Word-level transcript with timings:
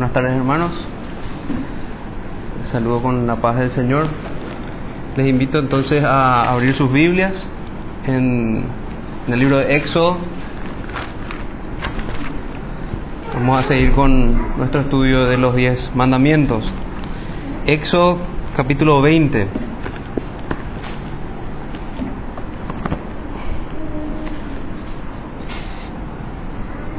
Buenas 0.00 0.14
tardes 0.14 0.32
hermanos. 0.32 0.72
Les 2.58 2.68
saludo 2.68 3.02
con 3.02 3.26
la 3.26 3.36
paz 3.36 3.58
del 3.58 3.68
Señor. 3.68 4.06
Les 5.14 5.28
invito 5.28 5.58
entonces 5.58 6.02
a 6.02 6.50
abrir 6.50 6.72
sus 6.72 6.90
Biblias 6.90 7.46
en, 8.06 8.64
en 9.26 9.34
el 9.34 9.38
libro 9.38 9.58
de 9.58 9.76
Éxodo. 9.76 10.16
Vamos 13.34 13.58
a 13.58 13.62
seguir 13.64 13.92
con 13.92 14.56
nuestro 14.56 14.80
estudio 14.80 15.26
de 15.26 15.36
los 15.36 15.54
diez 15.54 15.94
mandamientos. 15.94 16.72
Éxodo 17.66 18.20
capítulo 18.56 19.02
20. 19.02 19.48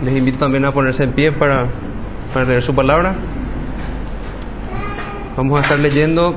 Les 0.04 0.16
invito 0.16 0.38
también 0.38 0.66
a 0.66 0.72
ponerse 0.72 1.04
en 1.04 1.14
pie 1.14 1.32
para, 1.32 1.66
para 2.34 2.46
leer 2.46 2.62
su 2.62 2.74
palabra. 2.74 3.16
Vamos 5.38 5.60
a 5.60 5.64
estar 5.64 5.80
leyendo 5.80 6.36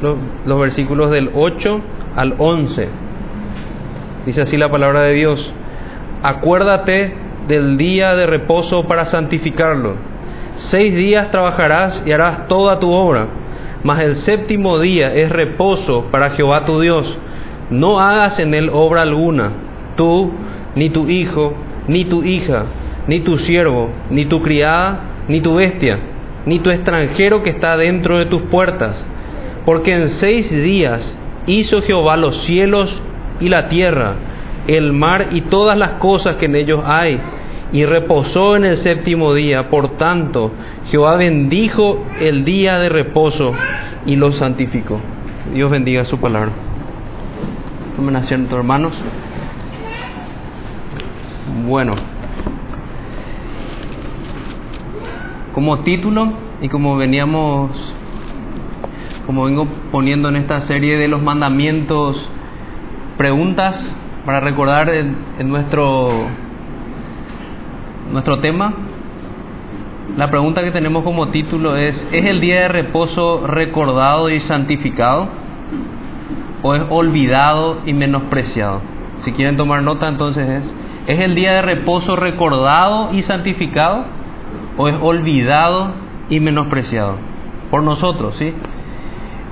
los, 0.00 0.16
los 0.46 0.60
versículos 0.60 1.10
del 1.10 1.30
8 1.34 1.80
al 2.16 2.34
11. 2.38 2.88
Dice 4.26 4.42
así 4.42 4.56
la 4.56 4.70
palabra 4.70 5.02
de 5.02 5.14
Dios. 5.14 5.52
Acuérdate 6.22 7.14
del 7.48 7.76
día 7.76 8.14
de 8.14 8.26
reposo 8.26 8.84
para 8.84 9.04
santificarlo. 9.04 9.96
Seis 10.54 10.94
días 10.94 11.30
trabajarás 11.30 12.02
y 12.06 12.12
harás 12.12 12.46
toda 12.46 12.78
tu 12.78 12.92
obra, 12.92 13.26
mas 13.82 14.02
el 14.02 14.16
séptimo 14.16 14.78
día 14.78 15.12
es 15.14 15.30
reposo 15.30 16.06
para 16.10 16.30
Jehová 16.30 16.64
tu 16.64 16.80
Dios. 16.80 17.18
No 17.70 18.00
hagas 18.00 18.38
en 18.38 18.54
él 18.54 18.70
obra 18.72 19.02
alguna, 19.02 19.50
tú, 19.96 20.30
ni 20.76 20.90
tu 20.90 21.08
hijo, 21.08 21.54
ni 21.88 22.04
tu 22.04 22.22
hija, 22.22 22.64
ni 23.06 23.20
tu 23.20 23.38
siervo, 23.38 23.90
ni 24.10 24.24
tu 24.24 24.42
criada, 24.42 25.00
ni 25.28 25.40
tu 25.40 25.54
bestia, 25.54 25.98
ni 26.46 26.58
tu 26.58 26.70
extranjero 26.70 27.42
que 27.42 27.50
está 27.50 27.76
dentro 27.76 28.18
de 28.18 28.26
tus 28.26 28.42
puertas. 28.42 29.06
Porque 29.64 29.94
en 29.94 30.08
seis 30.08 30.50
días 30.50 31.18
hizo 31.46 31.82
Jehová 31.82 32.16
los 32.16 32.36
cielos 32.42 33.02
y 33.40 33.48
la 33.48 33.68
tierra, 33.68 34.14
el 34.66 34.92
mar 34.92 35.28
y 35.32 35.42
todas 35.42 35.76
las 35.76 35.94
cosas 35.94 36.36
que 36.36 36.46
en 36.46 36.56
ellos 36.56 36.82
hay, 36.84 37.20
y 37.72 37.84
reposó 37.86 38.56
en 38.56 38.64
el 38.64 38.76
séptimo 38.76 39.34
día. 39.34 39.70
Por 39.70 39.96
tanto, 39.96 40.52
Jehová 40.90 41.16
bendijo 41.16 42.04
el 42.20 42.44
día 42.44 42.78
de 42.78 42.88
reposo 42.88 43.54
y 44.04 44.16
lo 44.16 44.32
santificó. 44.32 45.00
Dios 45.54 45.70
bendiga 45.70 46.04
su 46.04 46.18
palabra. 46.18 46.50
Tomen 47.96 48.16
asiento, 48.16 48.56
hermanos. 48.56 48.92
Bueno, 51.66 51.94
como 55.54 55.80
título 55.80 56.32
y 56.60 56.68
como 56.68 56.96
veníamos, 56.96 57.94
como 59.26 59.44
vengo 59.44 59.66
poniendo 59.90 60.28
en 60.28 60.36
esta 60.36 60.60
serie 60.60 60.96
de 60.96 61.08
los 61.08 61.22
mandamientos, 61.22 62.30
preguntas 63.18 63.96
para 64.24 64.40
recordar 64.40 64.88
en, 64.90 65.16
nuestro 65.48 66.10
nuestro 68.12 68.38
tema. 68.38 68.74
La 70.16 70.30
pregunta 70.30 70.62
que 70.62 70.70
tenemos 70.70 71.04
como 71.04 71.28
título 71.28 71.76
es, 71.76 72.06
¿es 72.12 72.26
el 72.26 72.40
día 72.40 72.62
de 72.62 72.68
reposo 72.68 73.46
recordado 73.46 74.28
y 74.30 74.40
santificado? 74.40 75.28
¿O 76.62 76.74
es 76.74 76.84
olvidado 76.90 77.78
y 77.86 77.92
menospreciado? 77.92 78.80
Si 79.18 79.32
quieren 79.32 79.56
tomar 79.56 79.82
nota, 79.82 80.08
entonces 80.08 80.48
es, 80.48 80.76
¿es 81.06 81.20
el 81.20 81.34
día 81.34 81.52
de 81.52 81.62
reposo 81.62 82.16
recordado 82.16 83.12
y 83.12 83.22
santificado? 83.22 84.04
¿O 84.76 84.88
es 84.88 84.96
olvidado 85.00 85.92
y 86.28 86.40
menospreciado? 86.40 87.16
Por 87.70 87.82
nosotros, 87.82 88.36
¿sí? 88.36 88.52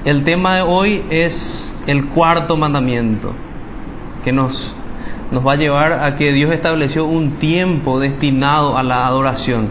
El 0.05 0.25
tema 0.25 0.57
de 0.57 0.63
hoy 0.63 1.05
es 1.11 1.71
el 1.87 2.07
cuarto 2.07 2.57
mandamiento, 2.57 3.33
que 4.25 4.33
nos 4.33 4.75
nos 5.31 5.47
va 5.47 5.53
a 5.53 5.57
llevar 5.57 5.93
a 5.93 6.17
que 6.17 6.33
Dios 6.33 6.51
estableció 6.51 7.05
un 7.05 7.39
tiempo 7.39 8.01
destinado 8.01 8.77
a 8.77 8.83
la 8.83 9.07
adoración. 9.07 9.69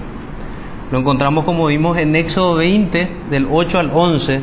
Lo 0.91 0.99
encontramos 0.99 1.45
como 1.45 1.65
vimos 1.67 1.97
en 1.97 2.15
Éxodo 2.15 2.55
20, 2.55 3.09
del 3.29 3.47
8 3.51 3.79
al 3.79 3.91
11, 3.93 4.41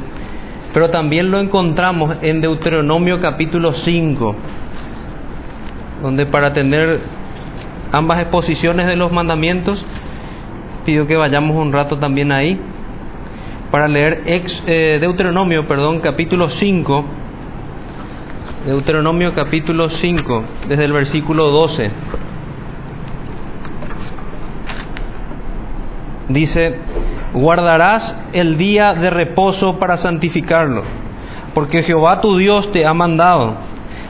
pero 0.74 0.90
también 0.90 1.30
lo 1.30 1.40
encontramos 1.40 2.16
en 2.20 2.40
Deuteronomio 2.40 3.18
capítulo 3.20 3.72
5, 3.72 4.36
donde 6.02 6.26
para 6.26 6.52
tener 6.52 7.00
ambas 7.92 8.20
exposiciones 8.20 8.86
de 8.86 8.96
los 8.96 9.10
mandamientos, 9.10 9.84
pido 10.86 11.06
que 11.08 11.16
vayamos 11.16 11.56
un 11.56 11.72
rato 11.72 11.98
también 11.98 12.30
ahí, 12.30 12.58
para 13.72 13.88
leer 13.88 14.22
eh, 14.24 14.98
Deuteronomio, 15.00 15.66
perdón, 15.66 15.98
capítulo 15.98 16.48
5, 16.48 17.04
Deuteronomio 18.66 19.34
capítulo 19.34 19.88
5, 19.88 20.44
desde 20.68 20.84
el 20.84 20.92
versículo 20.92 21.50
12. 21.50 21.90
Dice, 26.28 26.78
guardarás 27.34 28.16
el 28.32 28.56
día 28.56 28.94
de 28.94 29.10
reposo 29.10 29.80
para 29.80 29.96
santificarlo, 29.96 30.84
porque 31.52 31.82
Jehová 31.82 32.20
tu 32.20 32.36
Dios 32.36 32.70
te 32.70 32.86
ha 32.86 32.94
mandado. 32.94 33.54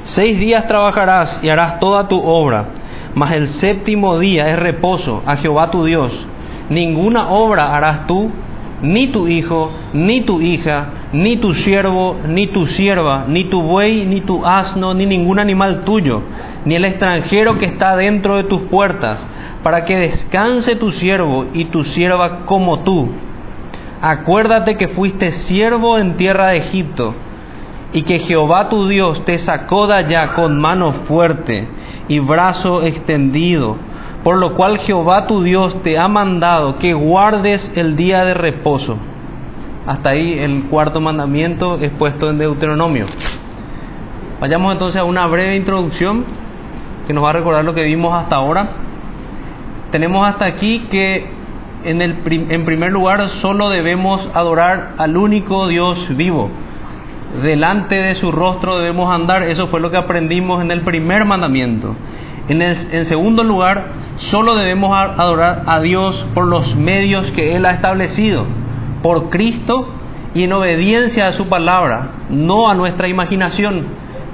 Seis 0.03 0.39
días 0.39 0.67
trabajarás 0.67 1.41
y 1.43 1.49
harás 1.49 1.81
toda 1.81 2.07
tu 2.07 2.23
obra, 2.23 2.67
mas 3.15 3.33
el 3.33 3.49
séptimo 3.49 4.19
día 4.19 4.51
es 4.51 4.59
reposo 4.59 5.23
a 5.25 5.37
Jehová 5.37 5.71
tu 5.71 5.83
Dios. 5.85 6.29
Ninguna 6.71 7.28
obra 7.28 7.77
harás 7.77 8.06
tú, 8.06 8.31
ni 8.82 9.06
tu 9.09 9.28
hijo, 9.28 9.72
ni 9.93 10.21
tu 10.22 10.41
hija, 10.41 10.88
ni 11.12 11.37
tu 11.37 11.54
siervo, 11.54 12.16
ni 12.28 12.49
tu 12.49 12.66
sierva, 12.66 13.25
ni 13.28 13.44
tu 13.44 13.62
buey, 13.62 14.04
ni 14.06 14.21
tu 14.21 14.44
asno, 14.44 14.93
ni 14.93 15.06
ningún 15.06 15.38
animal 15.38 15.84
tuyo, 15.84 16.22
ni 16.65 16.75
el 16.75 16.84
extranjero 16.84 17.56
que 17.59 17.66
está 17.66 17.97
dentro 17.97 18.37
de 18.37 18.44
tus 18.44 18.62
puertas, 18.62 19.27
para 19.62 19.84
que 19.84 19.97
descanse 19.97 20.77
tu 20.77 20.93
siervo 20.93 21.47
y 21.54 21.66
tu 21.66 21.84
sierva 21.84 22.44
como 22.47 22.81
tú. 22.81 23.09
Acuérdate 24.03 24.77
que 24.77 24.88
fuiste 24.88 25.31
siervo 25.31 25.98
en 25.98 26.16
tierra 26.16 26.48
de 26.48 26.59
Egipto, 26.59 27.15
y 27.93 28.03
que 28.03 28.19
Jehová 28.19 28.69
tu 28.69 28.88
Dios 28.88 29.25
te 29.25 29.38
sacó 29.38 29.87
de 29.87 29.94
allá 29.94 30.34
con 30.34 30.60
mano 30.60 30.93
fuerte 31.09 31.66
y 32.09 32.19
brazo 32.19 32.83
extendido, 32.83 33.77
por 34.27 34.39
lo 34.39 34.55
cual 34.55 34.79
Jehová 34.79 35.29
tu 35.29 35.45
Dios 35.45 35.81
te 35.85 36.01
ha 36.01 36.09
mandado 36.09 36.79
que 36.79 36.95
guardes 36.95 37.71
el 37.77 37.95
día 37.95 38.25
de 38.25 38.35
reposo. 38.35 38.97
Hasta 39.87 40.11
ahí 40.11 40.37
el 40.41 40.65
cuarto 40.65 41.01
mandamiento 41.01 41.79
expuesto 41.81 42.29
en 42.29 42.39
Deuteronomio. 42.39 43.07
Vayamos 44.41 44.73
entonces 44.73 45.01
a 45.01 45.05
una 45.05 45.29
breve 45.29 45.55
introducción 45.55 46.25
que 47.07 47.13
nos 47.13 47.23
va 47.23 47.31
a 47.31 47.35
recordar 47.35 47.65
lo 47.65 47.73
que 47.73 47.85
vimos 47.85 48.13
hasta 48.21 48.35
ahora. 48.35 48.71
Tenemos 49.93 50.27
hasta 50.27 50.47
aquí 50.47 50.89
que 50.91 51.29
en, 51.85 52.03
el, 52.03 52.19
en 52.51 52.65
primer 52.65 52.91
lugar 52.91 53.29
solo 53.29 53.69
debemos 53.69 54.29
adorar 54.35 54.95
al 54.99 55.17
único 55.17 55.69
Dios 55.69 56.05
vivo. 56.17 56.51
Delante 57.45 57.95
de 57.95 58.17
su 58.17 58.33
rostro 58.33 58.77
debemos 58.77 59.09
andar. 59.09 59.45
Eso 59.45 59.69
fue 59.69 59.79
lo 59.79 59.93
que 59.93 59.99
aprendimos 59.99 60.63
en 60.63 60.73
el 60.73 60.81
primer 60.81 61.25
mandamiento. 61.25 61.95
En, 62.49 63.05
segundo 63.07 63.43
lugar, 63.43 63.87
solo 64.17 64.55
debemos 64.55 64.97
adorar 64.97 65.65
a 65.67 65.81
Dios 65.81 66.27
por 66.33 66.47
los 66.47 66.77
medios 66.77 67.31
que 67.33 67.57
Él 67.57 67.67
ha 67.67 67.73
establecido 67.73 68.45
por 69.03 69.31
Cristo 69.31 69.89
y 70.33 70.45
en 70.45 70.53
obediencia 70.53 71.27
a 71.27 71.33
su 71.33 71.49
palabra, 71.49 72.11
no 72.31 72.71
a 72.71 72.75
nuestra 72.75 73.09
imaginación. 73.09 73.87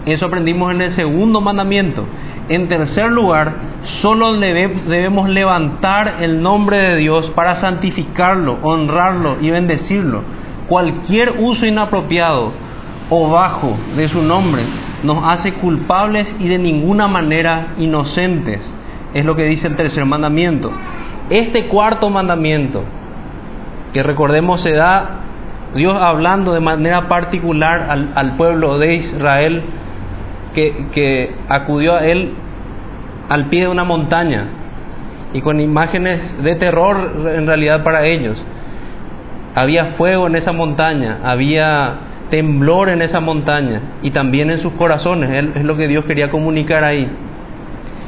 Eso 0.05 0.27
aprendimos 0.27 0.73
en 0.73 0.83
el 0.83 0.91
segundo 0.91 1.41
mandamiento. 1.41 2.05
En 2.49 2.69
tercer 2.69 3.11
lugar, 3.11 3.53
solo 3.84 4.34
debemos 4.34 5.31
levantar 5.31 6.17
el 6.21 6.43
nombre 6.43 6.79
de 6.79 6.97
Dios 6.97 7.31
para 7.31 7.55
santificarlo, 7.55 8.59
honrarlo 8.62 9.37
y 9.41 9.50
bendecirlo. 9.50 10.23
Cualquier 10.69 11.37
uso 11.38 11.67
inapropiado 11.67 12.53
o 13.09 13.31
bajo 13.31 13.76
de 13.97 14.09
su 14.09 14.23
nombre 14.23 14.64
nos 15.02 15.25
hace 15.25 15.54
culpables 15.54 16.34
y 16.38 16.49
de 16.49 16.58
ninguna 16.58 17.08
manera 17.08 17.75
inocentes. 17.78 18.72
Es 19.14 19.25
lo 19.25 19.37
que 19.37 19.44
dice 19.44 19.69
el 19.69 19.76
tercer 19.76 20.04
mandamiento. 20.04 20.72
Este 21.31 21.69
cuarto 21.69 22.08
mandamiento 22.10 22.84
que 23.93 24.02
recordemos 24.02 24.60
se 24.60 24.72
da 24.72 25.19
Dios 25.75 25.96
hablando 25.96 26.52
de 26.52 26.60
manera 26.60 27.08
particular 27.08 27.88
al, 28.14 28.37
pueblo 28.37 28.78
de 28.78 28.94
Israel 28.94 29.62
que, 30.54 30.87
que, 30.93 31.34
acudió 31.49 31.94
a 31.94 32.04
él 32.04 32.34
al 33.28 33.46
pie 33.46 33.62
de 33.62 33.69
una 33.69 33.84
montaña 33.84 34.49
y 35.32 35.40
con 35.40 35.60
imágenes 35.60 36.37
de 36.43 36.54
terror 36.56 37.26
en 37.34 37.46
realidad 37.46 37.82
para 37.82 38.06
ellos. 38.06 38.43
Había 39.54 39.87
fuego 39.96 40.26
en 40.26 40.37
esa 40.37 40.52
montaña, 40.52 41.20
había 41.25 42.12
temblor 42.32 42.88
en 42.88 43.02
esa 43.02 43.20
montaña 43.20 43.99
y 44.02 44.11
también 44.11 44.50
en 44.50 44.56
sus 44.56 44.73
corazones, 44.73 45.52
es 45.55 45.64
lo 45.64 45.76
que 45.76 45.87
Dios 45.87 46.06
quería 46.06 46.31
comunicar 46.31 46.82
ahí. 46.82 47.06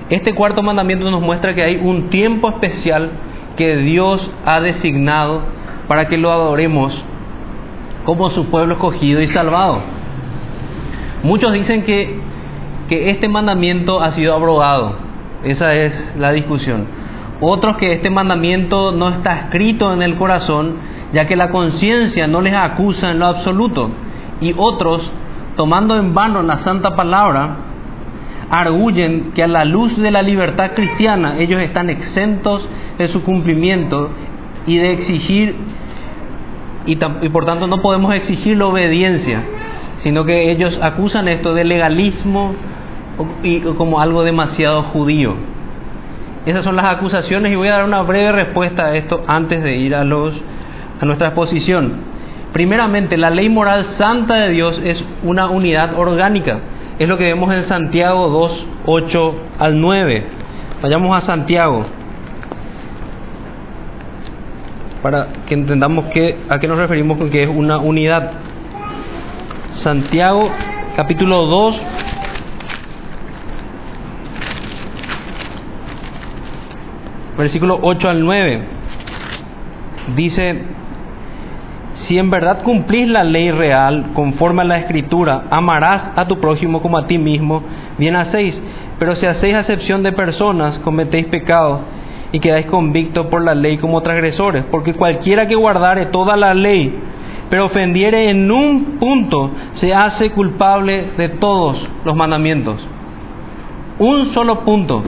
Este 0.09 0.35
cuarto 0.35 0.63
mandamiento 0.63 1.11
nos 1.11 1.21
muestra 1.21 1.55
que 1.55 1.63
hay 1.63 1.77
un 1.77 2.09
tiempo 2.09 2.49
especial 2.49 3.11
que 3.59 3.77
Dios 3.77 4.33
ha 4.47 4.63
designado 4.63 5.43
para 5.89 6.09
que 6.09 6.17
lo 6.17 6.33
adoremos 6.33 7.05
como 8.07 8.31
su 8.31 8.47
pueblo 8.47 8.73
escogido 8.73 9.21
y 9.21 9.27
salvado. 9.27 9.83
Muchos 11.23 11.53
dicen 11.53 11.83
que, 11.83 12.19
que 12.89 13.11
este 13.11 13.29
mandamiento 13.29 14.01
ha 14.01 14.11
sido 14.13 14.33
abrogado. 14.33 14.97
Esa 15.43 15.75
es 15.75 16.17
la 16.19 16.33
discusión. 16.33 16.87
Otros 17.43 17.77
que 17.77 17.93
este 17.93 18.09
mandamiento 18.09 18.91
no 18.91 19.11
está 19.11 19.35
escrito 19.35 19.93
en 19.93 20.01
el 20.01 20.17
corazón, 20.17 20.77
ya 21.13 21.27
que 21.27 21.37
la 21.37 21.51
conciencia 21.51 22.27
no 22.27 22.41
les 22.41 22.55
acusa 22.55 23.11
en 23.11 23.19
lo 23.19 23.27
absoluto. 23.27 23.91
Y 24.41 24.55
otros, 24.57 25.11
tomando 25.57 25.97
en 25.97 26.15
vano 26.15 26.43
la 26.43 26.59
santa 26.59 26.97
palabra, 26.97 27.57
arguyen 28.51 29.33
que 29.35 29.43
a 29.43 29.49
la 29.49 29.65
luz 29.65 29.97
de 29.97 30.11
la 30.11 30.23
libertad 30.23 30.73
cristiana 30.75 31.39
ellos 31.39 31.61
están 31.61 31.91
exentos 31.91 32.69
de 32.99 33.07
su 33.09 33.23
cumplimiento 33.23 34.11
y 34.67 34.79
de 34.79 34.93
exigir, 34.93 35.57
y, 36.87 36.97
por 36.97 37.45
tanto 37.45 37.67
no 37.67 37.79
podemos 37.79 38.15
exigir 38.15 38.59
la 38.59 38.67
obediencia, 38.67 39.43
sino 39.99 40.25
que 40.25 40.51
ellos 40.51 40.79
acusan 40.83 41.29
esto 41.29 41.55
de 41.55 41.65
legalismo 41.65 42.55
y 43.43 43.61
como 43.61 44.01
algo 44.01 44.23
demasiado 44.23 44.83
judío. 44.83 45.35
Esas 46.47 46.63
son 46.63 46.77
las 46.77 46.85
acusaciones 46.85 47.53
y 47.53 47.57
voy 47.57 47.69
a 47.69 47.75
dar 47.75 47.85
una 47.85 48.03
breve 48.03 48.33
respuesta 48.33 48.87
a 48.87 48.97
esto 48.97 49.25
antes 49.27 49.63
de 49.63 49.77
ir 49.77 49.95
a, 49.95 50.05
los, 50.05 50.35
a 51.01 51.05
nuestra 51.07 51.29
exposición. 51.29 52.14
Primeramente, 52.55 53.17
la 53.17 53.31
ley 53.31 53.49
moral 53.49 53.85
santa 53.85 54.37
de 54.37 54.51
Dios 54.51 54.81
es 54.85 55.05
una 55.25 55.51
unidad 55.51 55.99
orgánica. 55.99 56.61
Es 57.01 57.09
lo 57.09 57.19
que 57.19 57.25
vemos 57.25 57.53
en 57.53 57.65
Santiago 57.65 58.29
2, 58.29 58.67
8 58.87 59.37
al 59.59 59.81
9. 59.81 60.25
Vayamos 60.81 61.17
a 61.17 61.21
Santiago 61.21 61.85
para 65.03 65.27
que 65.47 65.55
entendamos 65.55 66.05
que, 66.07 66.39
a 66.49 66.61
qué 66.61 66.69
nos 66.69 66.79
referimos 66.79 67.19
con 67.19 67.29
que 67.29 67.43
es 67.43 67.49
una 67.49 67.79
unidad. 67.79 68.31
Santiago 69.73 70.49
capítulo 70.95 71.47
2 71.47 71.83
versículo 77.37 77.81
8 77.83 78.09
al 78.09 78.25
9 78.25 78.61
dice 80.15 80.63
si 82.05 82.19
en 82.19 82.31
verdad 82.31 82.63
cumplís 82.63 83.09
la 83.09 83.25
ley 83.25 83.51
real 83.51 84.11
conforme 84.15 84.61
a 84.61 84.67
la 84.67 84.79
escritura, 84.79 85.45
amarás 85.51 86.13
a 86.15 86.27
tu 86.27 86.39
prójimo 86.39 86.83
como 86.83 86.99
a 86.99 87.07
ti 87.07 87.19
mismo, 87.19 87.63
bien 87.97 88.15
hacéis. 88.15 88.63
Pero 88.99 89.15
si 89.15 89.25
hacéis 89.25 89.55
acepción 89.55 90.03
de 90.03 90.13
personas, 90.13 90.79
cometéis 90.81 91.27
pecado 91.27 91.81
y 92.31 92.41
quedáis 92.41 92.67
convictos 92.67 93.27
por 93.27 93.43
la 93.43 93.55
ley 93.55 93.79
como 93.79 94.03
transgresores. 94.03 94.65
Porque 94.71 94.93
cualquiera 94.93 95.47
que 95.47 95.55
guardare 95.55 96.07
toda 96.07 96.37
la 96.37 96.53
ley, 96.53 96.95
pero 97.49 97.65
ofendiere 97.65 98.29
en 98.29 98.51
un 98.51 98.99
punto, 98.99 99.51
se 99.73 99.95
hace 99.95 100.31
culpable 100.31 101.13
de 101.17 101.31
todos 101.31 101.89
los 102.05 102.15
mandamientos. 102.15 102.87
Un 103.99 104.27
solo 104.27 104.63
punto 104.65 105.03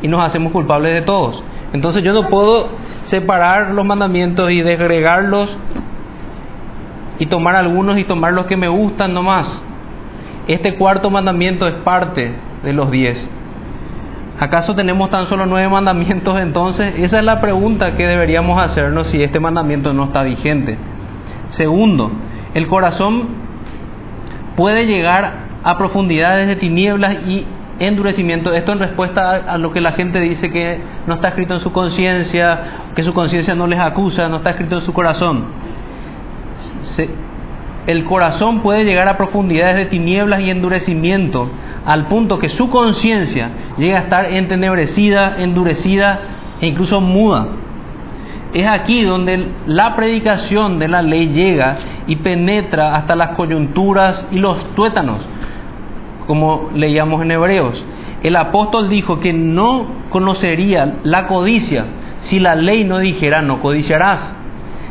y 0.00 0.08
nos 0.08 0.24
hacemos 0.24 0.52
culpables 0.52 0.94
de 0.94 1.02
todos. 1.02 1.44
Entonces 1.74 2.02
yo 2.02 2.14
no 2.14 2.28
puedo 2.28 2.68
separar 3.02 3.72
los 3.72 3.84
mandamientos 3.84 4.50
y 4.50 4.62
desgregarlos 4.62 5.54
y 7.18 7.26
tomar 7.26 7.56
algunos 7.56 7.98
y 7.98 8.04
tomar 8.04 8.32
los 8.32 8.46
que 8.46 8.56
me 8.56 8.68
gustan 8.68 9.12
nomás. 9.14 9.62
Este 10.46 10.76
cuarto 10.76 11.10
mandamiento 11.10 11.66
es 11.66 11.74
parte 11.74 12.32
de 12.62 12.72
los 12.72 12.90
diez. 12.90 13.28
¿Acaso 14.40 14.74
tenemos 14.74 15.10
tan 15.10 15.26
solo 15.26 15.46
nueve 15.46 15.68
mandamientos 15.70 16.38
entonces? 16.40 16.98
Esa 16.98 17.18
es 17.18 17.24
la 17.24 17.40
pregunta 17.40 17.92
que 17.96 18.06
deberíamos 18.06 18.62
hacernos 18.62 19.08
si 19.08 19.22
este 19.22 19.40
mandamiento 19.40 19.92
no 19.92 20.04
está 20.04 20.22
vigente. 20.22 20.78
Segundo, 21.48 22.10
el 22.54 22.66
corazón 22.68 23.28
puede 24.56 24.86
llegar 24.86 25.48
a 25.64 25.76
profundidades 25.76 26.46
de 26.46 26.56
tinieblas 26.56 27.26
y 27.26 27.44
endurecimiento. 27.78 28.52
Esto 28.52 28.72
en 28.72 28.78
respuesta 28.78 29.30
a, 29.30 29.58
lo 29.58 29.72
que 29.72 29.80
la 29.80 29.92
gente 29.92 30.20
dice 30.20 30.50
que 30.50 30.80
no 31.06 31.14
está 31.14 31.28
escrito 31.28 31.54
en 31.54 31.60
su 31.60 31.72
conciencia, 31.72 32.60
que 32.94 33.02
su 33.02 33.12
conciencia 33.12 33.54
no 33.54 33.66
les 33.66 33.78
acusa, 33.78 34.28
no 34.28 34.36
está 34.36 34.50
escrito 34.50 34.76
en 34.76 34.82
su 34.82 34.92
corazón 34.92 35.46
el 37.86 38.04
corazón 38.04 38.60
puede 38.60 38.84
llegar 38.84 39.08
a 39.08 39.16
profundidades 39.16 39.76
de 39.76 39.86
tinieblas 39.86 40.40
y 40.40 40.50
endurecimiento, 40.50 41.50
al 41.86 42.06
punto 42.08 42.38
que 42.38 42.50
su 42.50 42.68
conciencia 42.68 43.50
llega 43.78 43.96
a 43.96 44.02
estar 44.02 44.32
entenebrecida, 44.32 45.36
endurecida 45.38 46.20
e 46.60 46.66
incluso 46.66 47.00
muda. 47.00 47.46
Es 48.52 48.66
aquí 48.66 49.02
donde 49.02 49.48
la 49.66 49.96
predicación 49.96 50.78
de 50.78 50.88
la 50.88 51.00
ley 51.02 51.28
llega 51.28 51.76
y 52.06 52.16
penetra 52.16 52.94
hasta 52.94 53.16
las 53.16 53.30
coyunturas 53.30 54.26
y 54.30 54.38
los 54.38 54.74
tuétanos, 54.74 55.26
como 56.26 56.70
leíamos 56.74 57.22
en 57.22 57.30
Hebreos. 57.30 57.84
El 58.22 58.36
apóstol 58.36 58.88
dijo 58.88 59.20
que 59.20 59.32
no 59.32 59.86
conocería 60.10 60.96
la 61.04 61.26
codicia 61.26 61.86
si 62.20 62.40
la 62.40 62.54
ley 62.54 62.84
no 62.84 62.98
dijera 62.98 63.42
no 63.42 63.60
codiciarás. 63.60 64.34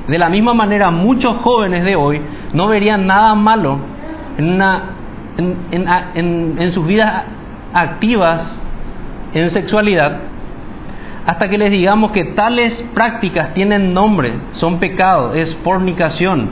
De 0.08 0.18
la 0.18 0.30
misma 0.30 0.54
manera, 0.54 0.90
muchos 0.90 1.38
jóvenes 1.38 1.84
de 1.84 1.96
hoy 1.96 2.22
no 2.54 2.68
verían 2.68 3.08
nada 3.08 3.36
malo 3.36 3.80
en, 4.38 4.62
sus 6.72 6.88
vidas 6.88 7.24
activas 7.74 8.58
en 9.34 9.50
sexualidad 9.50 10.20
hasta 11.26 11.50
que 11.50 11.58
les 11.58 11.72
digamos 11.72 12.12
que 12.12 12.24
tales 12.24 12.82
prácticas 12.94 13.54
tienen 13.54 13.94
nombre, 13.94 14.34
son 14.54 14.80
pecados, 14.80 15.36
es 15.36 15.54
fornicación. 15.58 16.50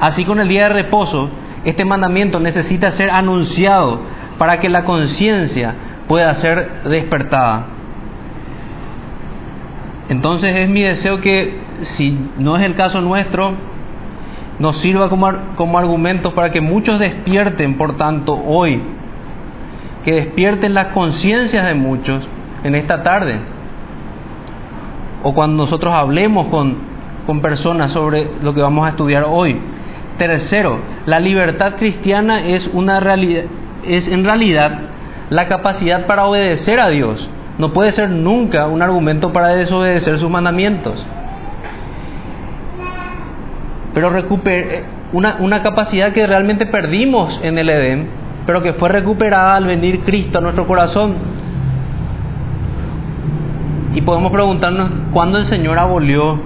Así 0.00 0.24
con 0.24 0.40
el 0.40 0.48
día 0.48 0.62
de 0.62 0.70
reposo, 0.70 1.28
este 1.64 1.84
mandamiento 1.84 2.40
necesita 2.40 2.90
ser 2.90 3.10
anunciado 3.10 4.00
para 4.38 4.60
que 4.60 4.70
la 4.70 4.86
conciencia 4.86 5.74
pueda 6.08 6.34
ser 6.36 6.84
despertada. 6.84 7.66
Entonces 10.08 10.54
es 10.54 10.68
mi 10.68 10.82
deseo 10.82 11.20
que 11.20 11.58
si 11.82 12.18
no 12.38 12.56
es 12.56 12.62
el 12.62 12.74
caso 12.74 13.00
nuestro, 13.00 13.52
nos 14.58 14.76
sirva 14.78 15.08
como, 15.08 15.32
como 15.56 15.78
argumento 15.78 16.34
para 16.34 16.50
que 16.50 16.60
muchos 16.60 16.98
despierten, 16.98 17.76
por 17.76 17.96
tanto, 17.96 18.40
hoy, 18.46 18.80
que 20.04 20.12
despierten 20.12 20.74
las 20.74 20.88
conciencias 20.88 21.64
de 21.64 21.74
muchos 21.74 22.28
en 22.64 22.74
esta 22.74 23.02
tarde, 23.02 23.40
o 25.22 25.32
cuando 25.32 25.62
nosotros 25.62 25.94
hablemos 25.94 26.48
con, 26.48 26.76
con 27.26 27.40
personas 27.40 27.92
sobre 27.92 28.28
lo 28.42 28.54
que 28.54 28.60
vamos 28.60 28.86
a 28.86 28.90
estudiar 28.90 29.24
hoy. 29.28 29.58
Tercero, 30.18 30.78
la 31.06 31.20
libertad 31.20 31.76
cristiana 31.76 32.46
es, 32.46 32.68
una 32.72 33.00
realidad, 33.00 33.44
es 33.84 34.08
en 34.08 34.24
realidad 34.24 34.78
la 35.30 35.48
capacidad 35.48 36.06
para 36.06 36.26
obedecer 36.26 36.80
a 36.80 36.88
Dios. 36.88 37.28
No 37.58 37.72
puede 37.72 37.92
ser 37.92 38.10
nunca 38.10 38.66
un 38.66 38.82
argumento 38.82 39.32
para 39.32 39.48
desobedecer 39.48 40.18
sus 40.18 40.30
mandamientos 40.30 41.06
pero 43.94 44.10
recuper 44.10 44.84
una, 45.12 45.36
una 45.40 45.62
capacidad 45.62 46.12
que 46.12 46.26
realmente 46.26 46.66
perdimos 46.66 47.40
en 47.42 47.58
el 47.58 47.68
Edén, 47.68 48.06
pero 48.46 48.62
que 48.62 48.72
fue 48.72 48.88
recuperada 48.88 49.56
al 49.56 49.66
venir 49.66 50.00
Cristo 50.00 50.38
a 50.38 50.40
nuestro 50.40 50.66
corazón. 50.66 51.14
Y 53.94 54.00
podemos 54.00 54.32
preguntarnos 54.32 54.90
cuándo 55.12 55.38
el 55.38 55.44
Señor 55.44 55.78
abolió 55.78 56.38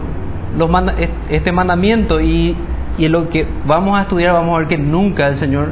los 0.58 0.70
este 1.28 1.52
mandamiento 1.52 2.20
y, 2.20 2.56
y 2.98 3.08
lo 3.08 3.28
que 3.28 3.46
vamos 3.66 3.96
a 3.98 4.02
estudiar 4.02 4.32
vamos 4.32 4.56
a 4.56 4.58
ver 4.60 4.68
que 4.68 4.78
nunca 4.78 5.28
el 5.28 5.36
Señor 5.36 5.68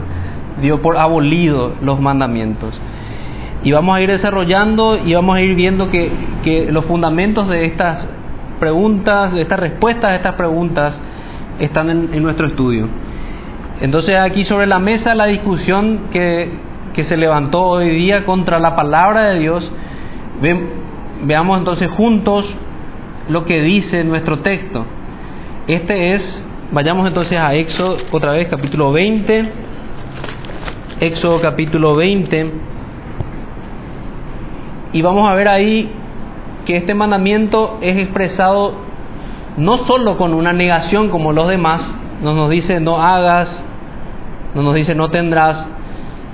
dio 0.60 0.80
por 0.80 0.96
abolido 0.96 1.72
los 1.82 2.00
mandamientos. 2.00 2.80
Y 3.64 3.72
vamos 3.72 3.96
a 3.96 4.02
ir 4.02 4.10
desarrollando 4.10 4.98
y 5.04 5.14
vamos 5.14 5.36
a 5.36 5.40
ir 5.40 5.54
viendo 5.54 5.88
que, 5.88 6.12
que 6.42 6.70
los 6.70 6.84
fundamentos 6.84 7.48
de 7.48 7.64
estas 7.64 8.08
preguntas, 8.60 9.34
de 9.34 9.40
estas 9.40 9.58
respuestas 9.58 10.12
a 10.12 10.16
estas 10.16 10.34
preguntas, 10.34 11.00
están 11.58 11.88
en, 11.88 12.22
nuestro 12.22 12.46
estudio. 12.46 12.88
Entonces 13.80 14.18
aquí 14.18 14.44
sobre 14.44 14.66
la 14.66 14.78
mesa 14.78 15.14
la 15.14 15.26
discusión 15.26 16.00
que, 16.12 16.50
que 16.92 17.04
se 17.04 17.16
levantó 17.16 17.62
hoy 17.62 17.88
día 17.88 18.26
contra 18.26 18.58
la 18.58 18.76
palabra 18.76 19.30
de 19.30 19.40
Dios. 19.40 19.72
veamos 21.22 21.58
entonces 21.58 21.90
juntos 21.90 22.54
lo 23.30 23.44
que 23.44 23.62
dice 23.62 24.04
nuestro 24.04 24.40
texto. 24.40 24.84
Este 25.66 26.12
es, 26.12 26.46
vayamos 26.70 27.06
entonces 27.06 27.40
a 27.40 27.54
Éxodo 27.54 27.96
otra 28.10 28.32
vez, 28.32 28.48
capítulo 28.48 28.92
20. 28.92 29.50
Éxodo 31.00 31.40
capítulo 31.40 31.96
20. 31.96 32.73
Y 34.94 35.02
vamos 35.02 35.28
a 35.28 35.34
ver 35.34 35.48
ahí 35.48 35.90
que 36.64 36.76
este 36.76 36.94
mandamiento 36.94 37.78
es 37.82 37.96
expresado 37.96 38.76
no 39.56 39.76
solo 39.78 40.16
con 40.16 40.32
una 40.32 40.52
negación 40.52 41.10
como 41.10 41.32
los 41.32 41.48
demás, 41.48 41.92
no 42.22 42.32
nos 42.32 42.48
dice 42.48 42.78
no 42.78 43.02
hagas, 43.02 43.62
no 44.54 44.62
nos 44.62 44.72
dice 44.72 44.94
no 44.94 45.10
tendrás, 45.10 45.68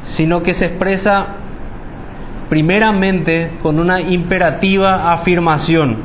sino 0.03 0.43
que 0.43 0.53
se 0.53 0.67
expresa 0.67 1.37
primeramente 2.51 3.53
con 3.63 3.79
una 3.79 4.03
imperativa 4.03 5.11
afirmación. 5.11 5.97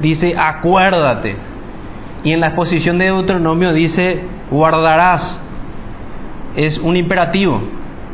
dice 0.00 0.34
acuérdate. 0.38 1.36
Y 2.24 2.32
en 2.32 2.40
la 2.40 2.48
exposición 2.48 2.98
de 2.98 3.06
Deuteronomio 3.06 3.72
dice 3.72 4.20
guardarás. 4.50 5.42
Es 6.56 6.76
un 6.76 6.94
imperativo, 6.96 7.62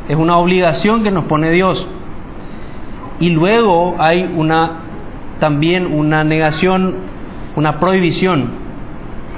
es 0.09 0.17
una 0.17 0.37
obligación 0.37 1.03
que 1.03 1.11
nos 1.11 1.25
pone 1.25 1.51
Dios. 1.51 1.89
Y 3.23 3.31
luego 3.31 3.95
hay 3.99 4.31
una 4.37 4.81
también 5.39 5.87
una 5.87 6.23
negación, 6.23 6.95
una 7.57 7.81
prohibición, 7.81 8.51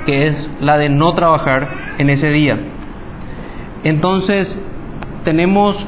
que 0.05 0.27
es 0.27 0.51
la 0.61 0.77
de 0.77 0.89
no 0.89 1.13
trabajar 1.13 1.69
en 1.99 2.11
ese 2.11 2.31
día. 2.31 2.59
Entonces, 3.85 4.61
tenemos 5.25 5.87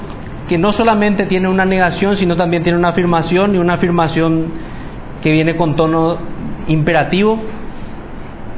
que 0.49 0.59
no 0.59 0.73
solamente 0.73 1.25
tiene 1.25 1.49
una 1.49 1.65
negación, 1.65 2.17
sino 2.17 2.37
también 2.37 2.62
tiene 2.62 2.79
una 2.79 2.88
afirmación 2.88 3.55
y 3.55 3.59
una 3.59 3.75
afirmación 3.75 4.47
que 5.23 5.33
viene 5.33 5.57
con 5.57 5.75
tono 5.75 6.19
imperativo. 6.69 7.41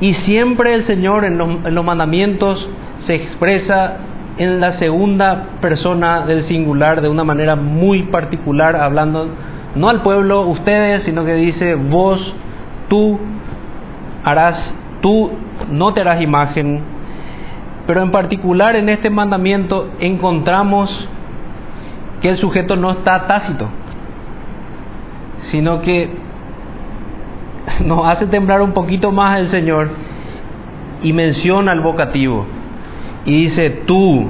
Y 0.00 0.14
siempre 0.14 0.75
el 0.75 0.85
Señor 0.85 1.25
en 1.25 1.38
los, 1.38 1.85
mandamientos 1.85 2.68
se 2.99 3.14
expresa 3.14 3.99
en 4.38 4.61
la 4.61 4.73
segunda 4.73 5.59
persona 5.61 6.25
del 6.25 6.42
singular 6.42 7.02
de 7.02 7.09
una 7.09 7.25
manera 7.25 7.57
muy 7.57 8.04
particular, 8.04 8.76
hablando 8.76 9.28
no 9.75 9.88
al 9.88 10.02
pueblo, 10.02 10.42
ustedes, 10.42 11.02
sino 11.02 11.25
que 11.25 11.35
dice 11.35 11.75
vos, 11.75 12.35
tú 12.88 13.18
harás, 14.25 14.75
tú 15.00 15.33
no 15.71 15.92
te 15.92 16.02
harás 16.02 16.21
imagen. 16.21 16.80
Pero 17.87 18.02
en 18.02 18.12
particular 18.12 18.76
en 18.76 18.88
este 18.88 19.11
mandamiento 19.11 19.90
encontramos 19.99 21.09
que 22.21 22.30
el 22.30 22.37
sujeto 22.37 22.76
no 22.76 22.90
está 22.92 23.26
tácito, 23.26 23.68
sino 25.38 25.80
que 25.80 26.11
nos 27.85 28.07
hace 28.07 28.26
temblar 28.26 28.62
un 28.62 28.73
poquito 28.73 29.11
más 29.11 29.40
el 29.40 29.49
Señor 29.49 29.88
y 31.02 31.12
menciona 31.12 31.73
el 31.73 31.80
vocativo 31.80 32.57
y 33.28 33.32
dice 33.42 33.70
tú. 33.87 34.25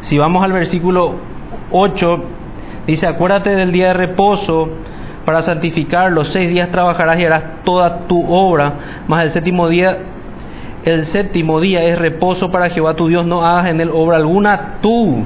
Si 0.00 0.16
vamos 0.16 0.42
al 0.42 0.52
versículo 0.52 1.16
8, 1.70 2.24
dice, 2.86 3.06
acuérdate 3.06 3.54
del 3.54 3.72
día 3.72 3.88
de 3.88 3.92
reposo 3.92 4.70
para 5.26 5.42
santificar, 5.42 6.10
los 6.10 6.28
seis 6.28 6.48
días 6.48 6.70
trabajarás 6.70 7.20
y 7.20 7.26
harás 7.26 7.44
toda 7.64 8.06
tu 8.06 8.24
obra, 8.26 9.02
más 9.06 9.22
el 9.22 9.32
séptimo 9.32 9.68
día, 9.68 9.98
el 10.86 11.04
séptimo 11.04 11.60
día 11.60 11.84
es 11.84 11.98
reposo 11.98 12.50
para 12.50 12.70
Jehová 12.70 12.96
tu 12.96 13.08
Dios, 13.08 13.26
no 13.26 13.44
hagas 13.44 13.66
en 13.66 13.82
él 13.82 13.90
obra 13.92 14.16
alguna 14.16 14.76
tú 14.80 15.22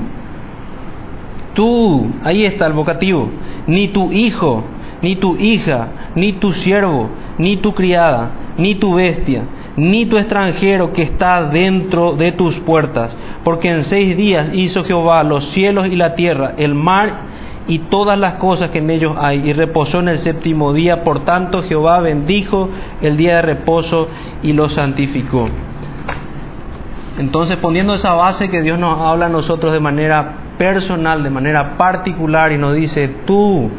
Tú, 1.54 2.10
ahí 2.24 2.44
está 2.44 2.66
el 2.66 2.72
vocativo, 2.72 3.28
ni 3.66 3.88
tu 3.88 4.10
hijo, 4.10 4.64
ni 5.02 5.16
tu 5.16 5.36
hija, 5.36 5.88
ni 6.14 6.32
tu 6.32 6.52
siervo, 6.52 7.10
ni 7.38 7.56
tu 7.56 7.74
criada, 7.74 8.30
ni 8.56 8.74
tu 8.74 8.94
bestia, 8.94 9.42
ni 9.76 10.06
tu 10.06 10.18
extranjero 10.18 10.92
que 10.92 11.02
está 11.02 11.44
dentro 11.44 12.14
de 12.14 12.32
tus 12.32 12.58
puertas, 12.60 13.16
porque 13.44 13.70
en 13.70 13.84
seis 13.84 14.16
días 14.16 14.50
hizo 14.52 14.84
Jehová 14.84 15.22
los 15.22 15.46
cielos 15.46 15.86
y 15.86 15.96
la 15.96 16.14
tierra, 16.14 16.54
el 16.56 16.74
mar 16.74 17.32
y 17.68 17.78
todas 17.78 18.18
las 18.18 18.34
cosas 18.34 18.70
que 18.70 18.78
en 18.78 18.90
ellos 18.90 19.16
hay, 19.18 19.48
y 19.48 19.52
reposó 19.52 20.00
en 20.00 20.08
el 20.08 20.18
séptimo 20.18 20.72
día, 20.72 21.04
por 21.04 21.20
tanto 21.20 21.62
Jehová 21.62 22.00
bendijo 22.00 22.68
el 23.00 23.16
día 23.16 23.36
de 23.36 23.42
reposo 23.42 24.08
y 24.42 24.52
lo 24.52 24.68
santificó. 24.68 25.48
Entonces, 27.18 27.56
poniendo 27.58 27.94
esa 27.94 28.14
base 28.14 28.48
que 28.48 28.62
Dios 28.62 28.78
nos 28.78 28.98
habla 28.98 29.26
a 29.26 29.28
nosotros 29.28 29.72
de 29.72 29.80
manera 29.80 30.34
personal, 30.58 31.22
de 31.22 31.30
manera 31.30 31.76
particular, 31.76 32.52
y 32.52 32.58
nos 32.58 32.74
dice, 32.74 33.08
tú, 33.26 33.70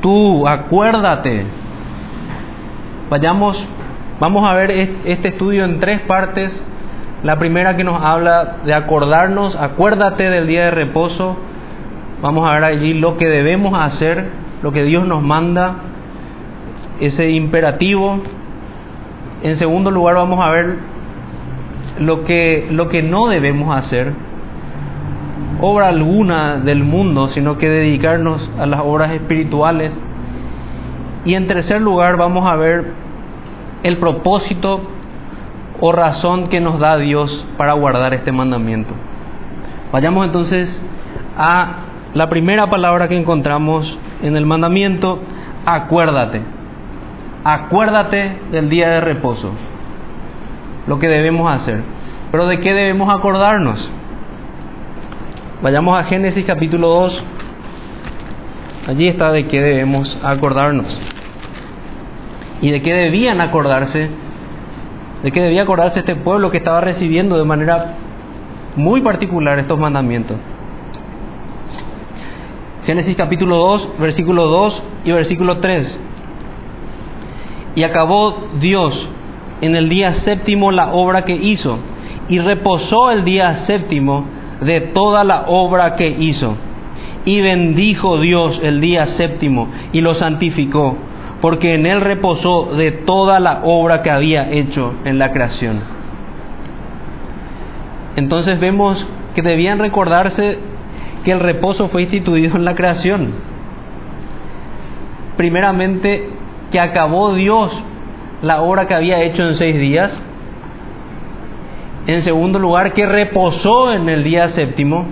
tú, 0.00 0.46
acuérdate. 0.46 1.44
Vayamos, 3.10 3.66
vamos 4.22 4.48
a 4.48 4.54
ver 4.54 4.70
este 4.70 5.30
estudio 5.30 5.64
en 5.64 5.80
tres 5.80 6.00
partes. 6.02 6.62
La 7.24 7.40
primera 7.40 7.76
que 7.76 7.82
nos 7.82 8.00
habla 8.00 8.58
de 8.64 8.72
acordarnos, 8.72 9.56
acuérdate 9.56 10.30
del 10.30 10.46
día 10.46 10.66
de 10.66 10.70
reposo. 10.70 11.36
Vamos 12.22 12.48
a 12.48 12.52
ver 12.52 12.62
allí 12.62 12.94
lo 12.94 13.16
que 13.16 13.28
debemos 13.28 13.76
hacer, 13.76 14.28
lo 14.62 14.70
que 14.70 14.84
Dios 14.84 15.08
nos 15.08 15.24
manda, 15.24 15.74
ese 17.00 17.32
imperativo. 17.32 18.20
En 19.42 19.56
segundo 19.56 19.90
lugar 19.90 20.14
vamos 20.14 20.38
a 20.38 20.50
ver 20.52 20.76
lo 21.98 22.22
que, 22.22 22.68
lo 22.70 22.88
que 22.88 23.02
no 23.02 23.26
debemos 23.26 23.76
hacer, 23.76 24.12
obra 25.60 25.88
alguna 25.88 26.58
del 26.58 26.84
mundo, 26.84 27.26
sino 27.26 27.58
que 27.58 27.68
dedicarnos 27.68 28.48
a 28.56 28.66
las 28.66 28.82
obras 28.82 29.10
espirituales. 29.10 29.98
Y 31.24 31.34
en 31.34 31.48
tercer 31.48 31.80
lugar 31.80 32.16
vamos 32.16 32.48
a 32.48 32.54
ver 32.54 33.01
el 33.82 33.98
propósito 33.98 34.82
o 35.80 35.92
razón 35.92 36.48
que 36.48 36.60
nos 36.60 36.78
da 36.78 36.96
Dios 36.96 37.44
para 37.56 37.72
guardar 37.72 38.14
este 38.14 38.32
mandamiento. 38.32 38.94
Vayamos 39.92 40.24
entonces 40.24 40.82
a 41.36 41.86
la 42.14 42.28
primera 42.28 42.70
palabra 42.70 43.08
que 43.08 43.16
encontramos 43.16 43.98
en 44.22 44.36
el 44.36 44.46
mandamiento, 44.46 45.18
acuérdate. 45.66 46.40
Acuérdate 47.44 48.38
del 48.52 48.68
día 48.68 48.88
de 48.90 49.00
reposo 49.00 49.52
lo 50.86 50.98
que 50.98 51.08
debemos 51.08 51.52
hacer. 51.52 51.80
Pero 52.30 52.46
¿de 52.46 52.60
qué 52.60 52.72
debemos 52.72 53.12
acordarnos? 53.12 53.90
Vayamos 55.62 55.98
a 55.98 56.04
Génesis 56.04 56.44
capítulo 56.44 56.88
2. 56.88 57.24
Allí 58.88 59.08
está 59.08 59.30
de 59.30 59.46
qué 59.46 59.60
debemos 59.60 60.18
acordarnos. 60.22 61.11
Y 62.62 62.70
de 62.70 62.80
qué 62.80 62.94
debían 62.94 63.42
acordarse. 63.42 64.08
De 65.22 65.30
qué 65.30 65.42
debía 65.42 65.62
acordarse 65.62 66.00
este 66.00 66.16
pueblo 66.16 66.50
que 66.50 66.56
estaba 66.56 66.80
recibiendo 66.80 67.36
de 67.36 67.44
manera 67.44 67.96
muy 68.76 69.02
particular 69.02 69.58
estos 69.58 69.78
mandamientos. 69.78 70.38
Génesis 72.86 73.14
capítulo 73.14 73.56
2, 73.56 73.92
versículo 73.98 74.46
2 74.46 74.82
y 75.04 75.12
versículo 75.12 75.58
3. 75.58 76.00
Y 77.76 77.84
acabó 77.84 78.48
Dios 78.60 79.08
en 79.60 79.76
el 79.76 79.88
día 79.88 80.14
séptimo 80.14 80.72
la 80.72 80.92
obra 80.92 81.24
que 81.24 81.34
hizo 81.34 81.78
y 82.28 82.38
reposó 82.40 83.10
el 83.10 83.24
día 83.24 83.56
séptimo 83.56 84.24
de 84.60 84.80
toda 84.80 85.24
la 85.24 85.44
obra 85.46 85.94
que 85.94 86.08
hizo. 86.08 86.56
Y 87.24 87.40
bendijo 87.40 88.20
Dios 88.20 88.60
el 88.62 88.80
día 88.80 89.06
séptimo 89.06 89.68
y 89.92 90.00
lo 90.00 90.14
santificó, 90.14 90.96
porque 91.42 91.74
en 91.74 91.86
él 91.86 92.00
reposó 92.00 92.66
de 92.76 92.92
toda 92.92 93.40
la 93.40 93.62
obra 93.64 94.00
que 94.00 94.10
había 94.10 94.48
hecho 94.50 94.94
en 95.04 95.18
la 95.18 95.32
creación. 95.32 95.80
Entonces 98.14 98.60
vemos 98.60 99.04
que 99.34 99.42
debían 99.42 99.80
recordarse 99.80 100.58
que 101.24 101.32
el 101.32 101.40
reposo 101.40 101.88
fue 101.88 102.02
instituido 102.02 102.56
en 102.56 102.64
la 102.64 102.76
creación. 102.76 103.32
Primeramente, 105.36 106.30
que 106.70 106.78
acabó 106.78 107.34
Dios 107.34 107.76
la 108.42 108.62
obra 108.62 108.86
que 108.86 108.94
había 108.94 109.22
hecho 109.22 109.42
en 109.48 109.56
seis 109.56 109.76
días. 109.80 110.22
En 112.06 112.22
segundo 112.22 112.60
lugar, 112.60 112.92
que 112.92 113.04
reposó 113.04 113.92
en 113.92 114.08
el 114.08 114.22
día 114.22 114.48
séptimo. 114.48 115.06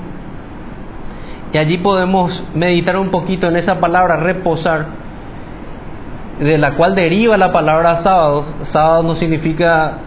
Y 1.52 1.58
allí 1.58 1.78
podemos 1.78 2.44
meditar 2.54 2.96
un 2.98 3.10
poquito 3.10 3.48
en 3.48 3.56
esa 3.56 3.80
palabra 3.80 4.16
reposar, 4.18 5.09
de 6.40 6.58
la 6.58 6.74
cual 6.74 6.94
deriva 6.94 7.36
la 7.36 7.52
palabra 7.52 7.96
sábado. 7.96 8.44
Sábado 8.62 9.02
no 9.02 9.16
significa 9.16 9.98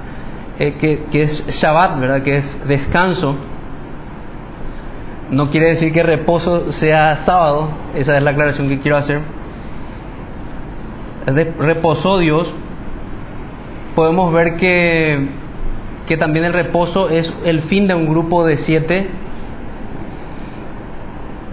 eh, 0.60 0.74
que, 0.80 1.06
que, 1.12 1.24
es 1.24 1.48
Shabbat, 1.48 2.00
¿verdad? 2.00 2.24
Que 2.24 2.38
es 2.38 2.68
descanso. 2.68 3.36
No 5.30 5.50
quiere 5.50 5.70
decir 5.70 5.94
que 5.94 6.04
reposo 6.04 6.72
sea 6.72 7.18
sábado. 7.18 7.70
Esa 7.96 8.18
es 8.18 8.24
la 8.24 8.32
aclaración 8.32 8.68
que 8.68 8.80
quiero 8.80 8.98
hacer. 8.98 9.22
Reposó 11.26 12.18
Dios 12.18 12.54
podemos 13.96 14.34
ver 14.34 14.56
que, 14.56 15.28
que 16.08 16.18
también 16.18 16.46
el 16.46 16.54
reposo 16.54 17.10
es 17.10 17.34
el 17.46 17.62
fin 17.62 17.88
de 17.88 17.94
un 17.94 18.08
grupo 18.08 18.46
de 18.46 18.58
siete. 18.58 19.08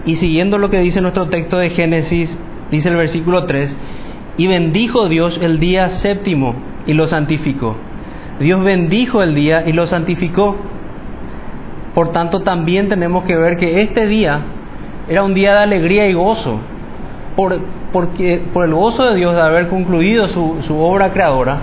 Y 0.05 0.15
siguiendo 0.15 0.57
lo 0.57 0.69
que 0.69 0.79
dice 0.79 1.01
nuestro 1.01 1.27
texto 1.27 1.57
de 1.57 1.69
Génesis, 1.69 2.37
dice 2.71 2.89
el 2.89 2.95
versículo 2.95 3.45
3, 3.45 3.77
y 4.37 4.47
bendijo 4.47 5.07
Dios 5.07 5.39
el 5.41 5.59
día 5.59 5.89
séptimo 5.89 6.55
y 6.87 6.93
lo 6.93 7.07
santificó. 7.07 7.75
Dios 8.39 8.63
bendijo 8.63 9.21
el 9.21 9.35
día 9.35 9.63
y 9.67 9.71
lo 9.71 9.85
santificó. 9.85 10.55
Por 11.93 12.11
tanto, 12.11 12.41
también 12.41 12.87
tenemos 12.87 13.23
que 13.25 13.35
ver 13.35 13.57
que 13.57 13.81
este 13.81 14.07
día 14.07 14.41
era 15.07 15.23
un 15.23 15.33
día 15.33 15.53
de 15.53 15.59
alegría 15.59 16.07
y 16.07 16.13
gozo, 16.13 16.59
por, 17.35 17.53
el 17.53 18.73
gozo 18.73 19.09
de 19.09 19.15
Dios 19.15 19.35
de 19.35 19.41
haber 19.41 19.67
concluido 19.67 20.27
su, 20.27 20.77
obra 20.77 21.11
creadora 21.11 21.59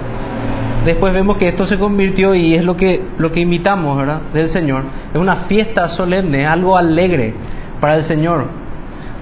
después 0.84 1.12
vemos 1.12 1.36
que 1.36 1.48
esto 1.48 1.66
se 1.66 1.78
convirtió 1.78 2.34
y 2.34 2.54
es 2.54 2.64
lo 2.64 2.76
que, 2.76 3.02
lo 3.18 3.30
que 3.30 3.44
¿verdad? 3.44 4.22
Del 4.32 4.48
Señor. 4.48 4.84
Es 5.12 5.20
una 5.20 5.36
fiesta 5.36 5.88
solemne, 5.88 6.46
algo 6.46 6.76
alegre 6.76 7.34
para 7.80 7.96
el 7.96 8.04
Señor. 8.04 8.46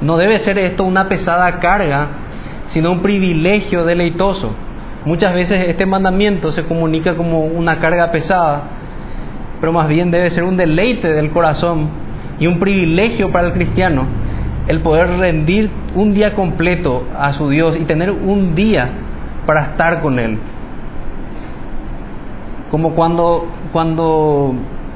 No 0.01 0.17
debe 0.17 0.39
ser 0.39 0.59
esto 0.59 0.85
una 0.85 1.09
pesada 1.09 1.59
carga, 1.59 2.09
sino 2.69 2.93
un 2.93 3.01
privilegio 3.01 3.85
deleitoso. 3.85 4.53
Muchas 5.05 5.35
veces 5.35 5.69
este 5.69 5.87
mandamiento 5.87 6.53
se 6.53 6.65
comunica 6.65 7.15
como 7.15 7.45
una 7.45 7.79
carga 7.79 8.11
pesada, 8.11 8.63
pero 9.61 9.73
más 9.73 9.89
bien 9.89 10.11
debe 10.11 10.31
ser 10.31 10.45
un 10.45 10.57
deleite 10.57 11.13
del 11.13 11.31
corazón 11.31 11.89
y 12.39 12.47
un 12.47 12.59
privilegio 12.59 13.31
para 13.31 13.49
el 13.49 13.53
cristiano 13.53 14.05
el 14.67 14.81
poder 14.81 15.19
rendir 15.19 15.71
un 15.95 16.13
día 16.13 16.35
completo 16.35 17.05
a 17.17 17.33
su 17.33 17.49
Dios 17.49 17.79
y 17.79 17.85
tener 17.85 18.11
un 18.11 18.57
día 18.57 18.91
para 19.47 19.63
estar 19.63 20.01
con 20.03 20.19
Él. 20.19 20.39
Como 22.73 22.91
cuando, 22.91 23.47
cuando 23.73 24.55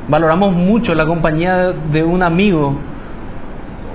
valoramos 0.09 0.55
mucho 0.55 0.93
la 0.97 1.07
compañía 1.07 1.73
de 1.93 2.03
un 2.03 2.25
amigo 2.25 2.75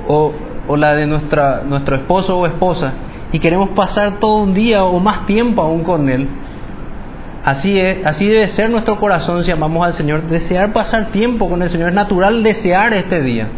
o, 0.07 0.31
o 0.65 0.77
la 0.77 0.93
de 0.93 1.07
nuestra, 1.07 1.63
nuestro 1.67 1.97
esposo 1.97 2.37
o 2.37 2.45
esposa 2.45 2.93
y 3.35 3.39
queremos 3.39 3.71
pasar 3.71 4.19
todo 4.19 4.37
un 4.37 4.53
día 4.53 4.85
o 4.85 4.97
más 5.01 5.25
tiempo 5.25 5.61
aún 5.61 5.83
con 5.83 6.07
Él. 6.07 6.25
Así, 7.43 7.77
es, 7.77 8.05
así 8.05 8.25
debe 8.25 8.47
ser 8.47 8.69
nuestro 8.69 8.97
corazón 8.97 9.43
si 9.43 9.51
amamos 9.51 9.85
al 9.85 9.91
Señor, 9.91 10.21
desear 10.29 10.71
pasar 10.71 11.07
tiempo 11.07 11.49
con 11.49 11.61
el 11.61 11.67
Señor, 11.67 11.89
es 11.89 11.95
natural 11.95 12.43
desear 12.43 12.93
este 12.93 13.21
día. 13.21 13.49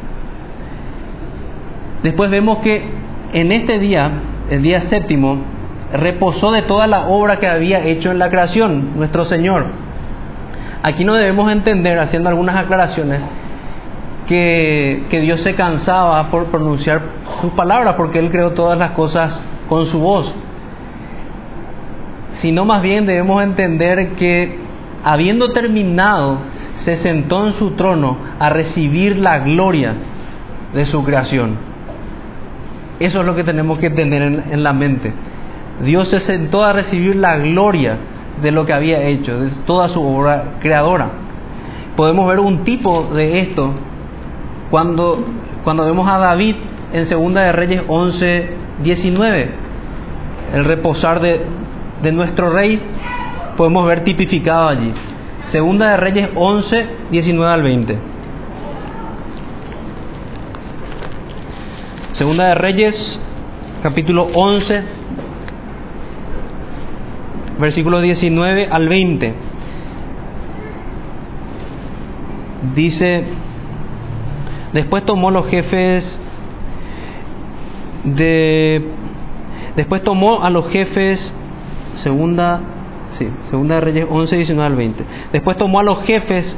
Después 2.01 2.31
vemos 2.31 2.57
que 2.63 2.89
en 3.33 3.51
este 3.51 3.77
día, 3.77 4.09
el 4.49 4.63
día 4.63 4.81
séptimo, 4.81 5.43
reposó 5.93 6.51
de 6.51 6.63
toda 6.63 6.87
la 6.87 7.09
obra 7.09 7.37
que 7.37 7.45
había 7.45 7.85
hecho 7.85 8.09
en 8.09 8.17
la 8.17 8.31
creación, 8.31 8.97
nuestro 8.97 9.25
Señor. 9.25 9.65
Aquí 10.81 11.05
no 11.05 11.13
debemos 11.13 11.51
entender, 11.51 11.99
haciendo 11.99 12.29
algunas 12.29 12.55
aclaraciones, 12.55 13.21
que, 14.25 15.05
que 15.11 15.21
Dios 15.21 15.41
se 15.41 15.53
cansaba 15.53 16.31
por 16.31 16.45
pronunciar 16.45 16.99
sus 17.41 17.51
palabras, 17.51 17.93
porque 17.93 18.17
Él 18.17 18.31
creó 18.31 18.53
todas 18.53 18.79
las 18.79 18.91
cosas 18.91 19.39
con 19.67 19.85
su 19.85 19.99
voz, 19.99 20.33
sino 22.33 22.65
más 22.65 22.81
bien 22.81 23.05
debemos 23.05 23.41
entender 23.43 24.09
que 24.15 24.57
habiendo 25.03 25.51
terminado, 25.51 26.39
se 26.75 26.95
sentó 26.95 27.45
en 27.47 27.53
su 27.53 27.71
trono 27.71 28.17
a 28.39 28.49
recibir 28.49 29.17
la 29.17 29.39
gloria 29.39 29.93
de 30.73 30.85
su 30.85 31.03
creación. 31.03 31.55
Eso 32.99 33.21
es 33.21 33.25
lo 33.25 33.35
que 33.35 33.43
tenemos 33.43 33.79
que 33.79 33.89
tener 33.89 34.21
en, 34.21 34.43
en, 34.51 34.63
la 34.63 34.73
mente. 34.73 35.13
Dios 35.83 36.07
se 36.07 36.19
sentó 36.19 36.63
a 36.63 36.73
recibir 36.73 37.15
la 37.15 37.37
gloria 37.37 37.97
de 38.41 38.51
lo 38.51 38.65
que 38.65 38.73
había 38.73 39.01
hecho, 39.03 39.39
de 39.39 39.49
toda 39.65 39.87
su 39.87 40.01
obra 40.01 40.57
creadora. 40.59 41.09
Podemos 41.95 42.27
ver 42.27 42.39
un 42.39 42.63
tipo 42.63 43.09
de 43.13 43.39
esto 43.39 43.71
cuando, 44.69 45.25
cuando 45.63 45.85
vemos 45.85 46.07
a 46.09 46.17
David 46.17 46.55
en 46.93 47.05
Segunda 47.05 47.41
de 47.41 47.51
Reyes 47.51 47.83
11, 47.87 48.49
19. 48.83 49.49
El 50.53 50.65
reposar 50.65 51.19
de, 51.19 51.41
de 52.03 52.11
nuestro 52.11 52.49
rey 52.49 52.79
podemos 53.57 53.85
ver 53.85 54.03
tipificado 54.03 54.69
allí. 54.69 54.93
Segunda 55.45 55.91
de 55.91 55.97
Reyes 55.97 56.29
11, 56.35 56.87
19 57.11 57.53
al 57.53 57.63
20. 57.63 57.97
Segunda 62.11 62.47
de 62.47 62.55
Reyes, 62.55 63.19
capítulo 63.83 64.27
11, 64.33 64.83
versículos 67.59 68.01
19 68.01 68.67
al 68.71 68.87
20. 68.87 69.33
Dice, 72.75 73.23
después 74.73 75.05
tomó 75.05 75.31
los 75.31 75.47
jefes 75.47 76.21
de 78.15 78.81
después 79.75 80.01
tomó 80.03 80.43
a 80.43 80.49
los 80.49 80.69
jefes 80.69 81.33
segunda 81.95 82.61
sí, 83.11 83.27
segunda 83.49 83.75
de 83.75 83.81
Reyes 83.81 84.07
11 84.09 84.35
19 84.35 84.67
al 84.67 84.75
20. 84.75 85.03
Después 85.33 85.57
tomó 85.57 85.79
a 85.79 85.83
los 85.83 86.03
jefes 86.03 86.57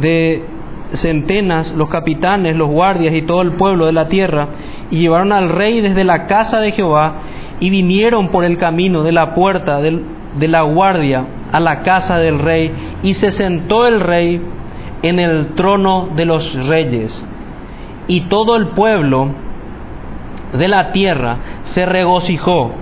de 0.00 0.44
centenas, 0.92 1.72
los 1.72 1.88
capitanes, 1.88 2.56
los 2.56 2.68
guardias 2.68 3.14
y 3.14 3.22
todo 3.22 3.42
el 3.42 3.52
pueblo 3.52 3.86
de 3.86 3.92
la 3.92 4.08
tierra 4.08 4.48
y 4.90 4.98
llevaron 4.98 5.32
al 5.32 5.48
rey 5.48 5.80
desde 5.80 6.04
la 6.04 6.26
casa 6.26 6.60
de 6.60 6.70
Jehová 6.70 7.16
y 7.58 7.70
vinieron 7.70 8.28
por 8.28 8.44
el 8.44 8.58
camino 8.58 9.02
de 9.02 9.12
la 9.12 9.34
puerta 9.34 9.80
del, 9.80 10.04
de 10.38 10.48
la 10.48 10.62
guardia 10.62 11.26
a 11.52 11.60
la 11.60 11.82
casa 11.82 12.18
del 12.18 12.38
rey 12.38 12.72
y 13.02 13.14
se 13.14 13.32
sentó 13.32 13.86
el 13.86 14.00
rey 14.00 14.40
en 15.02 15.18
el 15.18 15.54
trono 15.54 16.08
de 16.14 16.24
los 16.24 16.66
reyes 16.66 17.26
y 18.06 18.22
todo 18.22 18.56
el 18.56 18.68
pueblo 18.68 19.30
de 20.52 20.68
la 20.68 20.92
tierra 20.92 21.36
se 21.64 21.86
regocijó 21.86 22.72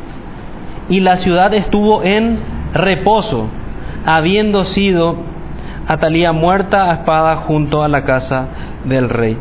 y 0.88 1.00
la 1.00 1.16
ciudad 1.16 1.54
estuvo 1.54 2.02
en 2.02 2.38
reposo, 2.72 3.46
habiendo 4.04 4.64
sido 4.64 5.16
Atalía 5.86 6.32
muerta 6.32 6.90
a 6.90 6.94
espada 6.94 7.36
junto 7.36 7.82
a 7.82 7.88
la 7.88 8.04
casa 8.04 8.46
del 8.86 9.10
rey. 9.10 9.36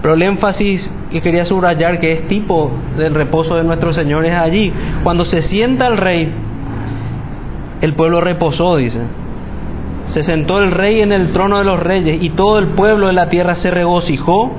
Pero 0.00 0.14
el 0.14 0.22
énfasis 0.22 0.92
que 1.10 1.20
quería 1.20 1.44
subrayar 1.44 1.98
que 1.98 2.12
es 2.12 2.28
tipo 2.28 2.70
del 2.96 3.12
reposo 3.14 3.56
de 3.56 3.64
nuestro 3.64 3.92
Señor 3.92 4.24
es 4.24 4.34
allí. 4.34 4.72
Cuando 5.02 5.24
se 5.24 5.42
sienta 5.42 5.88
el 5.88 5.96
rey, 5.96 6.32
el 7.80 7.94
pueblo 7.94 8.20
reposó, 8.20 8.76
dice. 8.76 9.00
Se 10.06 10.22
sentó 10.22 10.62
el 10.62 10.70
rey 10.70 11.00
en 11.00 11.12
el 11.12 11.32
trono 11.32 11.58
de 11.58 11.64
los 11.64 11.80
reyes 11.80 12.22
y 12.22 12.30
todo 12.30 12.58
el 12.58 12.68
pueblo 12.68 13.08
de 13.08 13.12
la 13.12 13.28
tierra 13.28 13.56
se 13.56 13.70
regocijó 13.70 14.52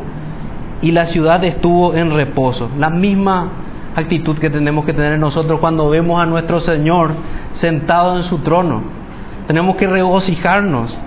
y 0.82 0.92
la 0.92 1.06
ciudad 1.06 1.44
estuvo 1.44 1.94
en 1.94 2.12
reposo. 2.12 2.70
La 2.78 2.90
misma 2.90 3.50
actitud 3.96 4.38
que 4.38 4.50
tenemos 4.50 4.86
que 4.86 4.94
tener 4.94 5.20
nosotros 5.20 5.60
cuando 5.60 5.90
vemos 5.90 6.22
a 6.22 6.26
nuestro 6.26 6.60
Señor 6.60 7.12
sentado 7.54 8.18
en 8.18 8.24
su 8.24 8.40
trono. 8.40 8.82
Tenemos 9.48 9.76
que 9.76 9.88
regocijarnos 9.88 10.98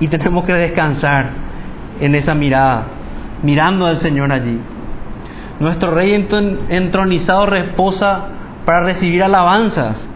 y 0.00 0.08
tenemos 0.08 0.44
que 0.44 0.52
descansar 0.52 1.30
en 2.00 2.14
esa 2.14 2.34
mirada, 2.34 2.84
mirando 3.42 3.86
al 3.86 3.96
Señor 3.96 4.32
allí. 4.32 4.58
Nuestro 5.60 5.90
Rey 5.90 6.14
entronizado 6.68 7.46
reposa 7.46 8.26
para 8.64 8.84
recibir 8.84 9.24
alabanzas. 9.24 10.08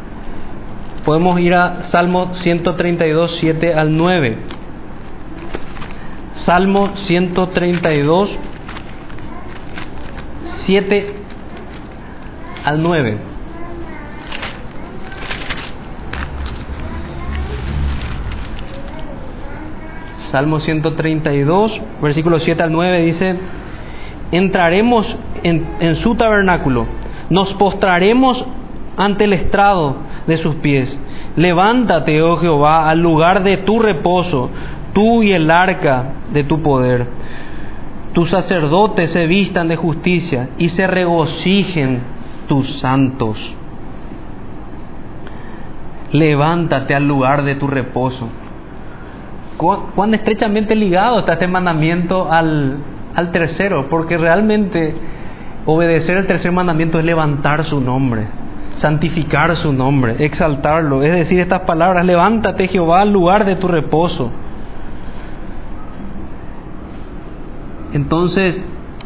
Podemos 1.05 1.41
ir 1.41 1.55
a 1.55 1.83
Salmo 1.85 2.33
132, 2.35 3.33
7 3.33 3.75
al 3.75 3.97
9. 3.97 4.62
Salmo 6.43 6.91
132, 6.97 8.37
7 10.43 11.15
al 12.65 12.83
9. 12.83 13.19
Salmo 20.17 20.59
132, 20.59 21.81
versículo 22.03 22.41
7 22.41 22.61
al 22.61 22.73
9 22.73 23.03
dice, 23.03 23.37
entraremos 24.33 25.17
en, 25.45 25.65
en, 25.79 25.95
su 25.95 26.17
tabernáculo, 26.17 26.89
nos 27.31 27.55
postraremos 27.55 28.45
ante 28.97 29.25
el 29.25 29.35
estrado 29.35 29.99
de 30.27 30.37
sus 30.39 30.57
pies. 30.57 30.99
Levántate, 31.37 32.21
oh 32.21 32.37
Jehová, 32.39 32.91
al 32.91 33.01
lugar 33.01 33.45
de 33.45 33.59
tu 33.59 33.79
reposo, 33.79 34.51
tú 34.93 35.23
y 35.23 35.33
el 35.33 35.51
arca 35.51 36.05
de 36.33 36.45
tu 36.45 36.63
poder. 36.63 37.07
Tus 38.13 38.31
sacerdotes 38.31 39.11
se 39.11 39.27
vistan 39.27 39.69
de 39.69 39.77
justicia 39.77 40.51
y 40.59 40.69
se 40.69 40.87
regocijen 40.87 42.01
tus 42.47 42.81
santos. 42.81 43.55
Levántate 46.13 46.95
al 46.95 47.09
lugar 47.09 47.43
de 47.45 47.55
tu 47.55 47.67
reposo. 47.67 48.29
Cuán 49.57 50.13
estrechamente 50.15 50.75
ligado 50.75 51.21
está 51.21 51.35
este 51.35 51.47
mandamiento 51.47 52.31
al, 52.31 52.79
al 53.15 53.31
tercero, 53.31 53.87
porque 53.89 54.19
realmente 54.19 54.95
obedecer 55.65 56.17
el 56.17 56.27
tercer 56.27 56.53
mandamiento 56.53 56.99
es 56.99 57.05
levantar 57.05 57.65
su 57.65 57.81
nombre, 57.81 58.27
santificar 58.75 59.55
su 59.57 59.73
nombre, 59.73 60.17
exaltarlo. 60.25 61.03
Es 61.03 61.13
decir, 61.13 61.41
estas 61.41 61.61
palabras, 61.61 62.05
levántate 62.05 62.67
Jehová 62.67 63.03
al 63.03 63.13
lugar 63.13 63.45
de 63.45 63.57
tu 63.57 63.69
reposo. 63.69 64.31
Entonces, 67.93 68.63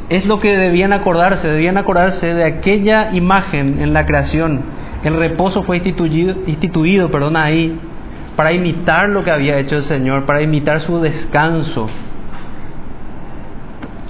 es 0.09 0.27
lo 0.27 0.39
que 0.39 0.57
debían 0.57 0.93
acordarse, 0.93 1.49
debían 1.49 1.79
acordarse 1.79 2.33
de 2.35 2.45
aquella 2.45 3.11
imagen 3.13 3.81
en 3.81 3.93
la 3.93 4.07
creación. 4.07 4.63
El 5.03 5.17
reposo 5.17 5.63
fue 5.63 5.77
instituido, 5.77 6.37
instituido 6.47 7.11
perdón, 7.11 7.37
ahí 7.37 7.79
para 8.37 8.53
imitar 8.53 9.09
lo 9.09 9.25
que 9.25 9.31
había 9.31 9.59
hecho 9.59 9.77
el 9.77 9.83
Señor, 9.83 10.27
para 10.27 10.43
imitar 10.43 10.81
su 10.81 11.01
descanso. 11.01 11.89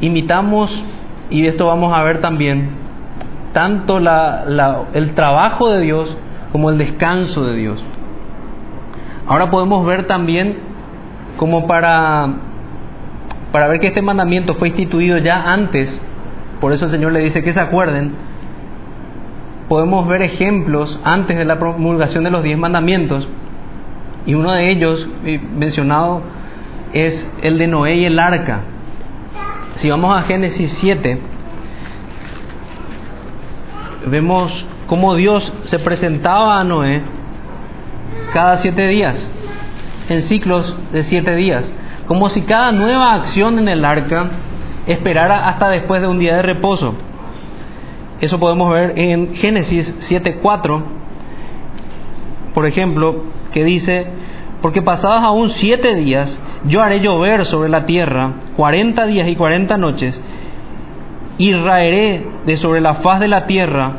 Imitamos, 0.00 0.84
y 1.30 1.46
esto 1.46 1.66
vamos 1.66 1.96
a 1.96 2.02
ver 2.02 2.20
también, 2.20 2.70
tanto 3.52 4.00
la, 4.00 4.84
el 4.92 5.14
trabajo 5.14 5.70
de 5.70 5.80
Dios 5.80 6.16
como 6.52 6.70
el 6.70 6.76
descanso 6.76 7.44
de 7.44 7.56
Dios. 7.56 7.84
Ahora 9.26 9.50
podemos 9.50 9.86
ver 9.86 10.06
también 10.06 10.58
como 11.36 11.66
para 11.66 12.28
para 13.56 13.68
ver 13.68 13.80
que 13.80 13.86
este 13.86 14.02
mandamiento 14.02 14.52
fue 14.56 14.68
instituido 14.68 15.16
ya 15.16 15.50
antes, 15.50 15.98
por 16.60 16.74
eso 16.74 16.84
el 16.84 16.90
Señor 16.90 17.12
le 17.12 17.20
dice 17.20 17.42
que 17.42 17.54
se 17.54 17.60
acuerden, 17.60 18.12
podemos 19.66 20.06
ver 20.06 20.20
ejemplos 20.20 21.00
antes 21.04 21.38
de 21.38 21.46
la 21.46 21.58
promulgación 21.58 22.22
de 22.22 22.30
los 22.30 22.42
diez 22.42 22.58
mandamientos. 22.58 23.26
Y 24.26 24.34
uno 24.34 24.52
de 24.52 24.70
ellos 24.70 25.08
eh, 25.24 25.38
mencionado 25.38 26.20
es 26.92 27.32
el 27.40 27.56
de 27.56 27.66
Noé 27.66 27.94
y 27.94 28.04
el 28.04 28.18
arca. 28.18 28.60
Si 29.76 29.88
vamos 29.88 30.14
a 30.14 30.20
Génesis 30.24 30.70
7, 30.74 31.18
vemos 34.08 34.66
cómo 34.86 35.14
Dios 35.14 35.50
se 35.64 35.78
presentaba 35.78 36.60
a 36.60 36.64
Noé 36.64 37.00
cada 38.34 38.58
siete 38.58 38.86
días, 38.86 39.26
en 40.10 40.20
ciclos 40.20 40.76
de 40.92 41.04
siete 41.04 41.34
días, 41.36 41.72
como 42.06 42.28
si 42.28 42.42
cada 42.42 42.72
nueva 42.72 43.14
acción 43.14 43.58
en 43.58 43.68
el 43.68 43.84
arca 43.84 44.30
esperara 44.86 45.48
hasta 45.48 45.68
después 45.68 46.00
de 46.00 46.08
un 46.08 46.18
día 46.18 46.36
de 46.36 46.42
reposo. 46.42 46.94
Eso 48.20 48.38
podemos 48.38 48.72
ver 48.72 48.94
en 48.96 49.34
Génesis 49.34 49.94
7.4, 50.08 50.82
por 52.54 52.66
ejemplo, 52.66 53.24
que 53.52 53.64
dice, 53.64 54.06
porque 54.62 54.82
pasados 54.82 55.22
aún 55.22 55.50
siete 55.50 55.94
días, 55.94 56.40
yo 56.64 56.82
haré 56.82 57.00
llover 57.00 57.44
sobre 57.44 57.68
la 57.68 57.84
tierra 57.84 58.32
cuarenta 58.56 59.06
días 59.06 59.28
y 59.28 59.36
cuarenta 59.36 59.76
noches, 59.76 60.22
y 61.38 61.52
raeré 61.52 62.26
de 62.46 62.56
sobre 62.56 62.80
la 62.80 62.94
faz 62.96 63.20
de 63.20 63.28
la 63.28 63.44
tierra 63.46 63.96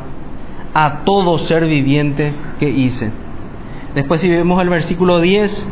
a 0.74 1.04
todo 1.04 1.38
ser 1.38 1.66
viviente 1.66 2.32
que 2.58 2.68
hice. 2.68 3.12
Después 3.94 4.20
si 4.20 4.28
vemos 4.28 4.60
el 4.60 4.68
versículo 4.68 5.20
10, 5.20 5.68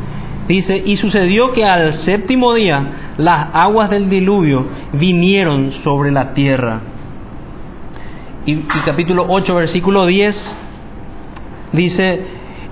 dice, 0.48 0.82
y 0.84 0.96
sucedió 0.96 1.52
que 1.52 1.64
al 1.64 1.92
séptimo 1.94 2.54
día 2.54 3.14
las 3.18 3.48
aguas 3.52 3.90
del 3.90 4.08
diluvio 4.08 4.66
vinieron 4.92 5.72
sobre 5.82 6.10
la 6.10 6.34
tierra 6.34 6.80
y, 8.46 8.62
capítulo 8.84 9.26
8, 9.28 9.56
versículo 9.56 10.06
10, 10.06 10.58
dice, 11.72 12.22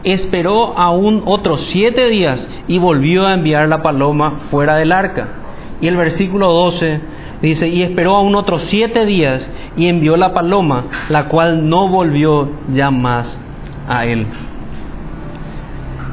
esperó 0.04 0.78
aún 0.78 1.22
otros 1.26 1.62
siete 1.62 2.08
días 2.08 2.48
y 2.68 2.78
volvió 2.78 3.26
a 3.26 3.34
enviar 3.34 3.68
la 3.68 3.82
paloma 3.82 4.42
fuera 4.52 4.76
del 4.76 4.92
arca. 4.92 5.28
Y 5.80 5.88
el 5.88 5.96
versículo 5.96 6.52
12 6.52 7.00
dice, 7.42 7.68
y 7.68 7.82
esperó 7.82 8.14
aún 8.14 8.36
otros 8.36 8.62
siete 8.62 9.04
días 9.04 9.50
y 9.76 9.88
envió 9.88 10.16
la 10.16 10.32
paloma, 10.32 10.84
la 11.08 11.24
cual 11.28 11.68
no 11.68 11.88
volvió 11.88 12.50
ya 12.72 12.92
más 12.92 13.40
a 13.88 14.06
él. 14.06 14.28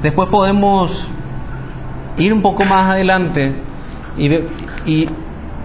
Después 0.02 0.28
podemos 0.30 1.08
ir 2.18 2.34
un 2.34 2.42
poco 2.42 2.66
más 2.66 2.90
adelante 2.92 3.54
y, 4.18 4.28
y 4.86 5.10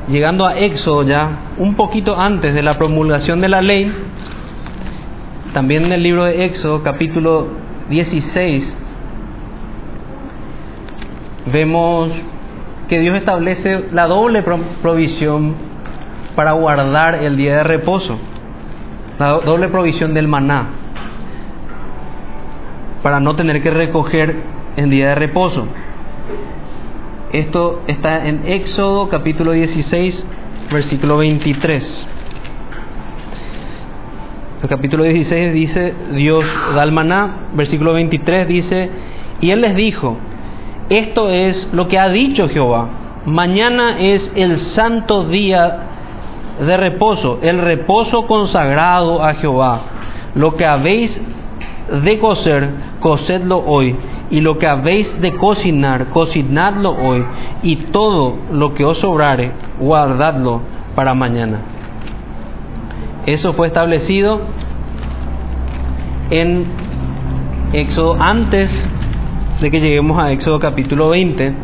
llegando 0.08 0.46
a 0.46 0.58
Éxodo 0.58 1.02
ya, 1.02 1.28
un 1.58 1.74
poquito 1.74 2.18
antes 2.18 2.54
de 2.54 2.62
la 2.62 2.74
promulgación 2.74 3.40
de 3.40 3.48
la 3.48 3.60
ley, 3.60 3.92
también 5.52 5.86
en 5.86 5.92
el 5.92 6.02
libro 6.02 6.24
de 6.24 6.44
Éxodo, 6.44 6.82
capítulo 6.82 7.48
16, 7.88 8.76
vemos 11.52 12.12
que 12.88 13.00
Dios 13.00 13.16
establece 13.16 13.86
la 13.92 14.06
doble 14.06 14.44
provisión 14.82 15.54
para 16.36 16.52
guardar 16.52 17.16
el 17.16 17.36
día 17.36 17.56
de 17.56 17.64
reposo, 17.64 18.18
la 19.18 19.28
doble 19.40 19.68
provisión 19.68 20.14
del 20.14 20.28
maná, 20.28 20.66
para 23.02 23.18
no 23.18 23.34
tener 23.34 23.62
que 23.62 23.70
recoger 23.70 24.36
en 24.76 24.90
día 24.90 25.08
de 25.08 25.14
reposo. 25.14 25.66
Esto 27.32 27.82
está 27.86 28.26
en 28.26 28.46
Éxodo 28.46 29.08
capítulo 29.08 29.52
16, 29.52 30.26
versículo 30.70 31.18
23. 31.18 32.08
El 34.62 34.68
capítulo 34.68 35.04
16 35.04 35.52
dice, 35.52 35.94
Dios 36.12 36.44
da 36.74 36.82
el 36.82 36.92
maná, 36.92 37.48
versículo 37.54 37.92
23 37.92 38.48
dice, 38.48 38.90
y 39.40 39.50
él 39.50 39.60
les 39.60 39.76
dijo, 39.76 40.16
esto 40.88 41.28
es 41.28 41.68
lo 41.72 41.88
que 41.88 41.98
ha 41.98 42.08
dicho 42.08 42.48
Jehová, 42.48 42.88
mañana 43.26 43.98
es 43.98 44.32
el 44.34 44.58
santo 44.58 45.24
día 45.24 45.86
de 46.60 46.76
reposo, 46.76 47.38
el 47.42 47.58
reposo 47.58 48.26
consagrado 48.26 49.22
a 49.22 49.34
Jehová. 49.34 49.80
Lo 50.34 50.56
que 50.56 50.64
habéis 50.64 51.20
de 52.02 52.18
coser, 52.18 52.70
cosedlo 53.00 53.62
hoy 53.66 53.94
y 54.30 54.40
lo 54.40 54.58
que 54.58 54.66
habéis 54.66 55.20
de 55.20 55.34
cocinar, 55.36 56.10
cocinadlo 56.10 56.90
hoy, 56.90 57.24
y 57.62 57.76
todo 57.76 58.36
lo 58.52 58.74
que 58.74 58.84
os 58.84 58.98
sobrare, 58.98 59.52
guardadlo 59.78 60.60
para 60.94 61.14
mañana. 61.14 61.58
Eso 63.26 63.52
fue 63.52 63.68
establecido 63.68 64.40
en 66.30 66.66
Éxodo 67.72 68.16
antes 68.20 68.88
de 69.60 69.70
que 69.70 69.80
lleguemos 69.80 70.22
a 70.22 70.32
Éxodo 70.32 70.58
capítulo 70.58 71.08
20. 71.10 71.54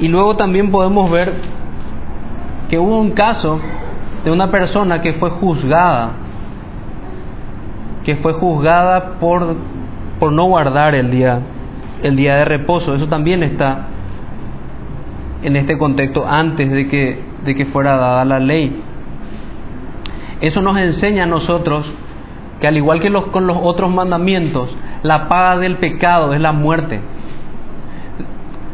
Y 0.00 0.08
luego 0.08 0.36
también 0.36 0.70
podemos 0.70 1.10
ver 1.10 1.34
que 2.68 2.78
hubo 2.78 2.98
un 2.98 3.10
caso 3.10 3.60
de 4.24 4.30
una 4.30 4.50
persona 4.50 5.00
que 5.00 5.14
fue 5.14 5.30
juzgada, 5.30 6.12
que 8.04 8.16
fue 8.16 8.32
juzgada 8.32 9.18
por 9.18 9.56
por 10.20 10.32
no 10.32 10.44
guardar 10.44 10.94
el 10.94 11.10
día, 11.10 11.40
el 12.02 12.14
día 12.14 12.36
de 12.36 12.44
reposo. 12.44 12.94
Eso 12.94 13.08
también 13.08 13.42
está 13.42 13.86
en 15.42 15.56
este 15.56 15.78
contexto 15.78 16.26
antes 16.28 16.70
de 16.70 16.86
que, 16.86 17.20
de 17.44 17.54
que 17.54 17.64
fuera 17.64 17.96
dada 17.96 18.24
la 18.26 18.38
ley. 18.38 18.82
Eso 20.42 20.60
nos 20.60 20.76
enseña 20.76 21.24
a 21.24 21.26
nosotros 21.26 21.92
que 22.60 22.66
al 22.66 22.76
igual 22.76 23.00
que 23.00 23.08
los, 23.08 23.28
con 23.28 23.46
los 23.46 23.56
otros 23.60 23.90
mandamientos, 23.90 24.76
la 25.02 25.26
paga 25.28 25.58
del 25.58 25.78
pecado 25.78 26.34
es 26.34 26.40
la 26.40 26.52
muerte. 26.52 27.00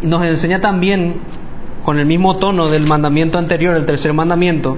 Nos 0.02 0.24
enseña 0.24 0.61
también, 0.61 1.20
con 1.85 2.00
el 2.00 2.06
mismo 2.06 2.37
tono 2.37 2.68
del 2.68 2.88
mandamiento 2.88 3.38
anterior, 3.38 3.76
el 3.76 3.87
tercer 3.87 4.12
mandamiento, 4.12 4.76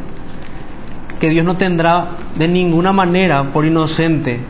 que 1.18 1.30
Dios 1.30 1.46
no 1.46 1.56
tendrá 1.56 2.08
de 2.36 2.46
ninguna 2.46 2.92
manera 2.92 3.44
por 3.44 3.64
inocente 3.64 4.40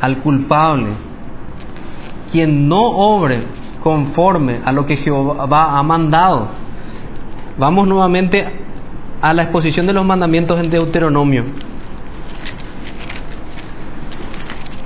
al 0.00 0.18
culpable 0.18 1.07
quien 2.30 2.68
no 2.68 2.80
obre 2.80 3.42
conforme 3.82 4.60
a 4.64 4.72
lo 4.72 4.86
que 4.86 4.96
Jehová 4.96 5.78
ha 5.78 5.82
mandado. 5.82 6.48
Vamos 7.58 7.88
nuevamente 7.88 8.46
a 9.20 9.32
la 9.34 9.44
exposición 9.44 9.86
de 9.86 9.92
los 9.92 10.04
mandamientos 10.04 10.60
en 10.60 10.70
Deuteronomio, 10.70 11.44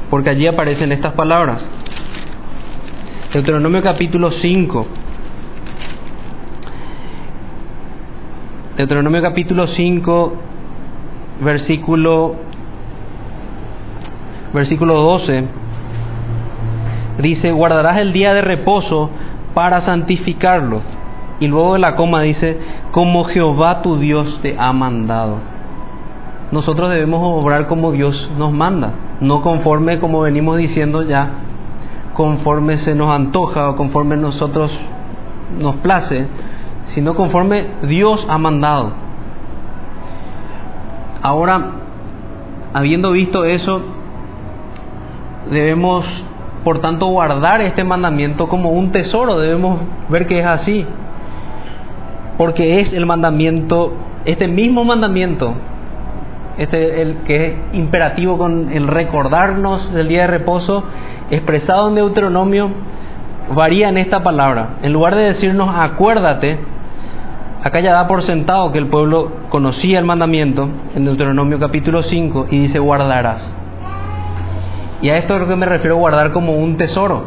porque 0.09 0.31
allí 0.31 0.47
aparecen 0.47 0.93
estas 0.93 1.13
palabras. 1.13 1.69
Deuteronomio 3.33 3.83
capítulo 3.83 4.31
5. 4.31 4.87
Deuteronomio 8.77 9.21
capítulo 9.21 9.67
5, 9.67 10.35
versículo, 11.43 12.37
versículo 14.55 14.95
12 14.95 15.62
dice, 17.19 17.53
guardarás 17.53 17.99
el 17.99 18.13
día 18.13 18.35
de 18.35 18.43
reposo 18.43 19.11
para 19.55 19.81
santificarlo. 19.81 20.81
Y 21.41 21.49
luego 21.49 21.75
de 21.75 21.81
la 21.81 21.97
coma 21.97 22.23
dice, 22.23 22.59
como 22.93 23.25
Jehová 23.25 23.83
tu 23.83 23.99
Dios 23.99 24.39
te 24.43 24.57
ha 24.59 24.73
mandado. 24.73 25.39
Nosotros 26.53 26.91
debemos 26.91 27.21
obrar 27.23 27.67
como 27.67 27.93
Dios 27.93 28.31
nos 28.37 28.53
manda, 28.53 28.93
no 29.21 29.43
conforme 29.43 29.99
como 29.99 30.21
venimos 30.21 30.59
diciendo 30.59 31.03
ya, 31.03 31.31
conforme 32.15 32.77
se 32.77 32.95
nos 32.95 33.11
antoja 33.11 33.71
o 33.71 33.77
conforme 33.77 34.17
nosotros 34.17 34.79
nos 35.59 35.77
place, 35.77 36.27
sino 36.85 37.15
conforme 37.15 37.67
Dios 37.85 38.27
ha 38.29 38.37
mandado. 38.39 38.93
Ahora, 41.23 41.71
habiendo 42.75 43.13
visto 43.13 43.45
eso, 43.45 43.81
debemos 45.51 46.05
por 46.65 46.79
tanto, 46.79 47.07
guardar 47.07 47.61
este 47.61 47.83
mandamiento 47.83 48.49
como 48.49 48.71
un 48.71 48.93
tesoro, 48.93 49.39
debemos 49.39 49.81
ver 50.09 50.27
que 50.27 50.39
es 50.39 50.47
así. 50.47 50.87
Porque 52.39 52.81
es 52.81 52.93
el 52.93 53.05
mandamiento, 53.05 53.93
este 54.25 54.47
mismo 54.47 54.85
mandamiento, 54.85 55.55
este 56.59 57.03
el 57.03 57.17
que 57.25 57.47
es 57.47 57.55
imperativo 57.73 58.39
con 58.39 58.71
el 58.73 58.87
recordarnos 58.87 59.93
del 59.93 60.09
día 60.09 60.23
de 60.23 60.27
reposo, 60.29 60.85
expresado 61.31 61.89
en 61.89 61.97
Deuteronomio, 61.97 62.71
varía 63.55 63.89
en 63.89 63.99
esta 63.99 64.23
palabra. 64.23 64.77
En 64.83 64.93
lugar 64.93 65.17
de 65.17 65.25
decirnos 65.25 65.69
acuérdate, 65.75 66.59
acá 67.63 67.81
ya 67.81 67.93
da 67.93 68.07
por 68.07 68.23
sentado 68.23 68.71
que 68.71 68.79
el 68.79 68.87
pueblo 68.87 69.33
conocía 69.49 69.99
el 69.99 70.05
mandamiento 70.05 70.69
en 70.95 71.05
Deuteronomio 71.05 71.59
capítulo 71.59 72.05
5 72.05 72.47
y 72.51 72.61
dice 72.61 72.79
guardarás. 72.79 73.53
Y 75.03 75.11
a 75.11 75.19
esto 75.19 75.35
es 75.35 75.41
lo 75.41 75.49
que 75.49 75.57
me 75.57 75.67
refiero 75.67 75.97
guardar 75.97 76.33
como 76.33 76.57
un 76.57 76.77
tesoro. 76.77 77.25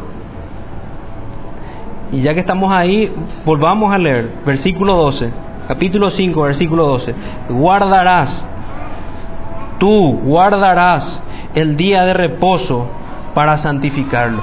Y 2.12 2.22
ya 2.22 2.34
que 2.34 2.40
estamos 2.40 2.72
ahí, 2.72 3.14
volvamos 3.46 3.94
a 3.94 3.98
leer 3.98 4.32
versículo 4.46 4.94
12, 4.94 5.30
capítulo 5.68 6.10
5, 6.10 6.42
versículo 6.42 6.88
12. 6.88 7.14
Guardarás 7.50 8.48
tú 9.80 10.20
guardarás 10.24 11.22
el 11.54 11.76
día 11.78 12.06
de 12.06 12.14
reposo 12.14 12.88
para 13.34 13.58
santificarlo. 13.58 14.42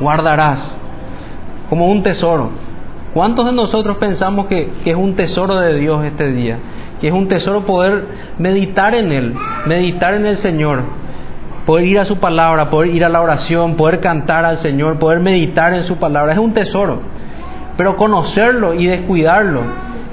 Guardarás 0.00 0.74
como 1.68 1.88
un 1.88 2.02
tesoro. 2.02 2.50
¿Cuántos 3.12 3.46
de 3.46 3.52
nosotros 3.52 3.96
pensamos 3.98 4.46
que, 4.46 4.70
que, 4.82 4.90
es 4.90 4.96
un 4.96 5.14
tesoro 5.14 5.56
de 5.56 5.78
Dios 5.78 6.04
este 6.04 6.32
día? 6.32 6.58
Que 7.00 7.08
es 7.08 7.14
un 7.14 7.28
tesoro 7.28 7.64
poder 7.64 8.06
meditar 8.38 8.94
en 8.94 9.12
Él, 9.12 9.34
meditar 9.66 10.14
en 10.14 10.26
el 10.26 10.36
Señor, 10.36 10.82
poder 11.66 11.86
ir 11.86 11.98
a 11.98 12.04
su 12.04 12.18
palabra, 12.18 12.70
poder 12.70 12.94
ir 12.94 13.04
a 13.04 13.08
la 13.08 13.20
oración, 13.20 13.76
poder 13.76 14.00
cantar 14.00 14.44
al 14.44 14.58
Señor, 14.58 14.98
poder 14.98 15.20
meditar 15.20 15.72
en 15.74 15.84
su 15.84 15.96
palabra. 15.96 16.32
Es 16.32 16.38
un 16.38 16.52
tesoro. 16.52 17.00
Pero 17.76 17.96
conocerlo 17.96 18.74
y 18.74 18.86
descuidarlo 18.86 19.62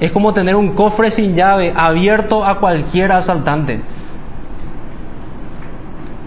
es 0.00 0.10
como 0.10 0.32
tener 0.32 0.56
un 0.56 0.70
cofre 0.70 1.10
sin 1.10 1.34
llave 1.34 1.72
abierto 1.76 2.44
a 2.44 2.58
cualquier 2.58 3.12
asaltante. 3.12 3.80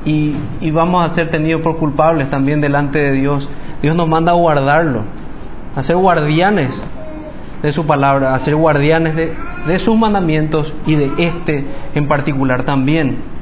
Y, 0.05 0.35
y 0.61 0.71
vamos 0.71 1.09
a 1.09 1.13
ser 1.13 1.29
tenidos 1.29 1.61
por 1.61 1.77
culpables 1.77 2.29
también 2.29 2.61
delante 2.61 2.99
de 2.99 3.11
Dios. 3.13 3.49
Dios 3.81 3.95
nos 3.95 4.07
manda 4.07 4.31
a 4.31 4.35
guardarlo, 4.35 5.01
a 5.75 5.83
ser 5.83 5.97
guardianes 5.97 6.81
de 7.61 7.71
su 7.71 7.85
palabra, 7.85 8.33
a 8.33 8.39
ser 8.39 8.55
guardianes 8.55 9.15
de, 9.15 9.33
de 9.67 9.79
sus 9.79 9.97
mandamientos 9.97 10.73
y 10.85 10.95
de 10.95 11.11
este 11.17 11.65
en 11.95 12.07
particular 12.07 12.63
también. 12.63 13.34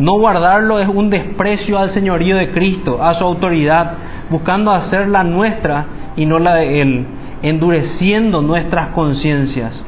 No 0.00 0.18
guardarlo 0.18 0.78
es 0.78 0.88
un 0.88 1.10
desprecio 1.10 1.78
al 1.78 1.90
señorío 1.90 2.36
de 2.36 2.52
Cristo, 2.52 3.02
a 3.02 3.12
su 3.12 3.24
autoridad, 3.24 3.92
buscando 4.30 4.72
hacer 4.72 5.08
la 5.08 5.24
nuestra 5.24 5.84
y 6.16 6.24
no 6.24 6.38
la 6.38 6.54
de 6.54 6.80
Él, 6.80 7.06
endureciendo 7.42 8.40
nuestras 8.40 8.88
conciencias. 8.88 9.84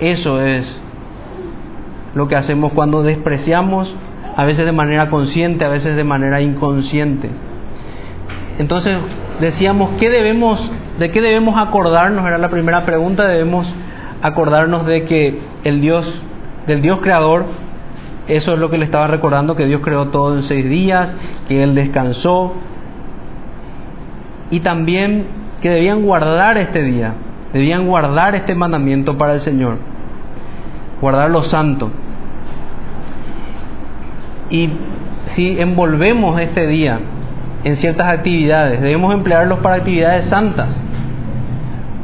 Eso 0.00 0.42
es 0.42 0.82
lo 2.14 2.28
que 2.28 2.36
hacemos 2.36 2.72
cuando 2.72 3.02
despreciamos, 3.02 3.94
a 4.36 4.44
veces 4.44 4.66
de 4.66 4.72
manera 4.72 5.08
consciente, 5.08 5.64
a 5.64 5.70
veces 5.70 5.96
de 5.96 6.04
manera 6.04 6.42
inconsciente. 6.42 7.30
Entonces 8.58 8.98
decíamos, 9.40 9.90
¿qué 9.98 10.10
debemos, 10.10 10.70
¿de 10.98 11.10
qué 11.10 11.22
debemos 11.22 11.58
acordarnos? 11.58 12.26
Era 12.26 12.36
la 12.36 12.50
primera 12.50 12.84
pregunta, 12.84 13.26
debemos 13.26 13.74
acordarnos 14.20 14.84
de 14.84 15.04
que 15.04 15.38
el 15.64 15.80
Dios, 15.80 16.22
del 16.66 16.82
Dios 16.82 17.00
creador, 17.00 17.46
eso 18.28 18.54
es 18.54 18.58
lo 18.58 18.70
que 18.70 18.78
le 18.78 18.84
estaba 18.84 19.06
recordando, 19.06 19.54
que 19.54 19.66
Dios 19.66 19.80
creó 19.82 20.06
todo 20.08 20.34
en 20.34 20.42
seis 20.42 20.68
días, 20.68 21.16
que 21.46 21.62
Él 21.62 21.74
descansó. 21.74 22.54
Y 24.50 24.60
también 24.60 25.26
que 25.60 25.70
debían 25.70 26.02
guardar 26.02 26.58
este 26.58 26.82
día, 26.82 27.14
debían 27.52 27.86
guardar 27.86 28.34
este 28.34 28.54
mandamiento 28.54 29.16
para 29.16 29.34
el 29.34 29.40
Señor, 29.40 29.78
guardar 31.00 31.30
lo 31.30 31.44
santo. 31.44 31.90
Y 34.50 34.70
si 35.26 35.60
envolvemos 35.60 36.40
este 36.40 36.66
día 36.66 37.00
en 37.64 37.76
ciertas 37.76 38.08
actividades, 38.08 38.80
debemos 38.80 39.14
emplearlos 39.14 39.60
para 39.60 39.76
actividades 39.76 40.24
santas, 40.26 40.80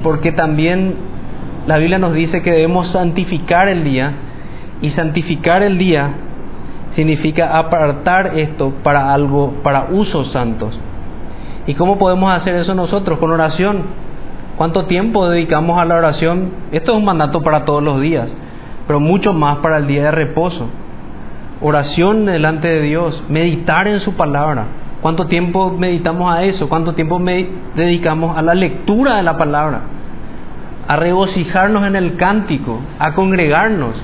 porque 0.03 0.33
también 0.33 0.95
la 1.67 1.79
Biblia 1.79 1.99
nos 1.99 2.15
dice 2.15 2.43
que 2.43 2.51
debemos 2.51 2.89
santificar 2.89 3.69
el 3.69 3.85
día 3.85 4.15
y 4.83 4.91
santificar 4.91 5.63
el 5.63 5.79
día 5.79 6.11
significa 6.91 7.57
apartar 7.57 8.33
esto 8.39 8.75
para 8.83 9.15
algo, 9.15 9.55
para 9.63 9.89
usos 9.91 10.33
santos. 10.33 10.79
¿Y 11.67 11.75
cómo 11.75 11.97
podemos 11.97 12.35
hacer 12.35 12.57
eso 12.57 12.75
nosotros? 12.75 13.19
Con 13.19 13.31
oración. 13.31 13.83
¿Cuánto 14.57 14.85
tiempo 14.85 15.29
dedicamos 15.29 15.79
a 15.79 15.85
la 15.85 15.95
oración? 15.95 16.51
Esto 16.73 16.93
es 16.93 16.99
un 16.99 17.05
mandato 17.05 17.41
para 17.41 17.65
todos 17.65 17.83
los 17.83 18.01
días, 18.01 18.37
pero 18.87 19.01
mucho 19.01 19.33
más 19.33 19.59
para 19.59 19.79
el 19.79 19.87
día 19.87 20.05
de 20.05 20.11
reposo. 20.11 20.67
Oración 21.61 22.27
delante 22.27 22.69
de 22.69 22.83
Dios, 22.83 23.25
meditar 23.29 23.89
en 23.89 24.01
su 24.01 24.15
palabra. 24.15 24.67
¿Cuánto 25.01 25.27
tiempo 25.27 25.71
meditamos 25.71 26.33
a 26.33 26.43
eso? 26.43 26.69
¿Cuánto 26.69 26.95
tiempo 26.95 27.21
dedicamos 27.75 28.37
a 28.37 28.43
la 28.43 28.55
lectura 28.55 29.17
de 29.17 29.23
la 29.23 29.37
palabra? 29.37 29.83
A 30.87 30.97
regocijarnos 30.97 31.87
en 31.87 31.97
el 31.97 32.17
cántico, 32.17 32.81
a 32.99 33.15
congregarnos. 33.15 34.01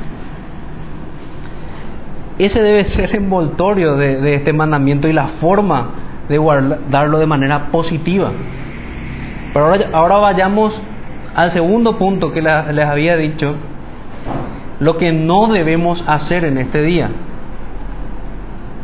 Ese 2.39 2.63
debe 2.63 2.85
ser 2.85 3.11
el 3.11 3.17
envoltorio 3.17 3.97
de, 3.97 4.35
este 4.35 4.53
mandamiento 4.53 5.09
y 5.09 5.13
la 5.13 5.27
forma 5.27 5.91
de 6.29 6.39
guardarlo 6.39 7.19
de 7.19 7.27
manera 7.27 7.71
positiva. 7.71 8.31
Pero 9.53 9.67
ahora, 9.67 9.87
ahora 9.93 10.17
vayamos 10.19 10.81
al 11.35 11.51
segundo 11.51 11.99
punto 11.99 12.33
que 12.33 12.43
les 12.43 12.87
había 12.87 13.17
dicho, 13.17 13.55
lo 14.81 14.97
que 14.97 15.13
no 15.13 15.49
debemos 15.49 16.05
hacer 16.07 16.45
en 16.45 16.59
este 16.59 16.83
día. 16.83 17.11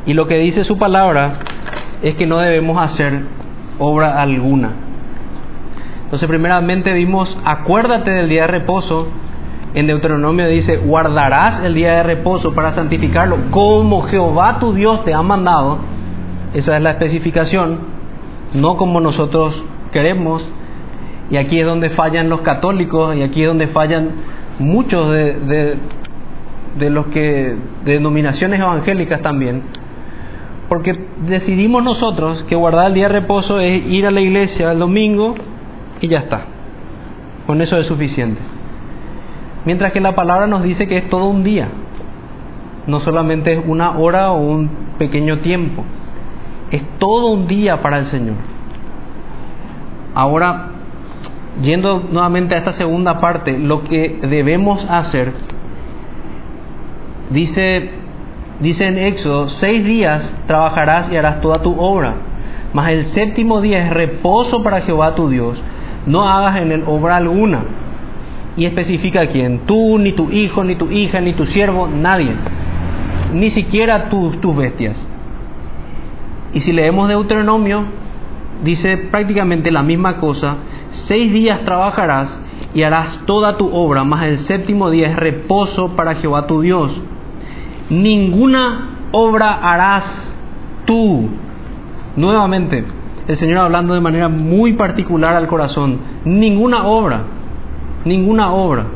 Y 0.07 0.15
lo 0.15 0.27
que 0.27 0.39
dice 0.39 0.65
su 0.65 0.77
palabra 0.77 1.35
es 2.03 2.17
que 2.17 2.27
no 2.27 2.39
debemos 2.39 2.83
hacer 2.83 3.23
obra 3.79 4.21
alguna. 4.21 4.71
Entonces, 6.05 6.29
primeramente 6.29 6.93
vimos, 6.93 7.39
acuérdate 7.45 8.11
del 8.11 8.29
día 8.29 8.43
de 8.43 8.49
reposo. 8.49 9.09
En 9.75 9.89
Deuteronomio 9.89 10.49
dice, 10.49 10.77
guardarás 10.77 11.61
el 11.61 11.75
día 11.75 11.97
de 11.97 12.03
reposo 12.05 12.55
para 12.55 12.73
santificarlo, 12.73 13.51
como 13.51 14.03
Jehová 14.03 14.61
tu 14.61 14.73
Dios 14.73 15.03
te 15.03 15.13
ha 15.13 15.23
mandado. 15.23 15.79
Esa 16.55 16.77
es 16.77 16.83
la 16.83 16.93
especificación, 16.93 17.81
no 18.55 18.77
como 18.77 19.01
nosotros 19.01 19.65
queremos. 19.93 20.49
Y 21.29 21.39
aquí 21.39 21.59
es 21.59 21.67
donde 21.67 21.91
fallan 21.91 22.29
los 22.29 22.43
católicos 22.43 23.17
y 23.17 23.23
aquí 23.23 23.43
es 23.43 23.49
donde 23.49 23.67
fallan 23.67 24.11
muchos 24.61 25.11
de, 25.11 25.77
los 26.79 27.07
que, 27.07 27.57
de 27.85 27.93
denominaciones 27.95 28.61
evangélicas 28.61 29.23
también. 29.23 29.63
Porque 30.69 30.97
decidimos 31.27 31.83
nosotros 31.83 32.45
que 32.45 32.55
guardar 32.55 32.87
el 32.87 32.95
día 32.95 33.09
de 33.09 33.15
reposo 33.21 33.59
es 33.59 33.85
ir 33.87 34.07
a 34.07 34.13
la 34.13 34.21
iglesia 34.21 34.71
el 34.71 34.79
domingo 34.79 35.35
y 36.01 36.07
ya 36.07 36.19
está. 36.19 36.43
Con 37.47 37.61
eso 37.61 37.77
es 37.77 37.89
suficiente. 37.89 38.54
Mientras 39.65 39.93
que 39.93 40.01
la 40.01 40.15
palabra 40.15 40.47
nos 40.47 40.63
dice 40.63 40.87
que 40.87 40.99
es 40.99 41.09
todo 41.09 41.27
un 41.27 41.43
día, 41.43 41.69
no 42.87 43.01
solamente 43.01 43.55
es 43.55 43.61
una 43.67 43.99
hora 43.99 44.31
o 44.31 44.39
un 44.39 44.69
pequeño 44.99 45.39
tiempo, 45.39 45.85
es 46.71 46.83
todo 46.99 47.29
un 47.29 47.47
día 47.47 47.81
para 47.81 47.99
el 47.99 48.07
Señor. 48.07 48.37
Ahora, 50.15 50.69
yendo 51.63 52.07
nuevamente 52.11 52.55
a 52.55 52.59
esta 52.59 52.73
segunda 52.73 53.21
parte, 53.21 53.59
lo 53.59 53.85
que 53.85 54.19
debemos 54.29 54.87
hacer, 54.91 55.33
dice, 57.31 57.91
dice 58.61 58.87
en 58.87 58.99
Éxodo, 58.99 59.49
seis 59.49 59.83
días 59.83 60.37
trabajarás 60.47 61.11
y 61.11 61.17
harás 61.17 61.41
toda 61.41 61.63
tu 61.63 61.75
obra, 61.81 62.15
mas 62.75 62.91
el 62.91 63.05
séptimo 63.07 63.63
día 63.63 63.79
es 63.87 63.91
reposo 63.91 64.63
para 64.63 64.83
Jehová 64.83 65.15
tu 65.15 65.31
Dios, 65.31 65.61
no 66.07 66.29
hagas 66.29 66.61
en 66.61 66.71
él 66.71 66.85
obra 66.87 67.17
alguna 67.17 67.61
y 68.57 68.67
especifica 68.67 69.27
quién, 69.27 69.61
tú, 69.67 69.99
ni 69.99 70.13
tu 70.13 70.31
hijo, 70.31 70.63
ni 70.65 70.77
tu 70.77 70.91
hija, 70.91 71.21
ni 71.21 71.35
tu 71.35 71.47
siervo, 71.47 71.89
nadie, 71.89 72.33
ni 73.33 73.51
siquiera 73.51 74.09
tus, 74.09 74.41
tus 74.41 74.55
bestias. 74.57 75.05
Y 76.53 76.61
si 76.61 76.73
leemos 76.73 77.09
Deuteronomio, 77.09 77.85
dice 78.63 78.97
prácticamente 78.97 79.73
la 79.73 79.83
misma 79.83 80.19
cosa, 80.19 80.57
seis 80.91 81.33
días 81.33 81.65
trabajarás 81.65 82.39
y 82.75 82.83
harás 82.83 83.21
toda 83.27 83.57
tu 83.57 83.75
obra, 83.75 84.05
mas 84.05 84.27
el 84.27 84.39
séptimo 84.39 84.91
día 84.91 85.09
es 85.09 85.17
reposo 85.17 85.97
para 85.97 86.15
Jehová 86.15 86.47
tu 86.47 86.61
Dios. 86.61 87.01
Ninguna 87.91 89.09
obra 89.11 89.59
harás 89.63 90.37
tú. 90.85 91.29
Nuevamente, 92.17 92.85
el 93.27 93.37
Señor 93.37 93.59
hablando 93.59 93.95
de 93.95 94.01
manera 94.01 94.29
muy 94.29 94.75
particular 94.75 95.35
al 95.35 95.49
corazón, 95.49 95.99
ninguna 96.25 96.87
obra 96.87 97.25
ninguna 98.05 98.53
obra. 98.53 98.87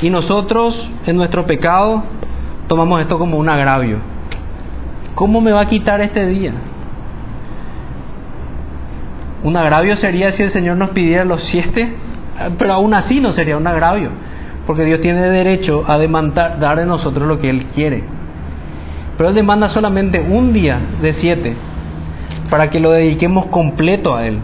Y 0.00 0.10
nosotros, 0.10 0.90
en 1.06 1.16
nuestro 1.16 1.46
pecado, 1.46 2.02
tomamos 2.68 3.00
esto 3.00 3.18
como 3.18 3.38
un 3.38 3.48
agravio. 3.48 3.98
¿Cómo 5.14 5.40
me 5.40 5.52
va 5.52 5.62
a 5.62 5.66
quitar 5.66 6.00
este 6.00 6.26
día? 6.26 6.52
Un 9.42 9.56
agravio 9.56 9.96
sería 9.96 10.30
si 10.32 10.42
el 10.42 10.50
Señor 10.50 10.76
nos 10.76 10.90
pidiera 10.90 11.24
los 11.24 11.42
siete, 11.44 11.92
pero 12.58 12.74
aún 12.74 12.94
así 12.94 13.20
no 13.20 13.32
sería 13.32 13.56
un 13.56 13.66
agravio, 13.66 14.10
porque 14.66 14.84
Dios 14.84 15.00
tiene 15.00 15.20
derecho 15.20 15.84
a 15.86 15.98
demandar 15.98 16.58
dar 16.58 16.78
de 16.78 16.86
nosotros 16.86 17.26
lo 17.26 17.38
que 17.38 17.50
Él 17.50 17.66
quiere. 17.66 18.04
Pero 19.16 19.30
Él 19.30 19.34
demanda 19.34 19.68
solamente 19.68 20.20
un 20.20 20.52
día 20.52 20.78
de 21.02 21.12
siete 21.12 21.56
para 22.50 22.70
que 22.70 22.78
lo 22.78 22.92
dediquemos 22.92 23.46
completo 23.46 24.14
a 24.14 24.26
Él. 24.26 24.38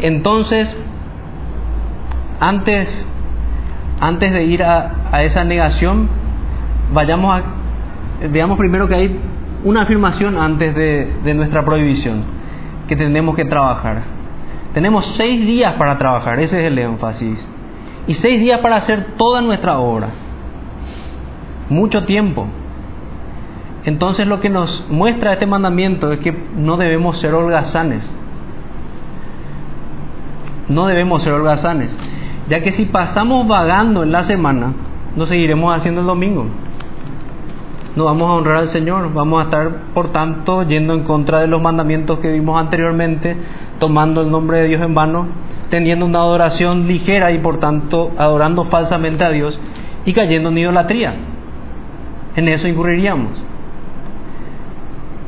Entonces, 0.00 0.76
antes, 2.48 3.06
antes 4.00 4.32
de 4.32 4.44
ir 4.44 4.62
a, 4.62 5.22
esa 5.22 5.44
negación, 5.44 6.08
vayamos 6.92 7.40
a, 7.40 7.44
veamos 8.28 8.58
primero 8.58 8.86
que 8.86 8.94
hay 8.94 9.20
una 9.64 9.82
afirmación 9.82 10.36
antes 10.36 10.74
de 10.74 11.34
nuestra 11.34 11.64
prohibición, 11.64 12.22
que 12.86 12.96
tenemos 12.96 13.34
que 13.34 13.44
trabajar. 13.44 14.02
Tenemos 14.74 15.06
seis 15.14 15.46
días 15.46 15.74
para 15.74 15.96
trabajar, 15.96 16.38
ese 16.40 16.60
es 16.60 16.66
el 16.66 16.78
énfasis, 16.78 17.48
y 18.06 18.14
seis 18.14 18.40
días 18.40 18.58
para 18.58 18.76
hacer 18.76 19.14
toda 19.16 19.40
nuestra 19.40 19.78
obra. 19.78 20.08
mucho 21.70 22.04
tiempo. 22.04 22.46
Entonces 23.84 24.26
lo 24.26 24.40
que 24.40 24.50
nos 24.50 24.86
muestra 24.90 25.32
este 25.32 25.46
mandamiento 25.46 26.12
es 26.12 26.18
que 26.18 26.36
no 26.56 26.76
debemos 26.76 27.18
ser 27.18 27.32
holgazanes. 27.32 28.12
No 30.68 30.86
debemos 30.86 31.22
ser 31.22 31.32
holgazanes, 31.32 31.96
ya 32.48 32.60
que 32.60 32.72
si 32.72 32.84
pasamos 32.86 33.46
vagando 33.46 34.02
en 34.02 34.12
la 34.12 34.22
semana, 34.22 34.72
no 35.16 35.26
seguiremos 35.26 35.74
haciendo 35.74 36.00
el 36.00 36.06
domingo. 36.06 36.46
No 37.96 38.04
vamos 38.04 38.28
a 38.28 38.32
honrar 38.32 38.56
al 38.56 38.68
Señor, 38.68 39.12
vamos 39.12 39.40
a 39.40 39.44
estar, 39.44 39.70
por 39.94 40.08
tanto, 40.08 40.64
yendo 40.64 40.94
en 40.94 41.04
contra 41.04 41.40
de 41.40 41.46
los 41.46 41.62
mandamientos 41.62 42.18
que 42.18 42.32
vimos 42.32 42.60
anteriormente, 42.60 43.36
tomando 43.78 44.22
el 44.22 44.30
nombre 44.30 44.58
de 44.58 44.68
Dios 44.68 44.82
en 44.82 44.94
vano, 44.94 45.28
teniendo 45.70 46.04
una 46.04 46.18
adoración 46.18 46.88
ligera 46.88 47.30
y, 47.30 47.38
por 47.38 47.58
tanto, 47.58 48.10
adorando 48.18 48.64
falsamente 48.64 49.22
a 49.22 49.30
Dios 49.30 49.60
y 50.04 50.12
cayendo 50.12 50.48
en 50.48 50.58
idolatría. 50.58 51.14
En 52.34 52.48
eso 52.48 52.66
incurriríamos. 52.66 53.40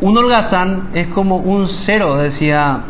Un 0.01 0.19
holgazán 0.19 0.91
es 0.95 1.07
como 1.09 1.37
un 1.37 1.69
cero, 1.69 2.17
decía 2.17 2.83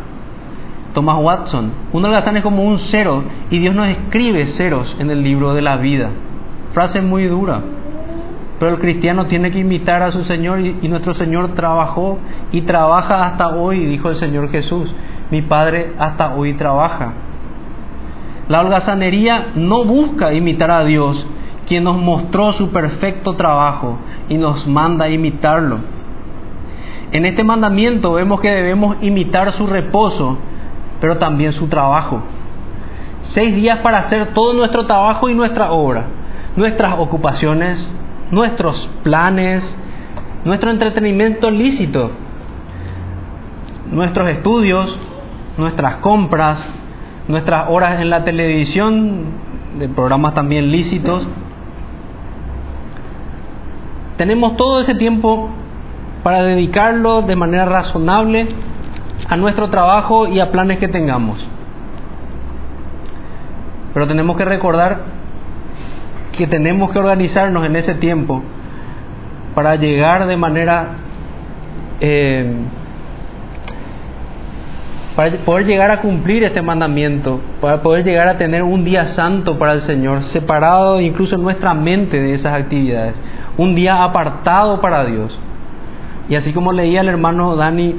Thomas 0.96 1.18
Watson. 1.20 1.72
Un 1.92 2.06
holgazán 2.06 2.38
es 2.38 2.42
como 2.42 2.64
un 2.64 2.78
cero 2.78 3.22
y 3.50 3.58
Dios 3.58 3.74
nos 3.74 3.86
escribe 3.88 4.46
ceros 4.46 4.96
en 4.98 5.10
el 5.10 5.22
libro 5.22 5.52
de 5.52 5.60
la 5.60 5.76
vida. 5.76 6.08
Frase 6.72 7.02
muy 7.02 7.26
dura. 7.26 7.60
Pero 8.58 8.72
el 8.72 8.78
cristiano 8.78 9.26
tiene 9.26 9.50
que 9.50 9.58
imitar 9.58 10.02
a 10.02 10.10
su 10.10 10.24
Señor 10.24 10.60
y, 10.60 10.78
y, 10.80 10.88
nuestro 10.88 11.12
Señor 11.12 11.48
trabajó 11.48 12.18
y 12.50 12.62
trabaja 12.62 13.26
hasta 13.26 13.48
hoy, 13.48 13.84
dijo 13.84 14.08
el 14.08 14.14
Señor 14.14 14.48
Jesús. 14.48 14.94
Mi 15.30 15.42
Padre 15.42 15.92
hasta 15.98 16.34
hoy 16.34 16.54
trabaja. 16.54 17.12
La 18.48 18.62
holgazanería 18.62 19.48
no 19.54 19.84
busca 19.84 20.32
imitar 20.32 20.70
a 20.70 20.82
Dios, 20.86 21.26
quien 21.66 21.84
nos 21.84 21.98
mostró 21.98 22.52
su 22.52 22.70
perfecto 22.70 23.34
trabajo 23.34 23.98
y 24.30 24.38
nos 24.38 24.66
manda 24.66 25.04
a 25.04 25.10
imitarlo. 25.10 25.76
En 27.12 27.26
este 27.26 27.44
mandamiento 27.44 28.14
vemos 28.14 28.40
que 28.40 28.48
debemos 28.48 28.96
imitar 29.02 29.52
su 29.52 29.66
reposo, 29.66 30.38
pero 31.00 31.18
también 31.18 31.52
su 31.52 31.68
trabajo. 31.68 32.22
Seis 33.22 33.54
días 33.54 33.80
para 33.80 33.98
hacer 33.98 34.34
todo 34.34 34.52
nuestro 34.52 34.86
trabajo 34.86 35.28
y 35.28 35.34
nuestra 35.34 35.72
obra, 35.72 36.04
nuestras 36.56 36.94
ocupaciones, 36.98 37.90
nuestros 38.30 38.90
planes, 39.02 39.76
nuestro 40.44 40.70
entretenimiento 40.70 41.50
lícito, 41.50 42.10
nuestros 43.90 44.28
estudios, 44.28 44.98
nuestras 45.58 45.96
compras, 45.96 46.70
nuestras 47.28 47.68
horas 47.68 48.00
en 48.00 48.10
la 48.10 48.24
televisión, 48.24 49.24
de 49.78 49.88
programas 49.88 50.34
también 50.34 50.70
lícitos. 50.70 51.26
Tenemos 54.16 54.56
todo 54.56 54.80
ese 54.80 54.94
tiempo 54.94 55.50
para 56.22 56.42
dedicarlo 56.42 57.22
de 57.22 57.36
manera 57.36 57.66
razonable 57.66 58.48
a 59.28 59.36
nuestro 59.36 59.68
trabajo 59.68 60.28
y 60.28 60.40
a 60.40 60.50
planes 60.50 60.78
que 60.78 60.88
tengamos. 60.88 61.46
Pero 63.94 64.06
tenemos 64.06 64.36
que 64.36 64.44
recordar 64.44 64.98
que 66.36 66.46
tenemos 66.46 66.90
que 66.90 66.98
organizarnos 66.98 67.64
en 67.64 67.76
ese 67.76 67.94
tiempo 67.94 68.42
para 69.54 69.76
llegar 69.76 70.26
de 70.26 70.36
manera 70.36 70.88
eh, 72.00 72.52
para 75.16 75.34
poder 75.38 75.64
llegar 75.64 75.90
a 75.90 76.02
cumplir 76.02 76.44
este 76.44 76.60
mandamiento, 76.60 77.40
para 77.62 77.80
poder 77.80 78.04
llegar 78.04 78.28
a 78.28 78.36
tener 78.36 78.62
un 78.62 78.84
día 78.84 79.06
santo 79.06 79.58
para 79.58 79.72
el 79.72 79.80
Señor, 79.80 80.22
separado 80.22 81.00
incluso 81.00 81.38
nuestra 81.38 81.72
mente 81.72 82.20
de 82.20 82.34
esas 82.34 82.52
actividades, 82.52 83.18
un 83.56 83.74
día 83.74 84.04
apartado 84.04 84.82
para 84.82 85.06
Dios. 85.06 85.38
Y 86.28 86.34
así 86.34 86.52
como 86.52 86.70
leía 86.70 87.00
el 87.00 87.08
hermano 87.08 87.56
Dani, 87.56 87.96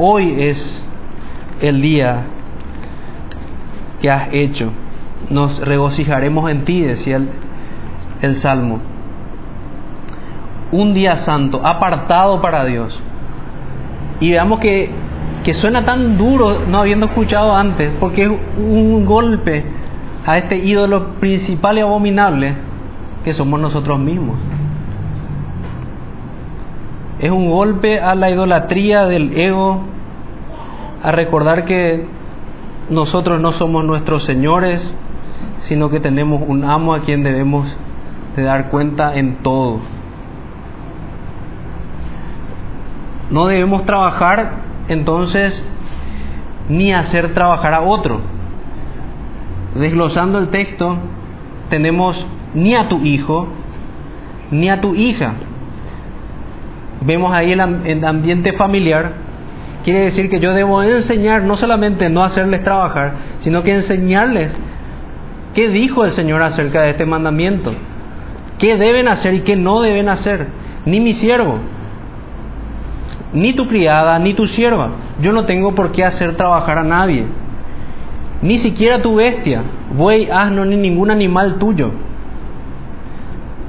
hoy 0.00 0.34
es 0.38 0.84
el 1.60 1.80
día 1.82 2.24
que 4.00 4.10
has 4.10 4.28
hecho. 4.32 4.72
Nos 5.28 5.60
regocijaremos 5.60 6.50
en 6.50 6.64
ti, 6.64 6.80
decía 6.80 7.16
el, 7.16 7.28
el 8.22 8.36
Salmo. 8.36 8.80
Un 10.72 10.94
día 10.94 11.16
santo, 11.16 11.60
apartado 11.64 12.40
para 12.40 12.64
Dios. 12.64 13.00
Y 14.20 14.32
veamos 14.32 14.58
que 14.58 14.90
que 15.42 15.54
suena 15.54 15.84
tan 15.84 16.18
duro 16.18 16.66
no 16.68 16.78
habiendo 16.78 17.06
escuchado 17.06 17.54
antes, 17.54 17.90
porque 17.98 18.24
es 18.24 18.30
un 18.58 19.06
golpe 19.06 19.64
a 20.26 20.38
este 20.38 20.58
ídolo 20.58 21.14
principal 21.14 21.78
y 21.78 21.80
abominable 21.80 22.54
que 23.24 23.32
somos 23.32 23.58
nosotros 23.60 23.98
mismos. 23.98 24.36
Es 27.18 27.30
un 27.30 27.50
golpe 27.50 28.00
a 28.00 28.14
la 28.14 28.30
idolatría 28.30 29.04
del 29.06 29.36
ego, 29.38 29.82
a 31.02 31.12
recordar 31.12 31.64
que 31.64 32.04
nosotros 32.90 33.40
no 33.40 33.52
somos 33.52 33.84
nuestros 33.84 34.24
señores, 34.24 34.94
sino 35.60 35.90
que 35.90 36.00
tenemos 36.00 36.42
un 36.46 36.64
amo 36.64 36.94
a 36.94 37.00
quien 37.00 37.22
debemos 37.22 37.76
de 38.36 38.42
dar 38.42 38.70
cuenta 38.70 39.14
en 39.14 39.36
todo. 39.36 39.80
No 43.30 43.46
debemos 43.46 43.84
trabajar 43.84 44.54
entonces 44.88 45.66
ni 46.68 46.92
hacer 46.92 47.32
trabajar 47.32 47.74
a 47.74 47.82
otro. 47.82 48.20
Desglosando 49.74 50.38
el 50.38 50.48
texto, 50.48 50.96
tenemos 51.68 52.26
ni 52.54 52.74
a 52.74 52.88
tu 52.88 53.00
hijo, 53.04 53.48
ni 54.50 54.68
a 54.68 54.80
tu 54.80 54.94
hija. 54.94 55.34
Vemos 57.02 57.32
ahí 57.32 57.52
el, 57.52 58.04
ambiente 58.04 58.52
familiar. 58.52 59.29
Quiere 59.84 60.00
decir 60.00 60.28
que 60.28 60.40
yo 60.40 60.52
debo 60.52 60.82
enseñar, 60.82 61.42
no 61.42 61.56
solamente 61.56 62.10
no 62.10 62.22
hacerles 62.22 62.62
trabajar, 62.62 63.14
sino 63.38 63.62
que 63.62 63.72
enseñarles 63.72 64.54
qué 65.54 65.68
dijo 65.68 66.04
el 66.04 66.10
Señor 66.10 66.42
acerca 66.42 66.82
de 66.82 66.90
este 66.90 67.06
mandamiento, 67.06 67.72
qué 68.58 68.76
deben 68.76 69.08
hacer 69.08 69.34
y 69.34 69.40
qué 69.40 69.56
no 69.56 69.80
deben 69.80 70.08
hacer. 70.08 70.46
Ni 70.84 71.00
mi 71.00 71.12
siervo, 71.12 71.58
ni 73.32 73.52
tu 73.52 73.66
criada, 73.68 74.18
ni 74.18 74.34
tu 74.34 74.46
sierva. 74.46 74.90
Yo 75.20 75.32
no 75.32 75.44
tengo 75.44 75.74
por 75.74 75.92
qué 75.92 76.04
hacer 76.04 76.36
trabajar 76.36 76.78
a 76.78 76.84
nadie. 76.84 77.26
Ni 78.42 78.58
siquiera 78.58 79.02
tu 79.02 79.16
bestia, 79.16 79.62
buey, 79.96 80.28
asno, 80.30 80.64
ni 80.64 80.76
ningún 80.76 81.10
animal 81.10 81.58
tuyo. 81.58 81.92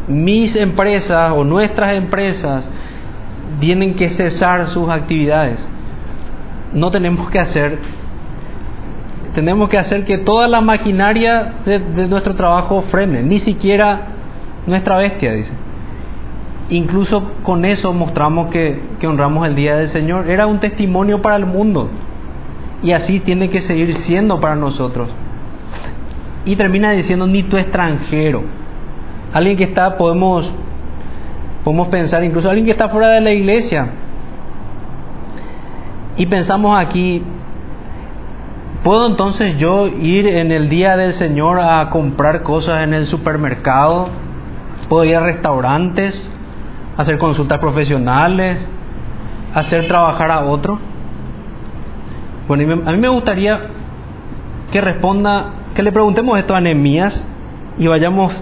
Mis 0.08 0.56
empresas 0.56 1.32
o 1.34 1.44
nuestras 1.44 1.96
empresas 1.96 2.70
tienen 3.60 3.94
que 3.94 4.10
cesar 4.10 4.68
sus 4.68 4.90
actividades. 4.90 5.70
No 6.74 6.90
tenemos 6.92 7.30
que 7.30 7.40
hacer, 7.40 7.80
tenemos 9.34 9.70
que 9.70 9.78
hacer 9.78 10.06
que 10.06 10.18
toda 10.18 10.48
la 10.48 10.62
maquinaria 10.62 11.54
de, 11.66 11.80
nuestro 12.08 12.36
trabajo 12.36 12.82
frene, 12.84 13.24
ni 13.24 13.40
siquiera 13.40 14.08
nuestra 14.68 14.98
bestia, 14.98 15.34
dice. 15.34 15.54
Incluso 16.70 17.34
con 17.44 17.66
eso 17.66 17.94
mostramos 17.94 18.50
que, 18.50 18.80
honramos 19.06 19.48
el 19.48 19.56
Día 19.56 19.76
del 19.76 19.90
Señor. 19.90 20.30
Era 20.30 20.48
un 20.48 20.60
testimonio 20.60 21.22
para 21.22 21.36
el 21.36 21.46
mundo. 21.46 21.90
Y 22.82 22.94
así 22.94 23.20
tiene 23.20 23.50
que 23.50 23.62
seguir 23.62 23.96
siendo 23.98 24.40
para 24.40 24.56
nosotros. 24.56 25.10
Y 26.46 26.56
termina 26.56 26.92
diciendo, 26.92 27.28
ni 27.28 27.44
tu 27.44 27.58
extranjero. 27.58 28.44
Alguien 29.34 29.58
que 29.58 29.66
está, 29.66 29.98
podemos, 29.98 30.52
podemos 31.64 31.90
pensar, 31.90 32.24
incluso 32.24 32.50
alguien 32.50 32.66
que 32.66 32.72
está 32.72 32.90
fuera 32.90 33.10
de 33.10 33.22
la 33.22 33.32
iglesia. 33.32 33.90
Y 36.18 36.26
pensamos 36.26 36.78
aquí, 36.80 37.24
¿puedo 38.84 39.08
entonces 39.08 39.58
yo 39.58 39.88
ir 39.88 40.28
en 40.28 40.52
el 40.52 40.70
día 40.70 40.98
del 40.98 41.14
Señor 41.14 41.60
a 41.60 41.90
comprar 41.90 42.44
cosas 42.44 42.84
en 42.84 42.94
el 42.94 43.06
supermercado? 43.06 44.10
¿Puedo 44.90 45.06
ir 45.06 45.16
a 45.16 45.22
restaurantes? 45.22 46.30
hacer 46.98 47.18
consultas 47.18 47.60
profesionales, 47.60 48.66
hacer 49.54 49.88
trabajar 49.88 50.32
a 50.32 50.42
otro. 50.42 50.80
Bueno, 52.48 52.74
a 52.86 52.92
mí 52.92 52.98
me 52.98 53.08
gustaría 53.08 53.60
que 54.72 54.82
responda, 54.82 55.54
que 55.76 55.84
le 55.84 55.92
preguntemos 55.92 56.38
esto 56.38 56.56
a 56.56 56.62
Nehemías 56.62 57.26
y 57.78 57.88
vayamos 57.88 58.34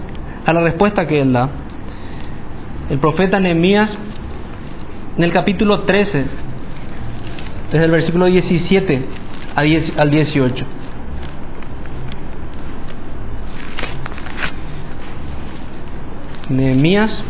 a 0.46 0.52
la 0.52 0.60
respuesta 0.60 1.06
que 1.06 1.20
él 1.20 1.32
da. 1.32 1.48
El 2.88 2.98
profeta 2.98 3.38
Nehemías, 3.38 3.96
en 5.16 5.24
el 5.24 5.32
capítulo 5.32 5.80
13, 5.80 6.26
desde 7.70 7.84
el 7.84 7.90
versículo 7.90 8.26
17 8.26 9.04
al 9.54 10.10
18. 10.10 10.66
Nehemías 16.48 17.22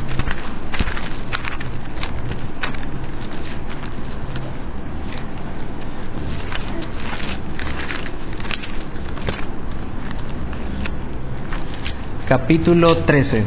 capítulo 12.27 12.97
13. 12.97 13.45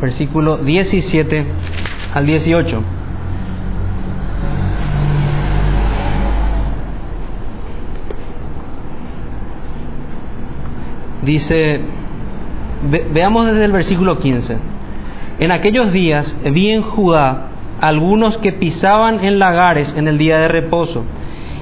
versículo 0.00 0.56
17 0.56 1.44
al 2.14 2.26
18. 2.26 2.99
Dice, 11.30 11.80
veamos 13.12 13.46
desde 13.46 13.64
el 13.64 13.70
versículo 13.70 14.18
15. 14.18 14.56
En 15.38 15.52
aquellos 15.52 15.92
días 15.92 16.36
vi 16.44 16.70
en 16.70 16.82
Judá 16.82 17.50
algunos 17.80 18.36
que 18.38 18.50
pisaban 18.50 19.24
en 19.24 19.38
lagares 19.38 19.94
en 19.96 20.08
el 20.08 20.18
día 20.18 20.38
de 20.38 20.48
reposo 20.48 21.04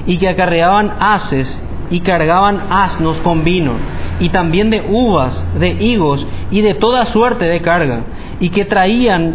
y 0.07 0.17
que 0.17 0.31
acarreaban 0.31 0.95
haces 1.01 1.61
y 1.91 2.01
cargaban 2.01 2.63
asnos 2.71 3.21
con 3.21 3.45
vino 3.45 3.73
y 4.21 4.31
también 4.31 4.71
de 4.71 4.87
uvas, 4.89 5.47
de 5.61 5.69
higos 5.69 6.27
y 6.51 6.63
de 6.63 6.73
toda 6.73 7.05
suerte 7.05 7.45
de 7.45 7.61
carga 7.61 8.05
y 8.41 8.49
que 8.49 8.65
traían 8.65 9.35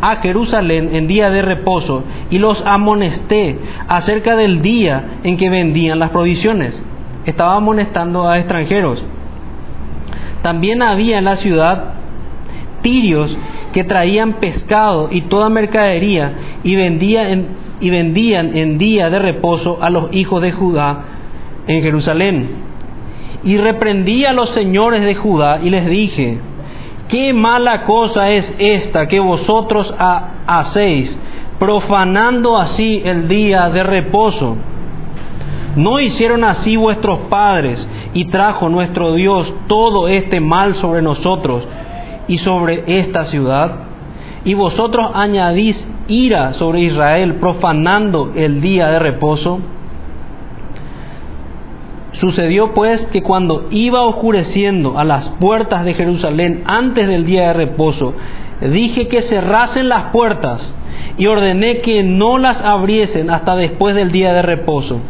a 0.00 0.16
Jerusalén 0.16 0.94
en 0.94 1.06
día 1.08 1.28
de 1.28 1.42
reposo 1.42 2.04
y 2.30 2.38
los 2.38 2.64
amonesté 2.64 3.58
acerca 3.86 4.34
del 4.34 4.62
día 4.62 5.18
en 5.24 5.36
que 5.36 5.50
vendían 5.50 5.98
las 5.98 6.08
provisiones. 6.08 6.82
Estaba 7.26 7.56
amonestando 7.56 8.26
a 8.26 8.38
extranjeros. 8.38 9.04
También 10.44 10.82
había 10.82 11.16
en 11.16 11.24
la 11.24 11.36
ciudad 11.36 11.94
tirios 12.82 13.34
que 13.72 13.82
traían 13.82 14.34
pescado 14.34 15.08
y 15.10 15.22
toda 15.22 15.48
mercadería 15.48 16.34
y, 16.62 16.76
vendían 16.76 17.46
y 17.80 17.88
vendían 17.88 18.54
en 18.54 18.76
día 18.76 19.08
de 19.08 19.20
reposo 19.20 19.78
a 19.80 19.88
los 19.88 20.12
hijos 20.12 20.42
de 20.42 20.52
Judá 20.52 21.04
en 21.66 21.82
Jerusalén. 21.82 22.48
Y 23.42 23.56
reprendí 23.56 24.26
a 24.26 24.34
los 24.34 24.50
señores 24.50 25.00
de 25.00 25.14
Judá 25.14 25.60
y 25.62 25.70
les 25.70 25.86
dije, 25.86 26.36
qué 27.08 27.32
mala 27.32 27.84
cosa 27.84 28.30
es 28.30 28.54
esta 28.58 29.08
que 29.08 29.20
vosotros 29.20 29.94
hacéis, 30.46 31.18
profanando 31.58 32.58
así 32.58 33.00
el 33.02 33.28
día 33.28 33.70
de 33.70 33.82
reposo. 33.82 34.58
¿No 35.76 35.98
hicieron 35.98 36.44
así 36.44 36.76
vuestros 36.76 37.20
padres 37.28 37.86
y 38.12 38.26
trajo 38.26 38.68
nuestro 38.68 39.12
Dios 39.14 39.52
todo 39.66 40.08
este 40.08 40.40
mal 40.40 40.76
sobre 40.76 41.02
nosotros 41.02 41.66
y 42.28 42.38
sobre 42.38 42.84
esta 42.98 43.24
ciudad? 43.24 43.76
Y 44.44 44.54
vosotros 44.54 45.10
añadís 45.14 45.88
ira 46.06 46.52
sobre 46.52 46.82
Israel, 46.82 47.36
profanando 47.36 48.32
el 48.36 48.60
día 48.60 48.88
de 48.90 48.98
reposo. 48.98 49.58
Sucedió 52.12 52.72
pues 52.74 53.06
que 53.06 53.22
cuando 53.22 53.66
iba 53.70 54.02
oscureciendo 54.02 54.98
a 54.98 55.04
las 55.04 55.28
puertas 55.30 55.84
de 55.84 55.94
Jerusalén 55.94 56.62
antes 56.66 57.08
del 57.08 57.24
día 57.24 57.48
de 57.48 57.54
reposo, 57.54 58.14
dije 58.60 59.08
que 59.08 59.22
cerrasen 59.22 59.88
las 59.88 60.12
puertas 60.12 60.72
y 61.16 61.26
ordené 61.26 61.80
que 61.80 62.02
no 62.02 62.38
las 62.38 62.60
abriesen 62.62 63.30
hasta 63.30 63.56
después 63.56 63.94
del 63.94 64.10
día 64.12 64.32
de 64.32 64.42
reposo. 64.42 65.00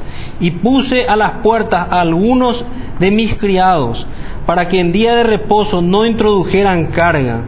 Y 0.41 0.51
puse 0.53 1.07
a 1.07 1.17
las 1.17 1.33
puertas 1.43 1.89
a 1.91 2.01
algunos 2.01 2.65
de 2.99 3.11
mis 3.11 3.35
criados 3.37 4.07
para 4.47 4.69
que 4.69 4.81
en 4.81 4.93
día 4.93 5.15
de 5.15 5.25
reposo 5.25 5.83
no 5.83 6.05
introdujeran 6.05 6.87
carga. 6.87 7.43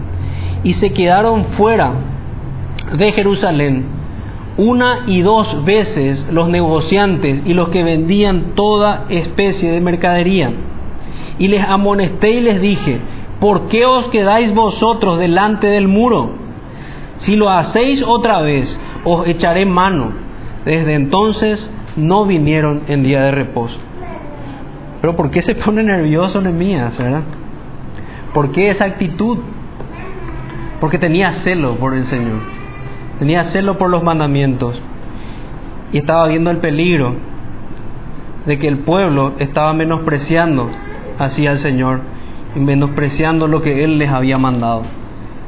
Y 0.62 0.72
se 0.74 0.93
quedaron 0.93 1.45
fuera 1.57 1.93
de 2.99 3.12
Jerusalén 3.12 3.97
una 4.57 5.05
y 5.07 5.20
dos 5.20 5.64
veces 5.64 6.26
los 6.30 6.49
negociantes 6.49 7.43
y 7.45 7.53
los 7.53 7.68
que 7.68 7.84
vendían 7.84 8.55
toda 8.55 9.05
especie 9.11 9.70
de 9.70 9.80
mercadería. 9.80 10.53
Y 11.39 11.49
les 11.49 11.62
amonesté 11.62 12.30
y 12.30 12.41
les 12.41 12.61
dije, 12.61 13.01
¿por 13.39 13.68
qué 13.68 13.84
os 13.84 14.09
quedáis 14.09 14.55
vosotros 14.55 15.18
delante 15.18 15.66
del 15.66 15.89
muro? 15.89 16.45
Si 17.18 17.36
lo 17.36 17.50
hacéis 17.50 18.02
otra 18.06 18.42
vez, 18.42 18.78
os 19.04 19.26
echaré 19.26 19.66
mano. 19.66 20.12
Desde 20.64 20.94
entonces 20.94 21.70
no 21.96 22.26
vinieron 22.26 22.82
en 22.88 23.02
día 23.02 23.22
de 23.22 23.30
reposo. 23.30 23.78
Pero 25.00 25.16
¿por 25.16 25.30
qué 25.30 25.42
se 25.42 25.54
pone 25.54 25.82
nervioso 25.82 26.40
Nehemías? 26.40 27.00
¿Por 28.34 28.50
qué 28.50 28.70
esa 28.70 28.84
actitud? 28.84 29.38
Porque 30.80 30.98
tenía 30.98 31.32
celo 31.32 31.76
por 31.76 31.94
el 31.94 32.04
Señor. 32.04 32.40
Tenía 33.18 33.44
celo 33.44 33.78
por 33.78 33.88
los 33.88 34.02
mandamientos. 34.02 34.82
Y 35.92 35.98
estaba 35.98 36.26
viendo 36.26 36.50
el 36.50 36.58
peligro 36.58 37.14
de 38.46 38.58
que 38.58 38.68
el 38.68 38.80
pueblo 38.80 39.34
estaba 39.38 39.72
menospreciando 39.72 40.70
así 41.18 41.46
al 41.46 41.58
Señor 41.58 42.00
y 42.54 42.60
menospreciando 42.60 43.48
lo 43.48 43.62
que 43.62 43.84
Él 43.84 43.98
les 43.98 44.10
había 44.10 44.38
mandado. 44.38 44.82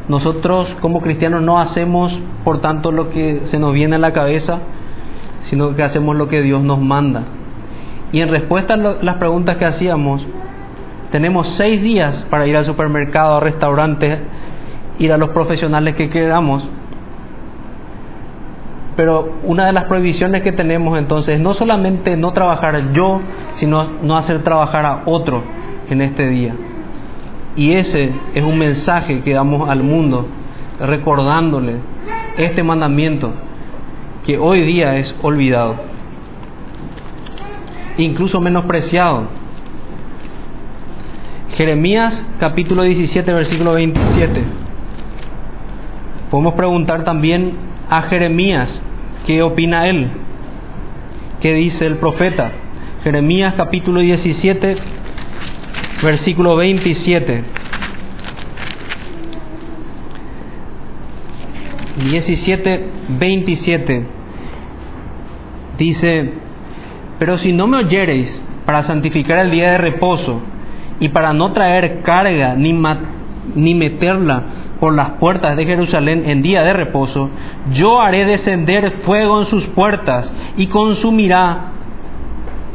Nosotros 0.09 0.74
como 0.80 1.02
cristianos 1.02 1.42
no 1.42 1.59
hacemos, 1.59 2.18
por 2.44 2.61
tanto, 2.61 2.92
lo 2.92 3.11
que 3.11 3.42
se 3.44 3.59
nos 3.59 3.74
viene 3.74 3.96
a 3.96 3.98
la 3.98 4.12
cabeza, 4.12 4.61
sino 5.42 5.74
que 5.76 5.82
hacemos 5.82 6.16
lo 6.16 6.28
que 6.28 6.40
Dios 6.40 6.62
nos 6.62 6.80
manda. 6.80 7.24
Y 8.12 8.20
en 8.22 8.30
respuesta 8.30 8.74
a 8.74 8.76
las 8.76 9.16
preguntas 9.16 9.59
que 9.59 9.66
hacíamos, 9.66 10.26
tenemos 11.11 11.48
seis 11.48 11.82
días 11.82 12.26
para 12.30 12.46
ir 12.46 12.56
al 12.56 12.64
supermercado, 12.64 13.36
a 13.36 13.40
restaurantes, 13.40 14.18
ir 14.98 15.12
a 15.12 15.18
los 15.18 15.28
profesionales 15.30 15.94
que 15.94 16.09
queramos. 16.09 16.66
Pero 18.96 19.36
una 19.44 19.66
de 19.66 19.72
las 19.72 19.84
prohibiciones 19.84 20.42
que 20.42 20.52
tenemos 20.52 20.98
entonces 20.98 21.36
es 21.36 21.40
no 21.40 21.52
solamente 21.54 22.16
no 22.16 22.32
trabajar 22.32 22.92
yo, 22.92 23.20
sino 23.54 23.84
no 24.02 24.16
hacer 24.16 24.42
trabajar 24.42 24.86
a 24.86 25.02
otro 25.04 25.42
en 25.88 26.00
este 26.00 26.28
día. 26.28 26.54
Y 27.59 27.72
ese 27.72 28.12
es 28.36 28.44
un 28.44 28.56
mensaje 28.56 29.20
que 29.20 29.32
damos 29.32 29.68
al 29.68 29.82
mundo, 29.82 30.28
recordándole 30.78 31.74
este 32.36 32.62
mandamiento 32.62 33.32
que 34.24 34.38
hoy 34.38 34.61
día 34.61 34.96
es 34.96 35.12
olvidado, 35.22 35.74
incluso 37.96 38.40
menospreciado. 38.40 39.24
Jeremías 41.56 42.28
capítulo 42.38 42.84
17, 42.84 43.32
versículo 43.32 43.72
27. 43.72 44.40
Podemos 46.30 46.54
preguntar 46.54 47.02
también 47.02 47.54
a 47.90 48.02
Jeremías 48.02 48.80
qué 49.26 49.42
opina 49.42 49.88
él, 49.88 50.11
qué 51.40 51.54
dice 51.54 51.86
el 51.86 51.96
profeta. 51.96 52.52
Jeremías 53.02 53.54
capítulo 53.56 53.98
17, 53.98 54.76
versículo 56.03 56.57
27. 56.57 57.44
17, 61.99 62.90
27 63.09 64.07
dice, 65.76 66.32
pero 67.18 67.38
si 67.38 67.53
no 67.53 67.66
me 67.66 67.78
oyereis 67.78 68.44
para 68.64 68.82
santificar 68.82 69.38
el 69.40 69.51
día 69.51 69.72
de 69.72 69.78
reposo 69.78 70.40
y 71.01 71.09
para 71.09 71.32
no 71.32 71.53
traer 71.53 72.03
carga 72.03 72.55
ni, 72.55 72.72
ni 73.55 73.74
meterla 73.74 74.42
por 74.78 74.94
las 74.94 75.11
puertas 75.12 75.57
de 75.57 75.66
Jerusalén 75.66 76.28
en 76.28 76.42
día 76.42 76.62
de 76.62 76.72
reposo, 76.72 77.30
yo 77.72 78.01
haré 78.01 78.24
descender 78.24 78.90
fuego 79.05 79.40
en 79.40 79.46
sus 79.46 79.66
puertas 79.66 80.32
y 80.57 80.66
consumirá 80.66 81.72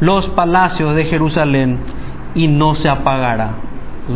los 0.00 0.28
palacios 0.28 0.94
de 0.94 1.06
Jerusalén 1.06 1.78
y 2.34 2.48
no 2.48 2.74
se 2.74 2.88
apagará. 2.88 3.52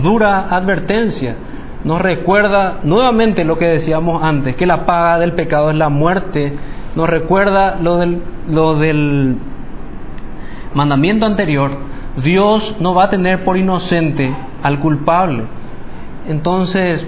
Dura 0.02 0.48
advertencia. 0.50 1.36
Nos 1.84 2.00
recuerda 2.00 2.80
nuevamente 2.82 3.44
lo 3.44 3.56
que 3.56 3.66
decíamos 3.66 4.22
antes, 4.22 4.56
que 4.56 4.66
la 4.66 4.84
paga 4.84 5.18
del 5.18 5.32
pecado 5.32 5.70
es 5.70 5.76
la 5.76 5.88
muerte. 5.88 6.52
Nos 6.96 7.08
recuerda 7.08 7.78
lo 7.80 7.96
del, 7.98 8.20
lo 8.48 8.74
del 8.74 9.36
mandamiento 10.74 11.26
anterior. 11.26 11.70
Dios 12.22 12.76
no 12.80 12.94
va 12.94 13.04
a 13.04 13.10
tener 13.10 13.44
por 13.44 13.56
inocente 13.56 14.34
al 14.62 14.80
culpable. 14.80 15.44
Entonces, 16.28 17.06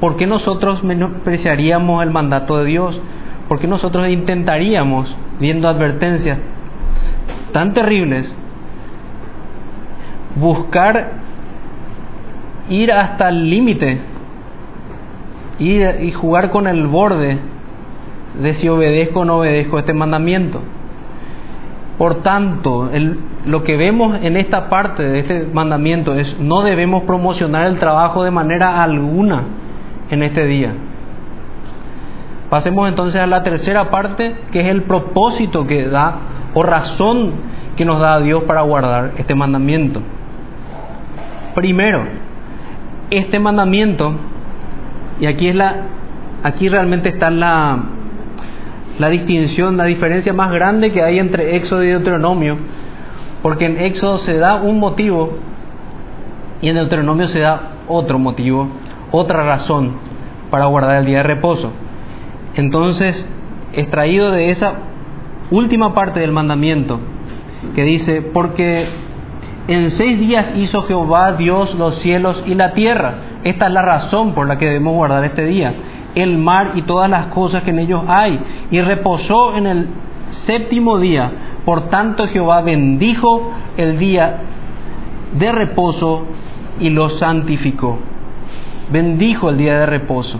¿por 0.00 0.16
qué 0.16 0.26
nosotros 0.26 0.82
menospreciaríamos 0.82 2.02
el 2.02 2.10
mandato 2.10 2.58
de 2.58 2.64
Dios? 2.64 3.00
¿Por 3.48 3.60
qué 3.60 3.68
nosotros 3.68 4.08
intentaríamos, 4.08 5.14
viendo 5.38 5.68
advertencias 5.68 6.38
tan 7.52 7.74
terribles, 7.74 8.36
buscar 10.36 11.12
ir 12.68 12.92
hasta 12.92 13.28
el 13.28 13.50
límite 13.50 14.00
y 15.58 16.10
jugar 16.12 16.50
con 16.50 16.66
el 16.66 16.86
borde 16.86 17.38
de 18.40 18.54
si 18.54 18.68
obedezco 18.68 19.20
o 19.20 19.24
no 19.24 19.38
obedezco 19.38 19.78
este 19.78 19.94
mandamiento. 19.94 20.60
Por 21.98 22.16
tanto, 22.16 22.90
lo 23.46 23.62
que 23.62 23.76
vemos 23.78 24.18
en 24.20 24.36
esta 24.36 24.68
parte 24.68 25.02
de 25.02 25.18
este 25.20 25.48
mandamiento 25.50 26.14
es 26.14 26.38
no 26.38 26.60
debemos 26.60 27.04
promocionar 27.04 27.66
el 27.66 27.78
trabajo 27.78 28.22
de 28.22 28.30
manera 28.30 28.82
alguna 28.82 29.44
en 30.10 30.22
este 30.22 30.44
día. 30.44 30.74
Pasemos 32.50 32.88
entonces 32.88 33.20
a 33.20 33.26
la 33.26 33.42
tercera 33.42 33.90
parte, 33.90 34.36
que 34.52 34.60
es 34.60 34.66
el 34.66 34.82
propósito 34.82 35.66
que 35.66 35.88
da 35.88 36.18
o 36.54 36.62
razón 36.62 37.32
que 37.76 37.84
nos 37.86 37.98
da 37.98 38.20
Dios 38.20 38.44
para 38.44 38.60
guardar 38.60 39.12
este 39.16 39.34
mandamiento. 39.34 40.00
Primero, 41.56 42.04
este 43.10 43.40
mandamiento 43.40 44.14
Y 45.18 45.26
aquí 45.26 45.48
es 45.48 45.56
la 45.56 45.74
aquí 46.44 46.68
realmente 46.68 47.08
está 47.08 47.30
la 47.30 47.96
la 48.98 49.08
distinción, 49.08 49.76
la 49.76 49.84
diferencia 49.84 50.32
más 50.32 50.50
grande 50.52 50.90
que 50.90 51.02
hay 51.02 51.18
entre 51.18 51.56
Éxodo 51.56 51.84
y 51.84 51.88
Deuteronomio, 51.88 52.56
porque 53.42 53.66
en 53.66 53.78
Éxodo 53.78 54.18
se 54.18 54.38
da 54.38 54.56
un 54.56 54.78
motivo 54.78 55.36
y 56.62 56.68
en 56.68 56.76
Deuteronomio 56.76 57.28
se 57.28 57.40
da 57.40 57.72
otro 57.88 58.18
motivo, 58.18 58.68
otra 59.10 59.44
razón 59.44 59.92
para 60.50 60.66
guardar 60.66 61.00
el 61.00 61.06
día 61.06 61.18
de 61.18 61.24
reposo. 61.24 61.72
Entonces, 62.54 63.28
extraído 63.74 64.30
de 64.30 64.50
esa 64.50 64.74
última 65.50 65.92
parte 65.92 66.20
del 66.20 66.32
mandamiento, 66.32 66.98
que 67.74 67.82
dice, 67.82 68.22
porque 68.22 68.86
en 69.68 69.90
seis 69.90 70.18
días 70.18 70.52
hizo 70.56 70.82
Jehová 70.82 71.32
Dios 71.32 71.74
los 71.74 71.96
cielos 71.96 72.42
y 72.46 72.54
la 72.54 72.72
tierra. 72.72 73.14
Esta 73.42 73.66
es 73.66 73.72
la 73.72 73.82
razón 73.82 74.32
por 74.32 74.46
la 74.46 74.58
que 74.58 74.66
debemos 74.66 74.94
guardar 74.94 75.24
este 75.24 75.44
día. 75.44 75.74
El 76.14 76.38
mar 76.38 76.72
y 76.76 76.82
todas 76.82 77.10
las 77.10 77.26
cosas 77.26 77.62
que 77.62 77.70
en 77.70 77.80
ellos 77.80 78.02
hay. 78.06 78.40
Y 78.70 78.80
reposó 78.80 79.56
en 79.56 79.66
el 79.66 79.88
séptimo 80.30 80.98
día. 80.98 81.32
Por 81.64 81.88
tanto 81.88 82.26
Jehová 82.28 82.60
bendijo 82.62 83.52
el 83.76 83.98
día 83.98 84.36
de 85.32 85.52
reposo 85.52 86.26
y 86.78 86.90
lo 86.90 87.10
santificó. 87.10 87.98
Bendijo 88.90 89.50
el 89.50 89.58
día 89.58 89.80
de 89.80 89.86
reposo. 89.86 90.38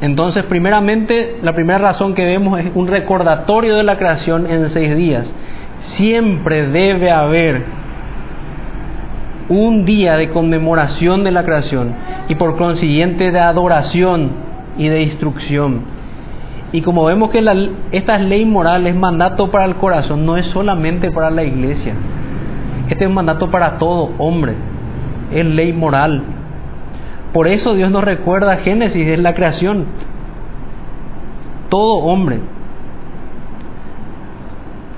Entonces, 0.00 0.44
primeramente, 0.44 1.38
la 1.42 1.54
primera 1.54 1.78
razón 1.78 2.14
que 2.14 2.24
vemos 2.24 2.60
es 2.60 2.70
un 2.74 2.86
recordatorio 2.86 3.74
de 3.76 3.82
la 3.82 3.96
creación 3.96 4.48
en 4.48 4.68
seis 4.68 4.94
días. 4.94 5.34
Siempre 5.78 6.68
debe 6.68 7.10
haber 7.10 7.64
un 9.48 9.84
día 9.84 10.16
de 10.16 10.28
conmemoración 10.28 11.24
de 11.24 11.30
la 11.30 11.44
creación 11.44 11.94
y 12.28 12.34
por 12.34 12.56
consiguiente 12.56 13.30
de 13.30 13.40
adoración 13.40 14.30
y 14.76 14.88
de 14.88 15.02
instrucción. 15.02 15.82
Y 16.72 16.82
como 16.82 17.04
vemos 17.04 17.30
que 17.30 17.42
esta 17.92 18.18
ley 18.18 18.44
moral 18.44 18.86
es 18.86 18.94
mandato 18.94 19.50
para 19.50 19.64
el 19.64 19.76
corazón, 19.76 20.26
no 20.26 20.36
es 20.36 20.46
solamente 20.46 21.10
para 21.10 21.30
la 21.30 21.42
iglesia. 21.42 21.94
Este 22.90 23.04
es 23.04 23.08
un 23.08 23.14
mandato 23.14 23.50
para 23.50 23.78
todo 23.78 24.10
hombre. 24.18 24.54
Es 25.32 25.46
ley 25.46 25.72
moral. 25.72 26.22
Por 27.32 27.48
eso 27.48 27.74
Dios 27.74 27.90
nos 27.90 28.04
recuerda 28.04 28.56
Génesis, 28.56 29.06
es 29.06 29.18
la 29.18 29.34
creación. 29.34 29.86
Todo 31.70 32.04
hombre. 32.04 32.40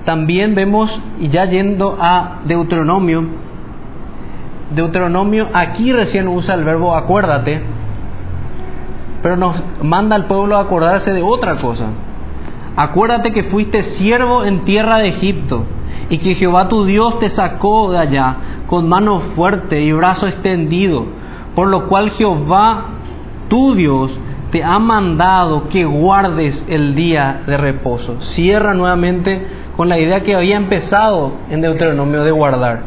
También 0.05 0.55
vemos, 0.55 0.99
y 1.19 1.29
ya 1.29 1.45
yendo 1.45 1.97
a 1.99 2.39
Deuteronomio, 2.45 3.23
Deuteronomio 4.71 5.49
aquí 5.53 5.91
recién 5.91 6.27
usa 6.27 6.55
el 6.55 6.63
verbo 6.63 6.95
acuérdate, 6.95 7.61
pero 9.21 9.35
nos 9.35 9.61
manda 9.83 10.15
al 10.15 10.25
pueblo 10.25 10.57
acordarse 10.57 11.11
de 11.11 11.21
otra 11.21 11.57
cosa. 11.57 11.87
Acuérdate 12.75 13.31
que 13.31 13.43
fuiste 13.43 13.83
siervo 13.83 14.45
en 14.45 14.63
tierra 14.63 14.97
de 14.99 15.09
Egipto 15.09 15.63
y 16.09 16.17
que 16.17 16.35
Jehová 16.35 16.69
tu 16.69 16.85
Dios 16.85 17.19
te 17.19 17.29
sacó 17.29 17.91
de 17.91 17.99
allá 17.99 18.37
con 18.67 18.87
mano 18.87 19.19
fuerte 19.35 19.81
y 19.81 19.91
brazo 19.91 20.27
extendido 20.27 21.05
por 21.55 21.67
lo 21.67 21.87
cual 21.87 22.11
Jehová, 22.11 22.85
tu 23.49 23.75
Dios, 23.75 24.17
te 24.51 24.63
ha 24.63 24.79
mandado 24.79 25.69
que 25.69 25.85
guardes 25.85 26.65
el 26.67 26.93
día 26.93 27.41
de 27.47 27.57
reposo. 27.57 28.21
Cierra 28.21 28.73
nuevamente 28.73 29.41
con 29.77 29.87
la 29.87 29.97
idea 29.97 30.21
que 30.21 30.35
había 30.35 30.57
empezado 30.57 31.33
en 31.49 31.61
Deuteronomio 31.61 32.23
de 32.23 32.31
guardar. 32.31 32.81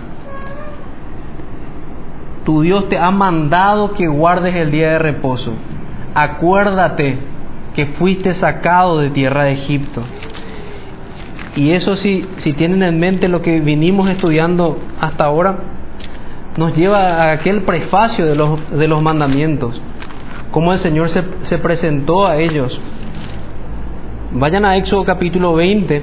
Tu 2.44 2.60
Dios 2.60 2.88
te 2.90 2.98
ha 2.98 3.10
mandado 3.10 3.94
que 3.94 4.06
guardes 4.06 4.54
el 4.54 4.70
día 4.70 4.90
de 4.90 4.98
reposo. 4.98 5.54
Acuérdate 6.14 7.18
que 7.74 7.86
fuiste 7.86 8.34
sacado 8.34 8.98
de 8.98 9.10
tierra 9.10 9.44
de 9.44 9.52
Egipto. 9.52 10.02
Y 11.56 11.70
eso 11.70 11.96
si, 11.96 12.26
si 12.36 12.52
tienen 12.52 12.82
en 12.82 13.00
mente 13.00 13.28
lo 13.28 13.40
que 13.40 13.60
vinimos 13.60 14.10
estudiando 14.10 14.78
hasta 15.00 15.24
ahora, 15.24 15.56
nos 16.56 16.76
lleva 16.76 16.98
a 16.98 17.32
aquel 17.32 17.62
prefacio 17.62 18.26
de 18.26 18.36
los, 18.36 18.70
de 18.70 18.86
los 18.86 19.02
mandamientos, 19.02 19.80
cómo 20.54 20.70
el 20.70 20.78
Señor 20.78 21.08
se, 21.08 21.24
se 21.40 21.58
presentó 21.58 22.28
a 22.28 22.36
ellos. 22.36 22.80
Vayan 24.30 24.64
a 24.64 24.76
Éxodo 24.76 25.04
capítulo 25.04 25.52
20, 25.54 26.00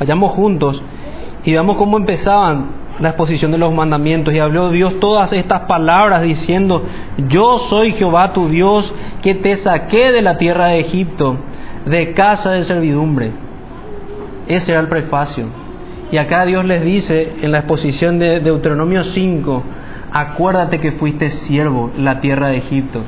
vayamos 0.00 0.32
juntos 0.32 0.82
y 1.44 1.52
veamos 1.52 1.76
cómo 1.76 1.96
empezaban 1.96 2.66
la 2.98 3.10
exposición 3.10 3.52
de 3.52 3.58
los 3.58 3.72
mandamientos 3.72 4.34
y 4.34 4.40
habló 4.40 4.70
Dios 4.70 4.98
todas 4.98 5.32
estas 5.32 5.66
palabras 5.68 6.22
diciendo, 6.22 6.82
yo 7.28 7.60
soy 7.60 7.92
Jehová 7.92 8.32
tu 8.32 8.48
Dios 8.48 8.92
que 9.22 9.36
te 9.36 9.54
saqué 9.56 10.10
de 10.10 10.20
la 10.20 10.36
tierra 10.36 10.66
de 10.66 10.80
Egipto, 10.80 11.36
de 11.84 12.12
casa 12.12 12.50
de 12.50 12.64
servidumbre. 12.64 13.30
Ese 14.48 14.72
era 14.72 14.80
el 14.80 14.88
prefacio. 14.88 15.46
Y 16.10 16.16
acá 16.16 16.44
Dios 16.44 16.64
les 16.64 16.82
dice 16.82 17.36
en 17.40 17.52
la 17.52 17.58
exposición 17.58 18.18
de 18.18 18.40
Deuteronomio 18.40 19.04
5, 19.04 19.62
acuérdate 20.10 20.80
que 20.80 20.90
fuiste 20.90 21.30
siervo 21.30 21.92
en 21.96 22.04
la 22.04 22.18
tierra 22.18 22.48
de 22.48 22.56
Egipto 22.56 23.02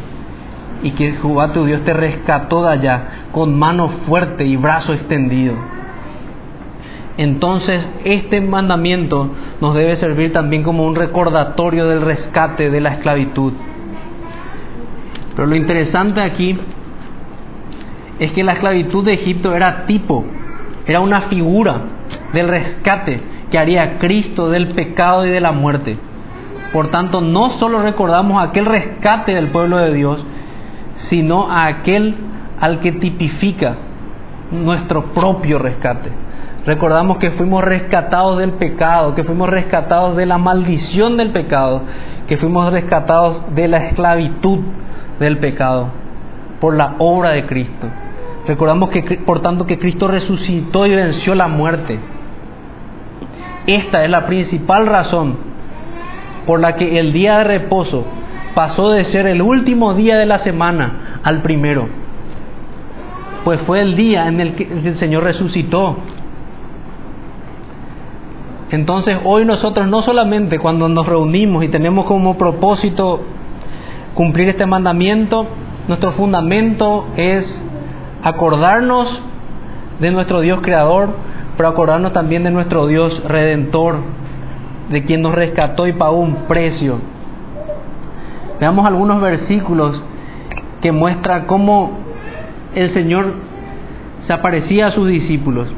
y 0.82 0.92
que 0.92 1.12
Jehová 1.12 1.52
tu 1.52 1.64
Dios 1.64 1.82
te 1.84 1.92
rescató 1.92 2.62
de 2.62 2.70
allá 2.70 3.02
con 3.32 3.58
mano 3.58 3.88
fuerte 4.06 4.44
y 4.44 4.56
brazo 4.56 4.92
extendido. 4.92 5.54
Entonces 7.16 7.90
este 8.04 8.40
mandamiento 8.40 9.30
nos 9.60 9.74
debe 9.74 9.96
servir 9.96 10.32
también 10.32 10.62
como 10.62 10.86
un 10.86 10.94
recordatorio 10.94 11.86
del 11.88 12.02
rescate 12.02 12.70
de 12.70 12.80
la 12.80 12.90
esclavitud. 12.90 13.52
Pero 15.34 15.46
lo 15.46 15.56
interesante 15.56 16.20
aquí 16.20 16.56
es 18.18 18.32
que 18.32 18.44
la 18.44 18.52
esclavitud 18.52 19.04
de 19.04 19.14
Egipto 19.14 19.54
era 19.54 19.84
tipo, 19.86 20.24
era 20.86 21.00
una 21.00 21.22
figura 21.22 21.82
del 22.32 22.48
rescate 22.48 23.20
que 23.50 23.58
haría 23.58 23.98
Cristo 23.98 24.48
del 24.48 24.68
pecado 24.68 25.26
y 25.26 25.30
de 25.30 25.40
la 25.40 25.52
muerte. 25.52 25.98
Por 26.72 26.88
tanto, 26.88 27.20
no 27.20 27.50
solo 27.50 27.80
recordamos 27.80 28.42
aquel 28.42 28.66
rescate 28.66 29.32
del 29.34 29.48
pueblo 29.48 29.78
de 29.78 29.94
Dios, 29.94 30.24
sino 30.98 31.50
a 31.50 31.66
aquel 31.66 32.16
al 32.60 32.80
que 32.80 32.92
tipifica 32.92 33.76
nuestro 34.50 35.12
propio 35.12 35.58
rescate. 35.58 36.10
Recordamos 36.66 37.18
que 37.18 37.30
fuimos 37.30 37.64
rescatados 37.64 38.38
del 38.38 38.52
pecado, 38.52 39.14
que 39.14 39.24
fuimos 39.24 39.48
rescatados 39.48 40.16
de 40.16 40.26
la 40.26 40.38
maldición 40.38 41.16
del 41.16 41.30
pecado, 41.30 41.82
que 42.26 42.36
fuimos 42.36 42.72
rescatados 42.72 43.44
de 43.54 43.68
la 43.68 43.78
esclavitud 43.78 44.58
del 45.18 45.38
pecado 45.38 45.88
por 46.60 46.74
la 46.74 46.96
obra 46.98 47.30
de 47.30 47.46
Cristo. 47.46 47.86
Recordamos 48.46 48.90
que 48.90 49.02
por 49.24 49.40
tanto 49.40 49.66
que 49.66 49.78
Cristo 49.78 50.08
resucitó 50.08 50.86
y 50.86 50.94
venció 50.94 51.34
la 51.34 51.48
muerte. 51.48 51.98
Esta 53.66 54.04
es 54.04 54.10
la 54.10 54.26
principal 54.26 54.86
razón 54.86 55.36
por 56.46 56.60
la 56.60 56.74
que 56.74 56.98
el 56.98 57.12
día 57.12 57.38
de 57.38 57.44
reposo 57.44 58.04
pasó 58.58 58.90
de 58.90 59.04
ser 59.04 59.28
el 59.28 59.40
último 59.40 59.94
día 59.94 60.18
de 60.18 60.26
la 60.26 60.38
semana 60.38 61.20
al 61.22 61.42
primero. 61.42 61.86
Pues 63.44 63.60
fue 63.60 63.80
el 63.82 63.94
día 63.94 64.26
en 64.26 64.40
el 64.40 64.56
que 64.56 64.64
el 64.64 64.96
Señor 64.96 65.22
resucitó. 65.22 65.98
Entonces 68.72 69.16
hoy 69.22 69.44
nosotros 69.44 69.86
no 69.86 70.02
solamente 70.02 70.58
cuando 70.58 70.88
nos 70.88 71.06
reunimos 71.06 71.62
y 71.62 71.68
tenemos 71.68 72.06
como 72.06 72.36
propósito 72.36 73.20
cumplir 74.14 74.48
este 74.48 74.66
mandamiento, 74.66 75.46
nuestro 75.86 76.10
fundamento 76.14 77.06
es 77.16 77.64
acordarnos 78.24 79.22
de 80.00 80.10
nuestro 80.10 80.40
Dios 80.40 80.62
creador, 80.62 81.10
pero 81.56 81.68
acordarnos 81.68 82.12
también 82.12 82.42
de 82.42 82.50
nuestro 82.50 82.88
Dios 82.88 83.22
redentor, 83.22 83.98
de 84.90 85.04
quien 85.04 85.22
nos 85.22 85.36
rescató 85.36 85.86
y 85.86 85.92
pagó 85.92 86.16
un 86.16 86.48
precio. 86.48 86.98
Veamos 88.60 88.86
algunos 88.86 89.20
versículos 89.20 90.02
que 90.80 90.92
muestran 90.92 91.46
cómo 91.46 91.98
el 92.74 92.88
Señor 92.88 93.34
se 94.20 94.32
aparecía 94.32 94.86
a 94.86 94.90
sus 94.90 95.08
discípulos. 95.08 95.72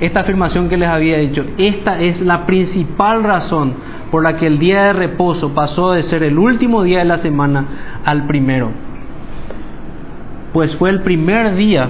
Esta 0.00 0.20
afirmación 0.20 0.68
que 0.68 0.76
les 0.76 0.88
había 0.88 1.18
dicho, 1.18 1.44
esta 1.58 2.00
es 2.00 2.20
la 2.22 2.44
principal 2.44 3.22
razón 3.22 3.74
por 4.10 4.22
la 4.22 4.36
que 4.36 4.46
el 4.46 4.58
día 4.58 4.82
de 4.84 4.92
reposo 4.92 5.54
pasó 5.54 5.92
de 5.92 6.02
ser 6.02 6.22
el 6.24 6.38
último 6.38 6.82
día 6.82 6.98
de 6.98 7.04
la 7.04 7.18
semana 7.18 8.00
al 8.04 8.26
primero. 8.26 8.70
Pues 10.52 10.76
fue 10.76 10.90
el 10.90 11.02
primer 11.02 11.54
día 11.54 11.88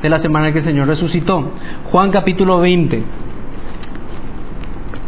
de 0.00 0.08
la 0.08 0.18
semana 0.18 0.50
que 0.50 0.58
el 0.58 0.64
Señor 0.64 0.88
resucitó. 0.88 1.52
Juan 1.92 2.10
capítulo 2.10 2.58
20. 2.58 3.02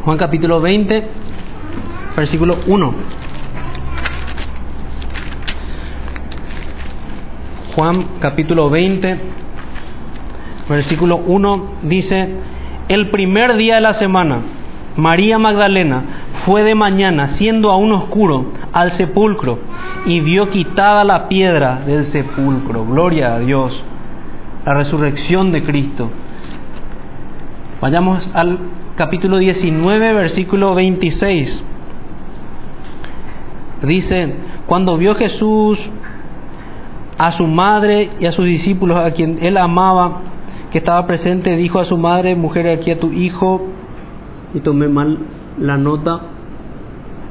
Juan 0.04 0.18
capítulo 0.18 0.60
20, 0.60 1.04
versículo 2.14 2.58
1. 2.66 2.94
Juan 7.74 8.04
capítulo 8.20 8.68
20, 8.68 9.18
versículo 10.68 11.16
1 11.16 11.64
dice, 11.84 12.28
el 12.88 13.08
primer 13.10 13.56
día 13.56 13.76
de 13.76 13.80
la 13.80 13.94
semana, 13.94 14.40
María 14.96 15.38
Magdalena 15.38 16.02
fue 16.44 16.64
de 16.64 16.74
mañana, 16.74 17.28
siendo 17.28 17.70
aún 17.70 17.92
oscuro, 17.92 18.52
al 18.72 18.90
sepulcro 18.90 19.58
y 20.04 20.20
vio 20.20 20.50
quitada 20.50 21.02
la 21.04 21.28
piedra 21.28 21.80
del 21.86 22.04
sepulcro. 22.04 22.84
Gloria 22.84 23.34
a 23.34 23.38
Dios. 23.38 23.82
La 24.66 24.74
resurrección 24.74 25.50
de 25.50 25.62
Cristo. 25.62 26.10
Vayamos 27.80 28.30
al 28.34 28.58
capítulo 28.96 29.38
19, 29.38 30.12
versículo 30.12 30.74
26. 30.74 31.64
Dice, 33.82 34.34
cuando 34.66 34.98
vio 34.98 35.14
Jesús 35.14 35.90
a 37.22 37.30
su 37.30 37.46
madre 37.46 38.10
y 38.18 38.26
a 38.26 38.32
sus 38.32 38.46
discípulos, 38.46 38.98
a 38.98 39.12
quien 39.12 39.38
él 39.44 39.56
amaba, 39.56 40.22
que 40.72 40.78
estaba 40.78 41.06
presente, 41.06 41.54
dijo 41.54 41.78
a 41.78 41.84
su 41.84 41.96
madre, 41.96 42.34
mujer, 42.34 42.66
aquí 42.66 42.90
a 42.90 42.98
tu 42.98 43.12
hijo, 43.12 43.62
y 44.52 44.58
tomé 44.58 44.88
mal 44.88 45.18
la 45.56 45.76
nota, 45.76 46.20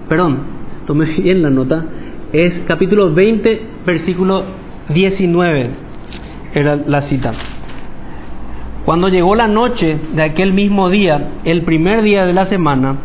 perdón, 0.08 0.44
tomé 0.86 1.06
bien 1.22 1.42
la 1.42 1.50
nota, 1.50 1.84
es 2.32 2.62
capítulo 2.66 3.14
20, 3.14 3.68
versículo 3.86 4.46
19, 4.88 5.72
era 6.54 6.78
la 6.78 7.02
cita. 7.02 7.34
Cuando 8.86 9.10
llegó 9.10 9.36
la 9.36 9.50
noche 9.50 9.98
de 10.14 10.24
aquel 10.24 10.54
mismo 10.54 10.90
día, 10.90 11.32
el 11.44 11.64
primer 11.64 12.02
día 12.02 12.26
de 12.26 12.32
la 12.32 12.46
semana, 12.46 12.96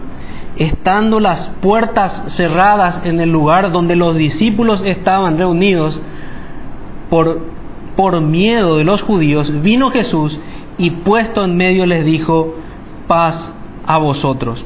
estando 0.57 1.18
las 1.18 1.49
puertas 1.61 2.26
cerradas 2.28 3.01
en 3.05 3.18
el 3.18 3.32
lugar 3.32 3.72
donde 3.72 3.97
los 3.97 4.14
discípulos 4.16 4.84
estaban 4.87 5.37
reunidos 5.37 6.01
por, 7.11 7.40
por 7.96 8.20
miedo 8.20 8.78
de 8.78 8.84
los 8.84 9.02
judíos, 9.02 9.62
vino 9.62 9.90
Jesús 9.90 10.38
y 10.78 10.90
puesto 10.90 11.44
en 11.44 11.57
medio 11.57 11.86
les 11.86 12.04
dijo, 12.04 12.54
paz 13.07 13.54
a 13.86 13.98
vosotros. 13.98 14.64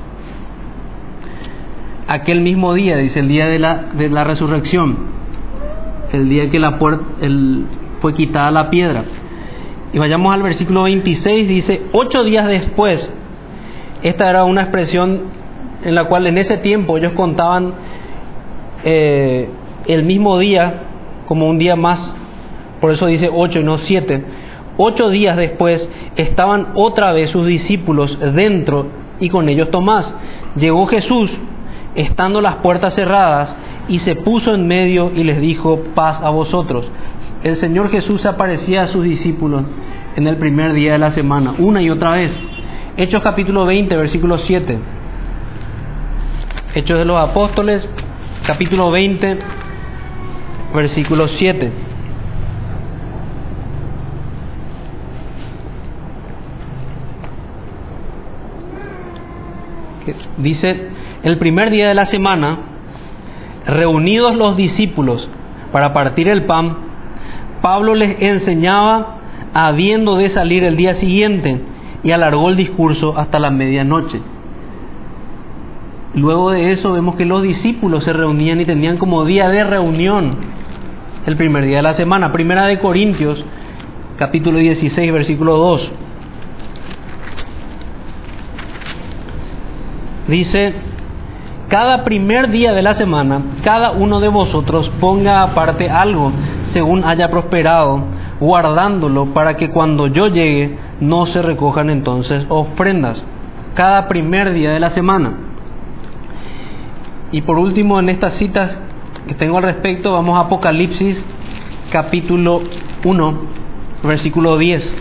Aquel 2.09 2.41
mismo 2.41 2.74
día, 2.74 2.97
dice 2.97 3.20
el 3.20 3.28
día 3.28 3.47
de 3.47 3.59
la, 3.59 3.76
de 3.95 4.09
la 4.09 4.24
resurrección, 4.24 4.97
el 6.12 6.28
día 6.28 6.51
que 6.51 6.59
la 6.59 6.78
puerta, 6.78 7.05
el, 7.20 7.66
fue 8.01 8.14
quitada 8.14 8.51
la 8.51 8.70
piedra. 8.70 9.05
Y 9.93 9.99
vayamos 9.99 10.32
al 10.34 10.43
versículo 10.43 10.84
26, 10.84 11.49
dice, 11.49 11.82
ocho 11.93 12.24
días 12.24 12.49
después, 12.49 13.12
esta 14.03 14.30
era 14.30 14.45
una 14.45 14.62
expresión 14.62 15.20
en 15.84 15.95
la 15.95 16.05
cual 16.05 16.26
en 16.26 16.38
ese 16.38 16.59
tiempo 16.59 16.97
ellos 16.97 17.12
contaban 17.12 17.74
eh, 18.84 19.49
el 19.86 20.05
mismo 20.05 20.38
día 20.38 20.82
como 21.26 21.49
un 21.49 21.59
día 21.59 21.76
más, 21.76 22.14
por 22.81 22.91
eso 22.91 23.07
dice 23.07 23.28
ocho 23.33 23.61
y 23.61 23.64
no 23.64 23.78
siete. 23.78 24.24
Ocho 24.76 25.11
días 25.11 25.37
después 25.37 25.91
estaban 26.16 26.68
otra 26.74 27.12
vez 27.12 27.31
sus 27.31 27.47
discípulos 27.47 28.18
dentro 28.35 28.87
y 29.20 29.28
con 29.28 29.49
ellos 29.49 29.70
Tomás. 29.70 30.16
Llegó 30.57 30.87
Jesús, 30.87 31.31
estando 31.95 32.41
las 32.41 32.57
puertas 32.57 32.95
cerradas, 32.95 33.57
y 33.89 33.99
se 33.99 34.16
puso 34.16 34.55
en 34.55 34.66
medio 34.66 35.11
y 35.14 35.24
les 35.24 35.41
dijo, 35.41 35.81
paz 35.95 36.22
a 36.22 36.31
vosotros 36.31 36.91
el 37.43 37.57
Señor 37.57 37.91
Jesús 37.91 38.26
aparecía 38.26 38.83
a 38.83 38.87
sus 38.87 39.03
discípulos 39.03 39.62
en 40.16 40.26
el 40.26 40.37
primer 40.37 40.74
día 40.74 40.93
de 40.93 40.99
la 40.99 41.11
semana, 41.11 41.55
una 41.59 41.81
y 41.81 41.89
otra 41.89 42.12
vez. 42.12 42.39
Hechos 42.97 43.22
capítulo 43.22 43.64
20, 43.64 43.97
versículo 43.97 44.37
7. 44.37 44.78
Hechos 46.74 46.99
de 46.99 47.05
los 47.07 47.18
Apóstoles, 47.18 47.89
capítulo 48.47 48.91
20, 48.91 49.39
versículo 50.74 51.28
7. 51.28 51.72
Dice, 60.39 60.89
el 61.23 61.39
primer 61.39 61.71
día 61.71 61.89
de 61.89 61.95
la 61.95 62.07
semana, 62.07 62.59
reunidos 63.67 64.37
los 64.37 64.57
discípulos 64.57 65.29
para 65.73 65.93
partir 65.93 66.29
el 66.29 66.45
pan, 66.45 66.77
Pablo 67.63 67.95
les 67.95 68.21
enseñaba 68.21 69.19
habiendo 69.53 70.17
de 70.17 70.29
salir 70.29 70.65
el 70.65 70.77
día 70.77 70.95
siguiente 70.95 71.61
y 72.03 72.13
alargó 72.13 72.49
el 72.49 72.57
discurso 72.57 73.17
hasta 73.19 73.39
la 73.39 73.51
medianoche. 73.51 74.21
Luego 76.15 76.51
de 76.51 76.71
eso 76.71 76.93
vemos 76.93 77.15
que 77.17 77.25
los 77.25 77.43
discípulos 77.43 78.05
se 78.05 78.13
reunían 78.13 78.61
y 78.61 78.65
tenían 78.65 78.97
como 78.97 79.25
día 79.25 79.49
de 79.49 79.63
reunión 79.63 80.37
el 81.27 81.37
primer 81.37 81.65
día 81.67 81.77
de 81.79 81.83
la 81.83 81.95
semana. 81.95 82.33
Primera 82.33 82.67
de 82.67 82.79
Corintios, 82.79 83.45
capítulo 84.17 84.59
16, 84.59 85.13
versículo 85.13 85.57
2. 85.57 85.93
Dice, 90.31 90.72
cada 91.68 92.05
primer 92.05 92.51
día 92.51 92.72
de 92.72 92.83
la 92.83 92.95
semana, 92.95 93.43
cada 93.64 93.91
uno 93.91 94.20
de 94.20 94.28
vosotros 94.28 94.89
ponga 95.01 95.43
aparte 95.43 95.91
algo 95.91 96.31
según 96.66 97.05
haya 97.05 97.31
prosperado, 97.31 98.05
guardándolo 98.39 99.35
para 99.35 99.57
que 99.57 99.70
cuando 99.70 100.07
yo 100.07 100.28
llegue 100.28 100.78
no 101.01 101.26
se 101.26 101.43
recojan 101.43 101.91
entonces 101.91 102.47
ofrendas. 102.49 103.24
Cada 103.74 104.07
primer 104.07 104.53
día 104.53 104.70
de 104.70 104.78
la 104.78 104.91
semana. 104.91 105.33
Y 107.33 107.43
por 107.43 107.59
último, 107.59 107.99
en 107.99 108.09
estas 108.09 108.35
citas 108.35 108.81
que 109.26 109.35
tengo 109.35 109.59
al 109.59 109.64
respecto, 109.64 110.12
vamos 110.12 110.37
a 110.37 110.43
Apocalipsis 110.43 111.26
capítulo 111.91 112.62
1, 113.05 113.35
versículo 114.05 114.59
10. 114.59 114.97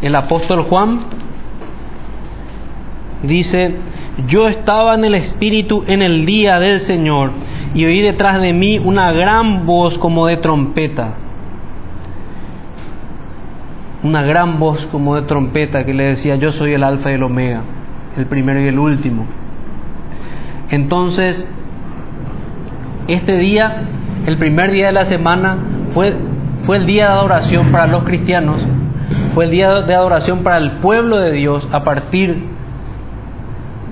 El 0.00 0.14
apóstol 0.16 0.62
Juan 0.62 1.19
dice, 3.22 3.74
yo 4.28 4.48
estaba 4.48 4.94
en 4.94 5.04
el 5.04 5.14
Espíritu 5.14 5.84
en 5.86 6.02
el 6.02 6.26
día 6.26 6.58
del 6.58 6.80
Señor 6.80 7.30
y 7.74 7.84
oí 7.84 8.00
detrás 8.00 8.40
de 8.40 8.52
mí 8.52 8.78
una 8.78 9.12
gran 9.12 9.66
voz 9.66 9.98
como 9.98 10.26
de 10.26 10.38
trompeta. 10.38 11.14
Una 14.02 14.22
gran 14.22 14.58
voz 14.58 14.86
como 14.86 15.14
de 15.16 15.22
trompeta 15.22 15.84
que 15.84 15.92
le 15.92 16.04
decía, 16.04 16.36
yo 16.36 16.52
soy 16.52 16.72
el 16.72 16.82
alfa 16.82 17.10
y 17.10 17.14
el 17.14 17.22
omega, 17.22 17.62
el 18.16 18.26
primero 18.26 18.60
y 18.60 18.66
el 18.66 18.78
último. 18.78 19.26
Entonces, 20.70 21.46
este 23.08 23.36
día, 23.36 23.82
el 24.26 24.38
primer 24.38 24.70
día 24.70 24.86
de 24.86 24.92
la 24.92 25.04
semana, 25.04 25.58
fue, 25.92 26.14
fue 26.64 26.78
el 26.78 26.86
día 26.86 27.08
de 27.08 27.12
adoración 27.12 27.70
para 27.72 27.86
los 27.86 28.04
cristianos, 28.04 28.66
fue 29.34 29.44
el 29.44 29.50
día 29.50 29.82
de 29.82 29.94
adoración 29.94 30.42
para 30.42 30.56
el 30.58 30.72
pueblo 30.72 31.18
de 31.18 31.32
Dios 31.32 31.68
a 31.72 31.84
partir 31.84 32.34
de 32.36 32.59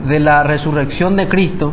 la 0.07 0.43
resurrección 0.43 1.17
de 1.17 1.29
Cristo 1.29 1.73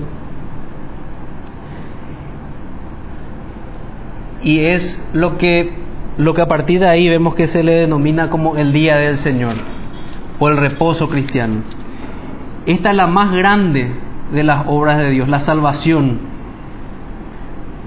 y 4.46 4.60
es 4.60 5.04
lo 5.14 5.38
que, 5.38 5.74
lo 6.18 6.34
que 6.34 6.42
a 6.42 6.48
partir 6.48 6.80
de 6.80 6.88
ahí 6.88 7.10
vemos 7.10 7.36
que 7.36 7.48
se 7.48 7.64
le 7.64 7.74
denomina 7.74 8.30
como 8.30 8.58
el 8.58 8.72
día 8.72 8.96
del 8.98 9.18
Señor 9.18 9.56
o 10.40 10.48
el 10.50 10.58
reposo 10.58 11.10
cristiano. 11.10 11.64
Esta 12.66 12.92
es 12.92 12.96
la 12.96 13.08
más 13.08 13.32
grande 13.34 13.92
de 14.32 14.44
las 14.44 14.66
obras 14.68 14.98
de 14.98 15.10
Dios, 15.10 15.28
la 15.28 15.40
salvación. 15.40 16.20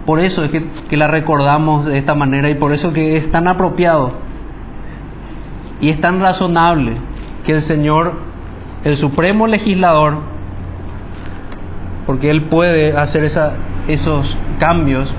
Por 0.05 0.21
eso 0.21 0.45
es 0.45 0.51
que, 0.51 0.65
que 0.89 0.97
la 0.97 1.07
recordamos 1.07 1.85
de 1.85 1.99
esta 1.99 2.15
manera 2.15 2.49
y 2.51 2.55
por 2.55 2.73
eso 2.73 2.93
que 2.93 3.17
es 3.17 3.31
tan 3.31 3.47
apropiado 3.47 4.13
y 5.81 5.91
es 5.91 6.01
tan 6.01 6.21
razonable 6.21 6.95
que 7.45 7.53
el 7.53 7.63
Señor, 7.63 8.15
el 8.85 8.97
supremo 8.97 9.47
legislador, 9.47 10.19
porque 12.07 12.31
Él 12.31 12.45
puede 12.45 12.97
hacer 12.97 13.25
esos 13.89 14.39
cambios, 14.59 15.15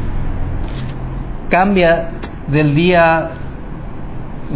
cambia 1.49 2.09
del 2.47 2.75
día, 2.75 3.31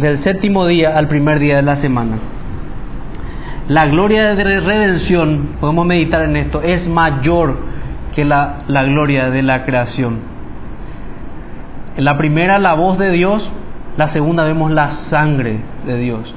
del 0.00 0.18
séptimo 0.18 0.66
día 0.66 0.96
al 0.96 1.08
primer 1.08 1.38
día 1.38 1.56
de 1.56 1.62
la 1.62 1.76
semana. 1.76 2.18
La 3.68 3.86
gloria 3.86 4.34
de 4.34 4.60
redención, 4.60 5.56
podemos 5.60 5.86
meditar 5.86 6.22
en 6.22 6.36
esto, 6.36 6.62
es 6.62 6.88
mayor 6.88 7.56
que 8.14 8.24
la, 8.24 8.62
la 8.68 8.84
gloria 8.84 9.30
de 9.30 9.42
la 9.42 9.64
creación. 9.64 10.18
En 11.96 12.04
la 12.04 12.16
primera 12.16 12.58
la 12.58 12.74
voz 12.74 12.98
de 12.98 13.10
Dios, 13.10 13.50
la 13.96 14.08
segunda 14.08 14.44
vemos 14.44 14.72
la 14.72 14.90
sangre 14.90 15.60
de 15.86 15.96
Dios. 15.96 16.34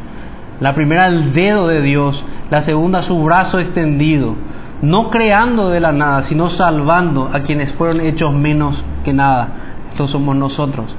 La 0.60 0.74
primera 0.74 1.08
el 1.08 1.34
dedo 1.34 1.68
de 1.68 1.82
Dios, 1.82 2.26
la 2.50 2.62
segunda 2.62 3.02
su 3.02 3.22
brazo 3.24 3.60
extendido, 3.60 4.36
no 4.82 5.10
creando 5.10 5.70
de 5.70 5.80
la 5.80 5.92
nada, 5.92 6.24
sino 6.24 6.50
salvando 6.50 7.30
a 7.34 7.42
quienes 7.42 7.72
fueron 7.74 8.02
hechos 8.02 8.34
menos 8.34 8.84
que 9.04 9.14
nada. 9.14 9.50
Estos 9.90 10.12
somos 10.12 10.36
nosotros. 10.36 10.96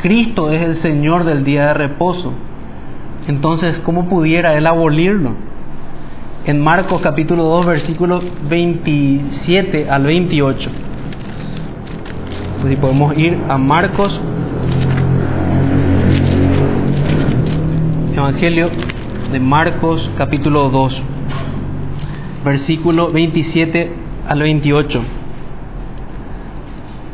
Cristo 0.00 0.50
es 0.50 0.62
el 0.62 0.76
Señor 0.76 1.24
del 1.24 1.44
día 1.44 1.66
de 1.66 1.74
reposo. 1.74 2.32
Entonces, 3.26 3.78
¿cómo 3.80 4.08
pudiera 4.08 4.54
Él 4.54 4.66
abolirlo? 4.66 5.32
En 6.44 6.62
Marcos 6.62 7.00
capítulo 7.02 7.44
2, 7.44 7.66
versículos 7.66 8.24
27 8.48 9.90
al 9.90 10.04
28. 10.04 10.70
Si 12.66 12.76
podemos 12.76 13.16
ir 13.16 13.38
a 13.48 13.58
Marcos, 13.58 14.20
Evangelio 18.14 18.70
de 19.30 19.40
Marcos 19.40 20.10
capítulo 20.16 20.70
2 20.70 21.02
versículo 22.44 23.10
27 23.10 23.92
al 24.26 24.40
28. 24.40 25.02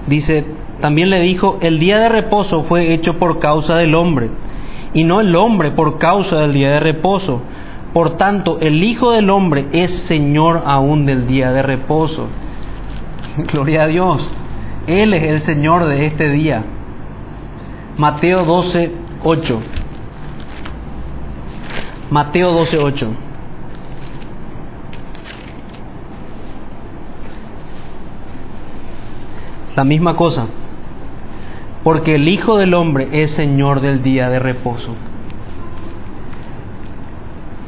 Dice, 0.06 0.44
también 0.80 1.10
le 1.10 1.20
dijo, 1.20 1.58
el 1.60 1.78
día 1.78 1.98
de 1.98 2.08
reposo 2.08 2.64
fue 2.64 2.92
hecho 2.92 3.18
por 3.18 3.38
causa 3.38 3.76
del 3.76 3.94
hombre, 3.94 4.30
y 4.92 5.04
no 5.04 5.20
el 5.20 5.34
hombre 5.34 5.72
por 5.72 5.98
causa 5.98 6.40
del 6.40 6.52
día 6.52 6.70
de 6.72 6.80
reposo. 6.80 7.40
Por 7.92 8.16
tanto, 8.16 8.58
el 8.60 8.82
Hijo 8.82 9.12
del 9.12 9.30
Hombre 9.30 9.66
es 9.72 9.92
Señor 9.92 10.64
aún 10.66 11.06
del 11.06 11.28
día 11.28 11.52
de 11.52 11.62
reposo. 11.62 12.26
Gloria 13.52 13.84
a 13.84 13.86
Dios. 13.86 14.28
Él 14.88 15.14
es 15.14 15.22
el 15.22 15.40
Señor 15.42 15.86
de 15.86 16.06
este 16.06 16.28
día. 16.30 16.64
Mateo 17.96 18.44
12, 18.44 18.90
8. 19.22 19.62
Mateo 22.10 22.52
12, 22.52 22.78
8. 22.78 23.10
La 29.76 29.84
misma 29.84 30.14
cosa. 30.16 30.46
Porque 31.82 32.14
el 32.14 32.28
Hijo 32.28 32.58
del 32.58 32.74
Hombre 32.74 33.08
es 33.12 33.32
Señor 33.32 33.80
del 33.80 34.02
día 34.02 34.28
de 34.30 34.38
reposo. 34.38 34.94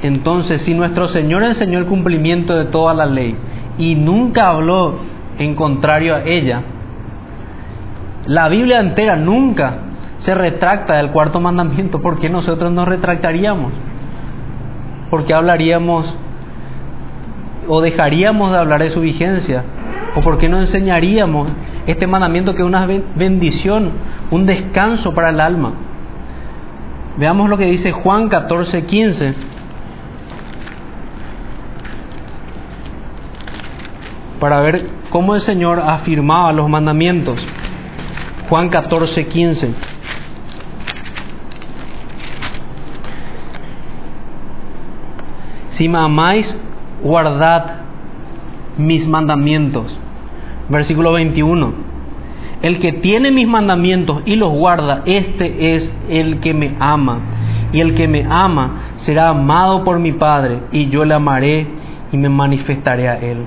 Entonces, 0.02 0.62
si 0.62 0.74
nuestro 0.74 1.08
Señor 1.08 1.42
enseñó 1.42 1.78
el 1.78 1.86
cumplimiento 1.86 2.54
de 2.54 2.66
toda 2.66 2.94
la 2.94 3.06
ley 3.06 3.36
y 3.78 3.94
nunca 3.94 4.50
habló 4.50 4.94
en 5.38 5.54
contrario 5.54 6.14
a 6.14 6.22
ella, 6.22 6.62
la 8.26 8.48
Biblia 8.48 8.80
entera 8.80 9.16
nunca 9.16 9.78
se 10.18 10.34
retracta 10.34 10.96
del 10.96 11.10
cuarto 11.10 11.40
mandamiento, 11.40 12.00
¿por 12.00 12.18
qué 12.18 12.28
nosotros 12.28 12.72
nos 12.72 12.88
retractaríamos? 12.88 13.72
¿Por 15.10 15.24
qué 15.24 15.34
hablaríamos 15.34 16.14
o 17.68 17.80
dejaríamos 17.80 18.50
de 18.50 18.58
hablar 18.58 18.82
de 18.82 18.90
su 18.90 19.00
vigencia? 19.00 19.64
¿O 20.14 20.20
por 20.20 20.38
qué 20.38 20.48
no 20.48 20.58
enseñaríamos 20.58 21.48
este 21.86 22.06
mandamiento 22.06 22.54
que 22.54 22.62
es 22.62 22.66
una 22.66 22.86
bendición, 22.86 23.92
un 24.30 24.46
descanso 24.46 25.14
para 25.14 25.30
el 25.30 25.40
alma? 25.40 25.74
Veamos 27.18 27.48
lo 27.48 27.56
que 27.56 27.66
dice 27.66 27.92
Juan 27.92 28.28
14, 28.28 28.84
15. 28.84 29.34
Para 34.40 34.60
ver 34.60 34.86
cómo 35.08 35.34
el 35.34 35.40
Señor 35.40 35.80
afirmaba 35.80 36.52
los 36.52 36.68
mandamientos. 36.68 37.46
Juan 38.48 38.68
14, 38.68 39.26
15. 39.26 39.74
Si 45.76 45.90
me 45.90 45.98
amáis, 45.98 46.58
guardad 47.04 47.64
mis 48.78 49.06
mandamientos. 49.06 50.00
Versículo 50.70 51.12
21. 51.12 51.70
El 52.62 52.78
que 52.80 52.94
tiene 52.94 53.30
mis 53.30 53.46
mandamientos 53.46 54.22
y 54.24 54.36
los 54.36 54.52
guarda, 54.52 55.02
este 55.04 55.74
es 55.74 55.94
el 56.08 56.40
que 56.40 56.54
me 56.54 56.76
ama. 56.80 57.18
Y 57.74 57.80
el 57.80 57.94
que 57.94 58.08
me 58.08 58.24
ama 58.24 58.94
será 58.96 59.28
amado 59.28 59.84
por 59.84 59.98
mi 59.98 60.12
Padre, 60.12 60.60
y 60.72 60.88
yo 60.88 61.04
le 61.04 61.12
amaré 61.12 61.66
y 62.10 62.16
me 62.16 62.30
manifestaré 62.30 63.10
a 63.10 63.18
él. 63.18 63.44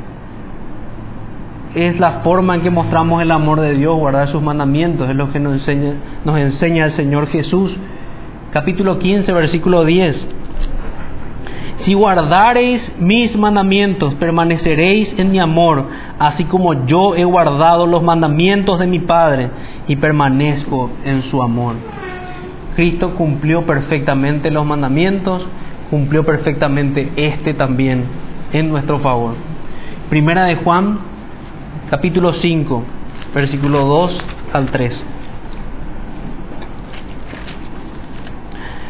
Es 1.73 1.99
la 1.99 2.19
forma 2.21 2.53
en 2.53 2.61
que 2.61 2.69
mostramos 2.69 3.23
el 3.23 3.31
amor 3.31 3.59
de 3.59 3.73
Dios, 3.73 3.97
guardar 3.97 4.27
sus 4.27 4.43
mandamientos, 4.43 5.09
es 5.09 5.15
lo 5.15 5.31
que 5.31 5.39
nos 5.39 5.53
enseña, 5.53 5.93
nos 6.25 6.37
enseña 6.37 6.85
el 6.85 6.91
Señor 6.91 7.25
Jesús. 7.25 7.75
Capítulo 8.51 8.99
15, 8.99 9.33
versículo 9.33 9.83
10. 9.83 10.38
Si 11.79 11.93
guardareis 11.93 12.93
mis 12.99 13.37
mandamientos, 13.37 14.13
permaneceréis 14.15 15.17
en 15.17 15.31
mi 15.31 15.39
amor, 15.39 15.87
así 16.19 16.43
como 16.43 16.85
yo 16.85 17.15
he 17.15 17.23
guardado 17.23 17.87
los 17.87 18.03
mandamientos 18.03 18.79
de 18.79 18.87
mi 18.87 18.99
Padre 18.99 19.49
y 19.87 19.95
permanezco 19.95 20.89
en 21.05 21.21
su 21.21 21.41
amor. 21.41 21.75
Cristo 22.75 23.15
cumplió 23.15 23.65
perfectamente 23.65 24.51
los 24.51 24.65
mandamientos, 24.65 25.47
cumplió 25.89 26.25
perfectamente 26.25 27.13
este 27.15 27.53
también 27.53 28.03
en 28.51 28.69
nuestro 28.69 28.99
favor. 28.99 29.35
Primera 30.09 30.43
de 30.45 30.55
Juan, 30.57 30.99
capítulo 31.89 32.33
5, 32.33 32.83
versículo 33.33 33.85
2 33.85 34.25
al 34.51 34.65
3. 34.65 35.05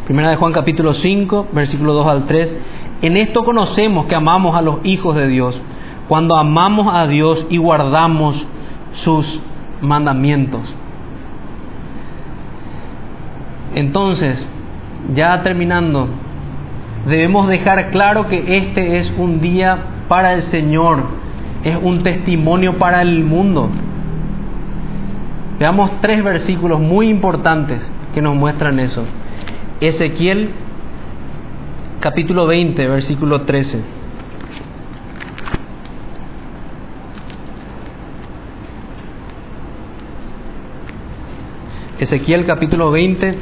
Primera 0.09 0.31
de 0.31 0.37
Juan 0.37 0.53
capítulo 0.53 0.95
5, 0.95 1.49
versículo 1.51 1.93
2 1.93 2.07
al 2.07 2.25
3. 2.25 2.57
En 3.01 3.15
esto 3.15 3.45
conocemos 3.45 4.07
que 4.07 4.15
amamos 4.15 4.55
a 4.55 4.61
los 4.61 4.77
hijos 4.83 5.15
de 5.15 5.27
Dios, 5.27 5.61
cuando 6.07 6.35
amamos 6.35 6.87
a 6.93 7.07
Dios 7.07 7.45
y 7.49 7.57
guardamos 7.57 8.45
sus 8.93 9.41
mandamientos. 9.81 10.75
Entonces, 13.75 14.45
ya 15.13 15.41
terminando, 15.43 16.07
debemos 17.07 17.47
dejar 17.47 17.91
claro 17.91 18.27
que 18.27 18.57
este 18.57 18.97
es 18.97 19.13
un 19.17 19.39
día 19.39 19.77
para 20.09 20.33
el 20.33 20.41
Señor, 20.41 21.03
es 21.63 21.77
un 21.81 22.03
testimonio 22.03 22.77
para 22.77 23.01
el 23.01 23.23
mundo. 23.23 23.69
Veamos 25.59 25.91
tres 26.01 26.23
versículos 26.23 26.79
muy 26.79 27.07
importantes 27.07 27.91
que 28.13 28.21
nos 28.21 28.35
muestran 28.35 28.79
eso. 28.79 29.03
Ezequiel 29.79 30.49
capítulo 31.99 32.47
20, 32.47 32.87
versículo 32.87 33.41
13. 33.41 33.81
Ezequiel 41.99 42.45
capítulo 42.45 42.91
20, 42.91 43.37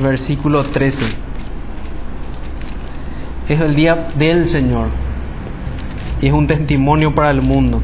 versículo 0.00 0.64
13. 0.64 1.04
Es 3.48 3.60
el 3.60 3.74
día 3.74 4.08
del 4.16 4.46
Señor 4.46 4.88
y 6.22 6.28
es 6.28 6.32
un 6.32 6.46
testimonio 6.46 7.14
para 7.14 7.30
el 7.30 7.42
mundo. 7.42 7.82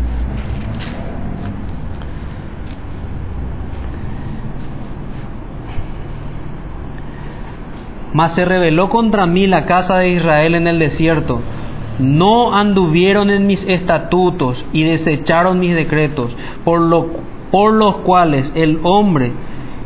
Mas 8.19 8.33
se 8.33 8.45
rebeló 8.45 8.89
contra 8.89 9.27
mí 9.27 9.47
la 9.47 9.65
casa 9.65 9.99
de 9.99 10.09
Israel 10.09 10.57
en 10.57 10.67
el 10.67 10.81
desierto. 10.81 11.41
No 12.01 12.53
anduvieron 12.53 13.31
en 13.31 13.47
mis 13.47 13.63
estatutos 13.69 14.65
y 14.73 14.83
desecharon 14.83 15.61
mis 15.61 15.73
decretos, 15.77 16.37
por, 16.65 16.81
lo, 16.81 17.11
por 17.53 17.75
los 17.75 17.99
cuales 17.99 18.53
el 18.57 18.81
hombre 18.83 19.31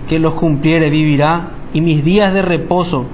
que 0.09 0.19
los 0.19 0.33
cumpliere 0.33 0.89
vivirá, 0.89 1.51
y 1.75 1.83
mis 1.83 2.03
días 2.07 2.33
de 2.33 2.41
reposo 2.41 3.05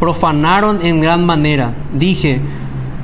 profanaron 0.00 0.80
en 0.82 1.02
gran 1.02 1.26
manera. 1.26 1.74
Dije, 1.92 2.40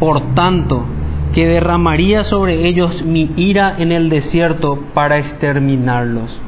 por 0.00 0.32
tanto, 0.32 0.86
que 1.34 1.46
derramaría 1.46 2.24
sobre 2.24 2.66
ellos 2.66 3.04
mi 3.04 3.30
ira 3.36 3.76
en 3.76 3.92
el 3.92 4.08
desierto 4.08 4.78
para 4.94 5.18
exterminarlos. 5.18 6.40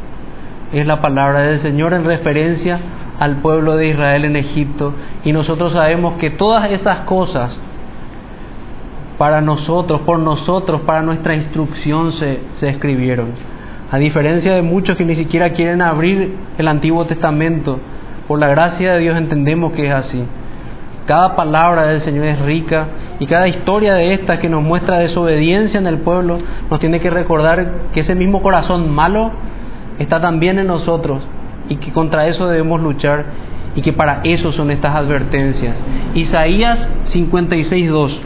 Es 0.72 0.86
la 0.86 1.02
palabra 1.02 1.40
del 1.40 1.58
Señor 1.58 1.92
en 1.92 2.06
referencia 2.06 2.80
al 3.18 3.36
pueblo 3.36 3.76
de 3.76 3.88
Israel 3.88 4.24
en 4.24 4.36
Egipto 4.36 4.94
y 5.24 5.32
nosotros 5.32 5.72
sabemos 5.72 6.14
que 6.14 6.30
todas 6.30 6.70
esas 6.70 7.00
cosas 7.00 7.60
para 9.18 9.40
nosotros, 9.40 10.02
por 10.02 10.20
nosotros, 10.20 10.82
para 10.82 11.02
nuestra 11.02 11.34
instrucción 11.34 12.12
se, 12.12 12.40
se 12.52 12.68
escribieron. 12.68 13.30
A 13.90 13.98
diferencia 13.98 14.54
de 14.54 14.62
muchos 14.62 14.96
que 14.96 15.04
ni 15.04 15.16
siquiera 15.16 15.50
quieren 15.50 15.82
abrir 15.82 16.36
el 16.56 16.68
Antiguo 16.68 17.04
Testamento, 17.06 17.80
por 18.28 18.38
la 18.38 18.48
gracia 18.48 18.92
de 18.92 19.00
Dios 19.00 19.16
entendemos 19.16 19.72
que 19.72 19.86
es 19.86 19.92
así. 19.92 20.24
Cada 21.06 21.34
palabra 21.34 21.86
del 21.86 22.00
Señor 22.00 22.26
es 22.26 22.38
rica 22.42 22.86
y 23.18 23.26
cada 23.26 23.48
historia 23.48 23.94
de 23.94 24.12
estas 24.12 24.38
que 24.38 24.50
nos 24.50 24.62
muestra 24.62 24.98
desobediencia 24.98 25.80
en 25.80 25.86
el 25.86 25.98
pueblo 25.98 26.36
nos 26.70 26.78
tiene 26.78 27.00
que 27.00 27.10
recordar 27.10 27.88
que 27.92 28.00
ese 28.00 28.14
mismo 28.14 28.42
corazón 28.42 28.94
malo 28.94 29.32
está 29.98 30.20
también 30.20 30.58
en 30.58 30.66
nosotros 30.66 31.26
y 31.68 31.76
que 31.76 31.92
contra 31.92 32.26
eso 32.26 32.48
debemos 32.48 32.80
luchar 32.80 33.26
y 33.74 33.82
que 33.82 33.92
para 33.92 34.20
eso 34.24 34.52
son 34.52 34.70
estas 34.70 34.94
advertencias. 34.94 35.82
Isaías 36.14 36.88
56.2. 37.06 38.18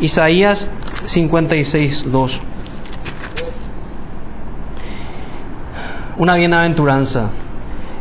Isaías 0.00 0.70
56.2. 1.06 2.30
Una 6.18 6.36
bienaventuranza. 6.36 7.30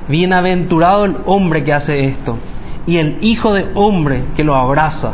Bienaventurado 0.07 1.05
el 1.05 1.17
hombre 1.25 1.63
que 1.63 1.73
hace 1.73 2.05
esto 2.05 2.37
y 2.85 2.97
el 2.97 3.19
hijo 3.21 3.53
de 3.53 3.67
hombre 3.75 4.23
que 4.35 4.43
lo 4.43 4.55
abraza, 4.55 5.13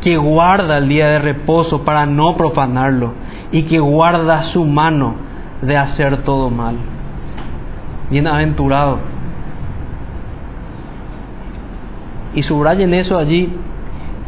que 0.00 0.16
guarda 0.16 0.78
el 0.78 0.88
día 0.88 1.08
de 1.08 1.18
reposo 1.18 1.82
para 1.84 2.06
no 2.06 2.36
profanarlo 2.36 3.12
y 3.52 3.62
que 3.64 3.78
guarda 3.78 4.42
su 4.44 4.64
mano 4.64 5.14
de 5.62 5.76
hacer 5.76 6.22
todo 6.22 6.50
mal. 6.50 6.76
Bienaventurado. 8.10 8.98
Y 12.34 12.42
subrayen 12.42 12.94
eso 12.94 13.18
allí, 13.18 13.52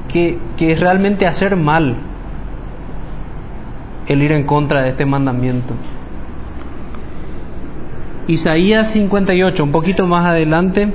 que, 0.08 0.38
que 0.56 0.72
es 0.72 0.80
realmente 0.80 1.26
hacer 1.26 1.56
mal 1.56 1.96
el 4.06 4.22
ir 4.22 4.32
en 4.32 4.44
contra 4.44 4.82
de 4.82 4.90
este 4.90 5.06
mandamiento. 5.06 5.74
Isaías 8.26 8.90
58, 8.90 9.62
un 9.62 9.72
poquito 9.72 10.06
más 10.06 10.26
adelante, 10.26 10.88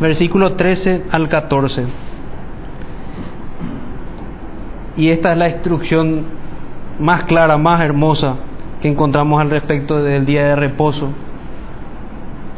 versículo 0.00 0.54
13 0.54 1.04
al 1.10 1.28
14. 1.28 1.84
Y 4.96 5.10
esta 5.10 5.32
es 5.32 5.38
la 5.38 5.48
instrucción 5.48 6.35
más 6.98 7.24
clara, 7.24 7.56
más 7.56 7.80
hermosa 7.80 8.36
que 8.80 8.88
encontramos 8.88 9.40
al 9.40 9.50
respecto 9.50 10.02
del 10.02 10.26
día 10.26 10.44
de 10.44 10.56
reposo. 10.56 11.10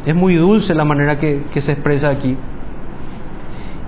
Es 0.06 0.14
muy 0.14 0.36
dulce 0.36 0.74
la 0.74 0.84
manera 0.84 1.18
que, 1.18 1.44
se 1.60 1.72
expresa 1.72 2.10
aquí. 2.10 2.36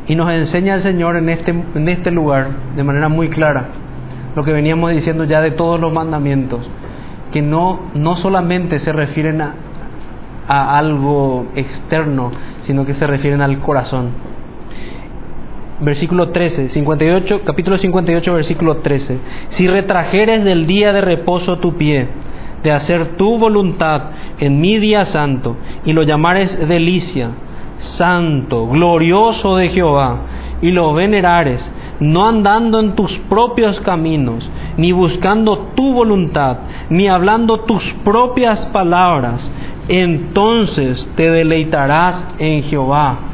Y 0.06 0.14
nos 0.16 0.30
enseña 0.30 0.74
el 0.74 0.80
Señor 0.80 1.16
en 1.16 1.28
este, 1.28 1.50
en 1.50 1.88
este 1.88 2.10
lugar 2.10 2.48
de 2.74 2.82
manera 2.82 3.08
muy 3.08 3.28
clara 3.28 3.68
lo 4.34 4.44
que 4.44 4.52
veníamos 4.52 4.92
diciendo 4.92 5.24
ya 5.24 5.40
de 5.40 5.50
todos 5.50 5.80
los 5.80 5.92
mandamientos, 5.92 6.68
que 7.32 7.42
no, 7.42 7.80
no 7.94 8.16
solamente 8.16 8.78
se 8.78 8.92
refieren 8.92 9.40
a, 9.40 9.54
a 10.46 10.78
algo 10.78 11.46
externo, 11.54 12.30
sino 12.60 12.84
que 12.86 12.94
se 12.94 13.06
refieren 13.06 13.40
al 13.40 13.58
corazón. 13.60 14.10
Versículo 15.80 16.28
13, 16.28 16.68
58, 16.68 17.40
capítulo 17.42 17.78
58, 17.78 18.34
versículo 18.34 18.76
13. 18.78 19.18
Si 19.48 19.66
retrajeres 19.66 20.44
del 20.44 20.66
día 20.66 20.92
de 20.92 21.00
reposo 21.00 21.58
tu 21.58 21.76
pie, 21.76 22.06
de 22.62 22.70
hacer 22.70 23.16
tu 23.16 23.38
voluntad 23.38 24.10
en 24.38 24.60
mi 24.60 24.78
día 24.78 25.06
santo, 25.06 25.56
y 25.86 25.94
lo 25.94 26.02
llamares 26.02 26.58
delicia, 26.68 27.30
santo, 27.78 28.68
glorioso 28.68 29.56
de 29.56 29.70
Jehová, 29.70 30.20
y 30.60 30.70
lo 30.70 30.92
venerares, 30.92 31.72
no 31.98 32.28
andando 32.28 32.78
en 32.78 32.94
tus 32.94 33.18
propios 33.30 33.80
caminos, 33.80 34.50
ni 34.76 34.92
buscando 34.92 35.70
tu 35.74 35.94
voluntad, 35.94 36.58
ni 36.90 37.08
hablando 37.08 37.60
tus 37.60 37.90
propias 38.04 38.66
palabras, 38.66 39.50
entonces 39.88 41.10
te 41.16 41.30
deleitarás 41.30 42.28
en 42.38 42.62
Jehová. 42.64 43.29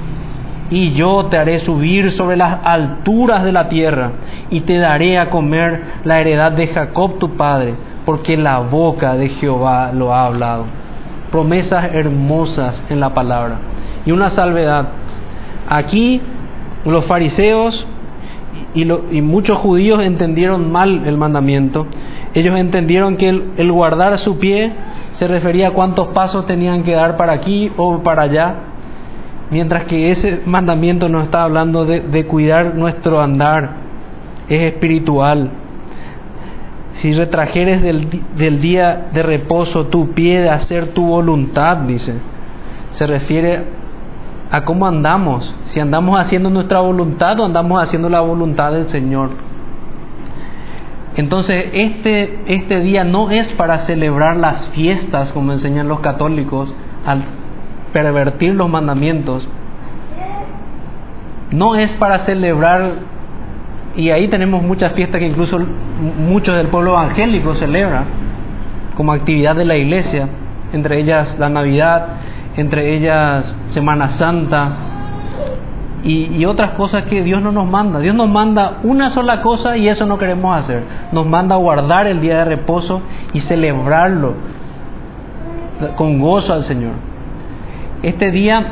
Y 0.71 0.93
yo 0.93 1.27
te 1.27 1.39
haré 1.39 1.59
subir 1.59 2.11
sobre 2.11 2.37
las 2.37 2.59
alturas 2.65 3.45
de 3.45 3.53
la 3.53 3.69
tierra, 3.69 4.13
y 4.51 4.61
te 4.63 4.79
daré 4.79 5.19
a 5.19 5.31
comer 5.31 5.83
la 6.05 6.21
heredad 6.21 6.53
de 6.53 6.67
Jacob 6.67 7.19
tu 7.19 7.37
padre, 7.37 7.75
porque 8.05 8.37
la 8.37 8.59
boca 8.59 9.15
de 9.15 9.29
Jehová 9.29 9.93
lo 9.93 10.13
ha 10.13 10.27
hablado. 10.27 10.65
Promesas 11.31 11.93
hermosas 11.93 12.85
en 12.89 13.01
la 13.01 13.15
palabra. 13.15 13.59
Y 14.05 14.13
una 14.13 14.31
salvedad. 14.31 14.89
Aquí 15.69 16.21
los 16.85 17.05
fariseos 17.07 17.87
y, 18.75 18.85
muchos 19.23 19.59
judíos 19.59 20.01
entendieron 20.03 20.71
mal 20.71 21.03
el 21.07 21.17
mandamiento. 21.17 21.87
Ellos 22.35 22.57
entendieron 22.59 23.17
que 23.17 23.29
el, 23.29 23.73
guardar 23.73 24.19
su 24.19 24.39
pie 24.39 24.73
se 25.13 25.27
refería 25.27 25.69
a 25.69 25.71
cuántos 25.73 26.09
pasos 26.09 26.47
tenían 26.47 26.83
que 26.83 26.93
dar 26.93 27.17
para 27.17 27.33
aquí 27.33 27.73
o 27.77 28.03
para 28.03 28.23
allá, 28.23 28.55
mientras 29.51 29.85
que 29.85 30.11
ese 30.11 30.41
mandamiento 30.47 31.09
nos 31.09 31.25
está 31.25 31.43
hablando 31.43 31.85
de, 31.85 32.01
de 32.01 32.27
cuidar 32.27 32.75
nuestro 32.75 33.21
andar, 33.21 33.77
es 34.49 34.61
espiritual. 34.63 35.51
Si 36.95 37.13
retrajeres 37.13 37.83
del, 37.83 38.23
del 38.37 38.61
día 38.61 39.09
de 39.13 39.23
reposo 39.23 39.87
tu 39.87 40.13
pie 40.13 40.41
de 40.41 40.51
hacer 40.51 40.95
tu 40.95 41.07
voluntad, 41.07 41.79
dice, 41.79 42.15
se 42.91 43.07
refiere 43.07 43.65
a 44.51 44.65
cómo 44.65 44.87
andamos, 44.87 45.55
si 45.65 45.81
andamos 45.81 46.19
haciendo 46.19 46.51
nuestra 46.51 46.81
voluntad 46.81 47.39
o 47.41 47.45
andamos 47.45 47.83
haciendo 47.83 48.09
la 48.09 48.21
voluntad 48.21 48.73
del 48.73 48.89
Señor. 48.89 49.31
Entonces, 51.17 51.71
este, 51.73 52.41
este 52.47 52.81
día 52.81 53.03
no 53.03 53.31
es 53.31 53.53
para 53.53 53.79
celebrar 53.79 54.37
las 54.37 54.69
fiestas, 54.69 55.33
como 55.33 55.53
enseñan 55.53 55.89
los 55.89 56.01
católicos, 56.01 56.73
al 57.05 57.25
pervertir 57.97 58.55
los 58.55 58.69
mandamientos. 58.69 59.49
No 61.51 61.77
es 61.77 61.97
para 61.97 62.19
celebrar, 62.19 62.93
y 63.97 64.11
ahí 64.11 64.29
tenemos 64.29 64.63
muchas 64.63 64.93
fiestas 64.93 65.19
que 65.19 65.27
incluso 65.27 65.59
muchos 66.19 66.59
del 66.59 66.67
pueblo 66.67 66.91
evangélico 66.91 67.55
celebran 67.55 68.05
como 68.97 69.15
actividad 69.15 69.57
de 69.57 69.65
la 69.65 69.77
iglesia, 69.77 70.29
entre 70.75 71.01
ellas 71.01 71.39
la 71.39 71.49
Navidad, 71.49 72.09
entre 72.59 72.95
ellas 72.95 73.57
Semana 73.69 74.09
Santa 74.09 74.73
y, 76.05 76.45
otras 76.45 76.73
cosas 76.73 77.05
que 77.05 77.23
Dios 77.23 77.41
no 77.41 77.51
nos 77.51 77.67
manda. 77.67 77.99
Dios 78.01 78.15
nos 78.15 78.29
manda 78.29 78.81
una 78.83 79.09
sola 79.09 79.41
cosa 79.41 79.79
y 79.79 79.89
eso 79.89 80.05
no 80.05 80.19
queremos 80.19 80.55
hacer. 80.55 80.83
Nos 81.13 81.27
manda 81.27 81.57
guardar 81.57 82.07
el 82.07 82.21
día 82.21 82.41
de 82.41 82.45
reposo 82.45 83.01
y 83.33 83.41
celebrarlo 83.41 84.35
con 85.97 86.21
gozo 86.21 86.53
al 86.53 86.63
Señor. 86.63 87.16
Este 88.07 88.31
día 88.31 88.67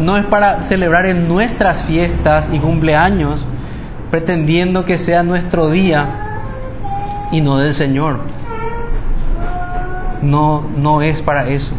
no 0.00 0.16
es 0.16 0.26
para 0.26 0.64
celebrar 0.64 1.06
en 1.06 1.28
nuestras 1.28 1.84
fiestas 1.84 2.50
y 2.52 2.58
cumpleaños, 2.58 3.46
pretendiendo 4.10 4.84
que 4.84 4.98
sea 4.98 5.22
nuestro 5.22 5.70
día 5.70 7.28
y 7.30 7.40
no 7.40 7.58
del 7.58 7.74
Señor. 7.74 8.18
No, 10.22 10.64
no 10.76 11.02
es 11.02 11.22
para 11.22 11.48
eso 11.48 11.74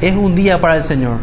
es 0.00 0.16
un 0.16 0.34
día 0.34 0.60
para 0.60 0.76
el 0.76 0.82
Señor. 0.84 1.18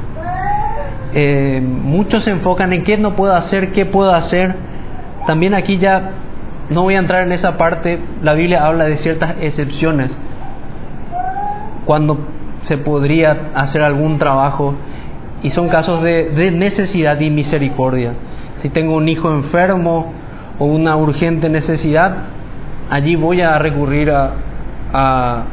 Eh, 1.14 1.62
muchos 1.62 2.24
se 2.24 2.32
enfocan 2.32 2.74
en 2.74 2.84
qué 2.84 2.98
no 2.98 3.16
puedo 3.16 3.34
hacer, 3.34 3.72
qué 3.72 3.86
puedo 3.86 4.14
hacer. 4.14 4.56
También 5.26 5.54
aquí 5.54 5.78
ya 5.78 6.12
no 6.70 6.84
voy 6.84 6.96
a 6.96 7.00
entrar 7.00 7.24
en 7.24 7.32
esa 7.32 7.58
parte, 7.58 8.00
la 8.22 8.34
Biblia 8.34 8.66
habla 8.66 8.86
de 8.86 8.98
ciertas 8.98 9.36
excepciones, 9.42 10.18
cuando 11.86 12.20
se 12.68 12.78
podría 12.78 13.52
hacer 13.56 13.82
algún 13.82 14.18
trabajo 14.18 14.76
y 15.44 15.50
son 15.50 15.70
casos 15.70 16.02
de, 16.02 16.52
necesidad 16.52 17.20
y 17.20 17.30
misericordia. 17.30 18.14
Si 18.58 18.70
tengo 18.70 18.96
un 18.96 19.08
hijo 19.08 19.30
enfermo 19.30 20.14
o 20.60 20.66
una 20.66 20.96
urgente 20.96 21.50
necesidad, 21.50 22.16
allí 22.90 23.16
voy 23.16 23.42
a 23.42 23.58
recurrir 23.60 24.12
a 24.12 25.44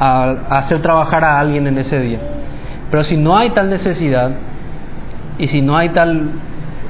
a, 0.00 0.56
hacer 0.56 0.80
trabajar 0.80 1.24
a 1.24 1.38
alguien 1.38 1.66
en 1.66 1.78
ese 1.78 2.00
día. 2.00 2.20
Pero 2.90 3.04
si 3.04 3.16
no 3.16 3.36
hay 3.36 3.50
tal 3.50 3.68
necesidad 3.68 4.32
y 5.38 5.46
si 5.46 5.62
no 5.62 5.76
hay 5.76 5.90
tal 5.90 6.30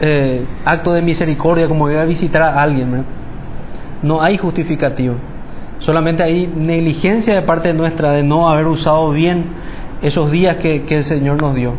eh, 0.01 0.47
acto 0.64 0.93
de 0.93 1.03
misericordia 1.03 1.68
como 1.68 1.91
ir 1.91 1.99
a 1.99 2.05
visitar 2.05 2.43
a 2.43 2.62
alguien, 2.62 3.05
no 4.03 4.22
hay 4.22 4.38
justificativo. 4.38 5.16
Solamente 5.81 6.22
hay 6.22 6.47
negligencia 6.47 7.35
de 7.35 7.43
parte 7.43 7.74
nuestra 7.74 8.12
de 8.12 8.22
no 8.22 8.49
haber 8.49 8.66
usado 8.66 9.11
bien 9.11 9.45
esos 10.03 10.31
días 10.31 10.57
que, 10.57 10.85
el 10.89 11.05
Señor 11.05 11.43
nos 11.43 11.55
dio. 11.55 11.74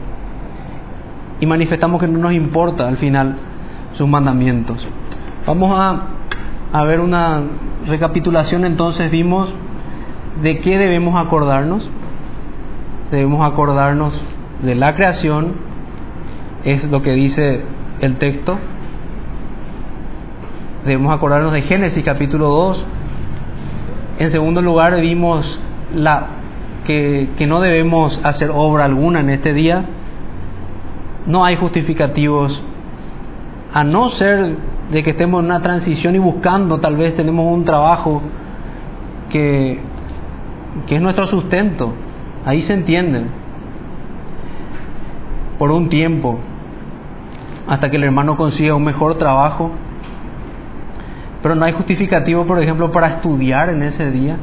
Y 1.40 1.46
manifestamos 1.46 2.00
que 2.00 2.08
no 2.08 2.20
nos 2.20 2.34
importa 2.34 2.88
al 2.88 2.98
final 2.98 3.38
sus 3.94 4.08
mandamientos. 4.08 4.88
Vamos 5.48 5.72
a, 5.74 6.08
a 6.72 6.84
ver 6.86 7.00
una 7.00 7.42
recapitulación 7.88 8.66
entonces. 8.66 9.10
Vimos 9.10 9.54
¿De 10.42 10.58
qué 10.58 10.78
debemos 10.78 11.16
acordarnos? 11.16 11.88
Debemos 13.12 13.46
acordarnos 13.46 14.20
de 14.64 14.74
la 14.74 14.96
creación, 14.96 15.54
es 16.64 16.84
lo 16.90 17.04
que 17.04 17.12
dice 17.12 17.62
el 18.00 18.16
texto. 18.16 18.58
Debemos 20.86 21.14
acordarnos 21.14 21.54
de 21.54 21.62
Génesis 21.62 22.04
capítulo 22.04 22.48
2. 22.48 22.86
En 24.22 24.30
segundo 24.30 24.62
lugar, 24.62 25.00
vimos 25.02 25.60
la, 25.96 26.28
que, 26.86 27.30
que 27.38 27.48
no 27.48 27.60
debemos 27.60 28.22
hacer 28.24 28.52
obra 28.54 28.86
alguna 28.86 29.22
en 29.22 29.32
este 29.32 29.52
día. 29.54 29.86
No 31.26 31.44
hay 31.44 31.56
justificativos, 31.56 32.64
a 33.74 33.84
no 33.84 34.10
ser 34.10 34.56
de 34.92 35.02
que 35.04 35.12
estemos 35.12 35.40
en 35.40 35.46
una 35.46 35.62
transición 35.62 36.16
y 36.16 36.20
buscando, 36.20 36.80
tal 36.80 36.98
vez 36.98 37.16
tenemos 37.16 37.52
un 37.52 37.66
trabajo 37.66 38.22
que 39.30 39.80
que 40.88 40.96
es 40.96 41.02
nuestro 41.02 41.28
sustento. 41.28 41.94
Ahí 42.46 42.62
se 42.62 42.74
entienden. 42.74 43.28
Por 45.58 45.72
un 45.72 45.90
tiempo, 45.90 46.40
hasta 47.68 47.92
que 47.92 47.98
el 47.98 48.04
hermano 48.04 48.36
consiga 48.36 48.76
un 48.76 48.84
mejor 48.84 49.18
trabajo. 49.18 49.72
Pero 51.42 51.56
no 51.56 51.66
hay 51.66 51.74
justificativo, 51.74 52.46
por 52.46 52.62
ejemplo, 52.62 52.92
para 52.92 53.08
estudiar 53.08 53.70
en 53.70 53.84
ese 53.84 54.12
día. 54.12 54.38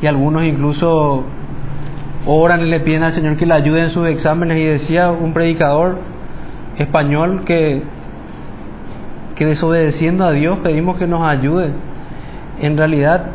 Y 0.00 0.06
algunos 0.06 0.44
incluso 0.44 1.24
oran 2.26 2.60
y 2.60 2.66
le 2.66 2.80
piden 2.80 3.02
al 3.02 3.12
Señor 3.12 3.36
que 3.36 3.46
le 3.46 3.54
ayude 3.54 3.82
en 3.82 3.90
sus 3.90 4.06
exámenes. 4.08 4.58
Y 4.58 4.64
decía 4.64 5.10
un 5.10 5.32
predicador 5.32 5.98
español 6.78 7.44
que, 7.44 7.82
que 9.34 9.46
desobedeciendo 9.46 10.24
a 10.24 10.32
Dios 10.32 10.58
pedimos 10.58 10.96
que 10.96 11.06
nos 11.06 11.26
ayude. 11.26 11.70
En 12.60 12.76
realidad 12.76 13.26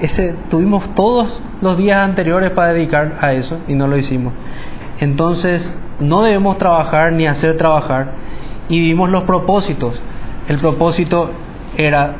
ese, 0.00 0.34
tuvimos 0.50 0.94
todos 0.94 1.42
los 1.60 1.76
días 1.76 1.98
anteriores 1.98 2.52
para 2.52 2.72
dedicar 2.72 3.18
a 3.20 3.32
eso 3.32 3.58
y 3.66 3.74
no 3.74 3.88
lo 3.88 3.96
hicimos. 3.96 4.32
Entonces, 5.00 5.74
no 6.00 6.22
debemos 6.22 6.58
trabajar 6.58 7.12
ni 7.12 7.26
hacer 7.26 7.56
trabajar. 7.56 8.26
y 8.68 8.80
vimos 8.80 9.10
los 9.10 9.22
propósitos. 9.22 10.00
El 10.48 10.58
propósito 10.58 11.30
era 11.76 12.16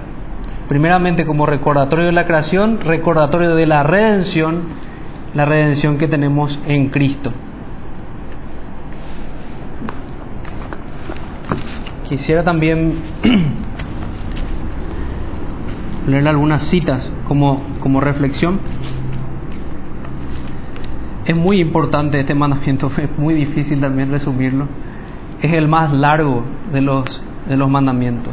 primeramente 0.69 1.25
como 1.25 1.47
recordatorio 1.47 2.07
de 2.07 2.13
la 2.13 2.27
creación, 2.27 2.81
recordatorio 2.81 3.55
de 3.55 3.67
la 3.67 3.83
redención, 3.83 4.63
la 5.35 5.45
redención 5.45 5.99
que 5.99 6.09
tenemos 6.09 6.59
en 6.67 6.89
Cristo. 6.89 7.33
Quisiera 12.09 12.45
también 12.45 12.95
leer 16.07 16.29
algunas 16.29 16.63
citas 16.65 17.13
como, 17.27 17.63
como 17.81 18.01
reflexión. 18.01 18.61
Es 21.25 21.37
muy 21.37 21.61
importante 21.61 22.21
este 22.21 22.35
mandamiento, 22.35 22.91
es 22.97 23.19
muy 23.19 23.35
difícil 23.35 23.81
también 23.81 24.11
resumirlo. 24.11 24.69
Es 25.43 25.53
el 25.53 25.69
más 25.69 25.93
largo 25.93 26.45
de 26.73 26.81
los, 26.81 27.23
de 27.49 27.57
los 27.57 27.69
mandamientos. 27.69 28.33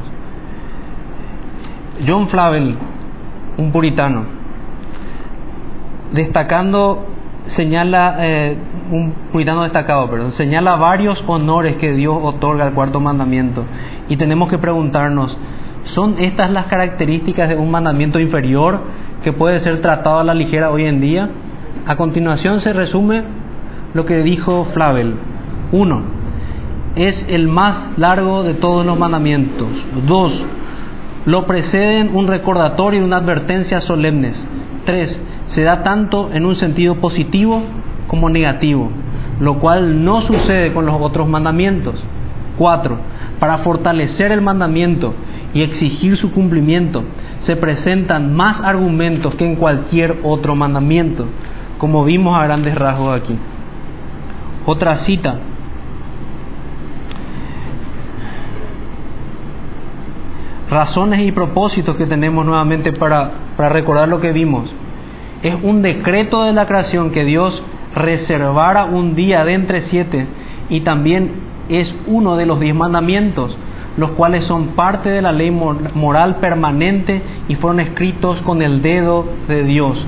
John 2.08 2.28
Flavel, 2.28 2.76
un 3.58 3.72
puritano, 3.72 4.24
destacando, 6.14 7.06
señala, 7.47 8.18
eh, 8.20 8.58
un 8.91 9.14
puritano 9.32 9.64
destacado, 9.64 10.10
perdón, 10.10 10.32
señala 10.32 10.76
varios 10.76 11.24
honores 11.28 11.76
que 11.78 11.93
Dios 11.93 12.18
otorga 12.22 12.66
al 12.66 12.74
cuarto 12.74 12.99
mandamiento. 12.99 13.66
Y 14.10 14.18
tenemos 14.18 14.49
que 14.49 14.58
preguntarnos, 14.58 15.38
¿son 15.84 16.16
estas 16.20 16.51
las 16.51 16.66
características 16.66 17.49
de 17.49 17.56
un 17.56 17.72
mandamiento 17.72 18.20
inferior 18.20 18.82
que 19.24 19.34
puede 19.34 19.60
ser 19.60 19.82
tratado 19.82 20.20
a 20.20 20.24
la 20.24 20.34
ligera 20.34 20.72
hoy 20.72 20.86
en 20.86 21.01
día? 21.01 21.30
A 21.86 21.95
continuación 21.95 22.60
se 22.60 22.74
resume 22.74 23.24
lo 23.93 24.06
que 24.06 24.24
dijo 24.24 24.66
Flavel. 24.74 25.16
Uno, 25.72 26.01
es 26.95 27.28
el 27.30 27.47
más 27.47 27.97
largo 27.97 28.43
de 28.43 28.54
todos 28.54 28.86
los 28.86 28.97
mandamientos. 28.97 29.68
Dos, 30.08 30.45
lo 31.26 31.45
preceden 31.45 32.15
un 32.15 32.28
recordatorio 32.28 33.01
y 33.01 33.03
una 33.03 33.17
advertencia 33.17 33.80
solemnes. 33.80 34.45
Tres, 34.86 35.21
se 35.45 35.63
da 35.63 35.84
tanto 35.84 36.32
en 36.34 36.45
un 36.45 36.55
sentido 36.55 36.95
positivo 36.95 37.63
como 38.07 38.30
negativo, 38.30 38.89
lo 39.39 39.59
cual 39.59 40.03
no 40.03 40.21
sucede 40.21 40.74
con 40.74 40.86
los 40.86 40.95
otros 40.99 41.28
mandamientos. 41.28 42.03
Cuatro, 42.57 42.97
para 43.39 43.59
fortalecer 43.59 44.32
el 44.32 44.41
mandamiento 44.41 45.15
y 45.53 45.63
exigir 45.63 46.17
su 46.17 46.32
cumplimiento, 46.32 47.03
se 47.39 47.55
presentan 47.55 48.36
más 48.36 48.61
argumentos 48.61 49.36
que 49.36 49.45
en 49.45 49.55
cualquier 49.55 50.19
otro 50.24 50.55
mandamiento, 50.55 51.26
como 51.78 52.03
vimos 52.03 52.38
a 52.38 52.43
grandes 52.43 52.76
rasgos 52.76 53.19
aquí. 53.19 53.36
Otra 54.65 54.95
cita 54.97 55.39
razones 60.74 61.21
y 61.21 61.32
propósitos 61.32 61.95
que 61.95 62.05
tenemos 62.05 62.45
nuevamente 62.45 62.91
para, 62.91 63.32
para 63.55 63.69
recordar 63.69 64.07
lo 64.07 64.19
que 64.19 64.34
vimos. 64.34 64.74
Es 65.43 65.55
un 65.61 65.82
decreto 65.82 66.43
de 66.43 66.53
la 66.53 66.67
creación 66.67 67.11
que 67.11 67.24
Dios 67.24 67.63
reservara 67.95 68.86
un 68.86 69.15
día 69.15 69.45
de 69.45 69.53
entre 69.53 69.82
siete 69.82 70.28
y 70.69 70.82
también 70.82 71.32
es 71.69 71.95
uno 72.07 72.36
de 72.36 72.45
los 72.45 72.59
diez 72.59 72.76
mandamientos, 72.76 73.57
los 73.97 74.11
cuales 74.11 74.43
son 74.45 74.69
parte 74.69 75.09
de 75.09 75.21
la 75.21 75.32
ley 75.32 75.51
moral 75.51 76.38
permanente 76.38 77.21
y 77.47 77.55
fueron 77.55 77.80
escritos 77.80 78.41
con 78.41 78.61
el 78.61 78.82
dedo 78.82 79.26
de 79.47 79.63
Dios. 79.63 80.05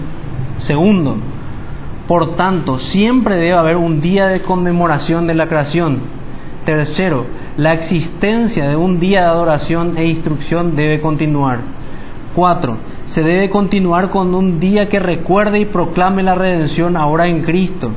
Segundo, 0.57 1.17
por 2.07 2.35
tanto, 2.35 2.79
siempre 2.79 3.35
debe 3.35 3.53
haber 3.53 3.77
un 3.77 4.01
día 4.01 4.27
de 4.27 4.41
conmemoración 4.41 5.27
de 5.27 5.35
la 5.35 5.47
creación. 5.47 5.99
Tercero, 6.65 7.25
la 7.57 7.73
existencia 7.73 8.67
de 8.67 8.75
un 8.75 8.99
día 8.99 9.21
de 9.21 9.27
adoración 9.27 9.97
e 9.97 10.05
instrucción 10.05 10.75
debe 10.75 10.99
continuar. 10.99 11.59
Cuatro, 12.35 12.77
se 13.05 13.23
debe 13.23 13.49
continuar 13.49 14.09
con 14.09 14.35
un 14.35 14.59
día 14.59 14.89
que 14.89 14.99
recuerde 14.99 15.59
y 15.59 15.65
proclame 15.65 16.21
la 16.21 16.35
redención 16.35 16.97
ahora 16.97 17.27
en 17.27 17.43
Cristo. 17.43 17.91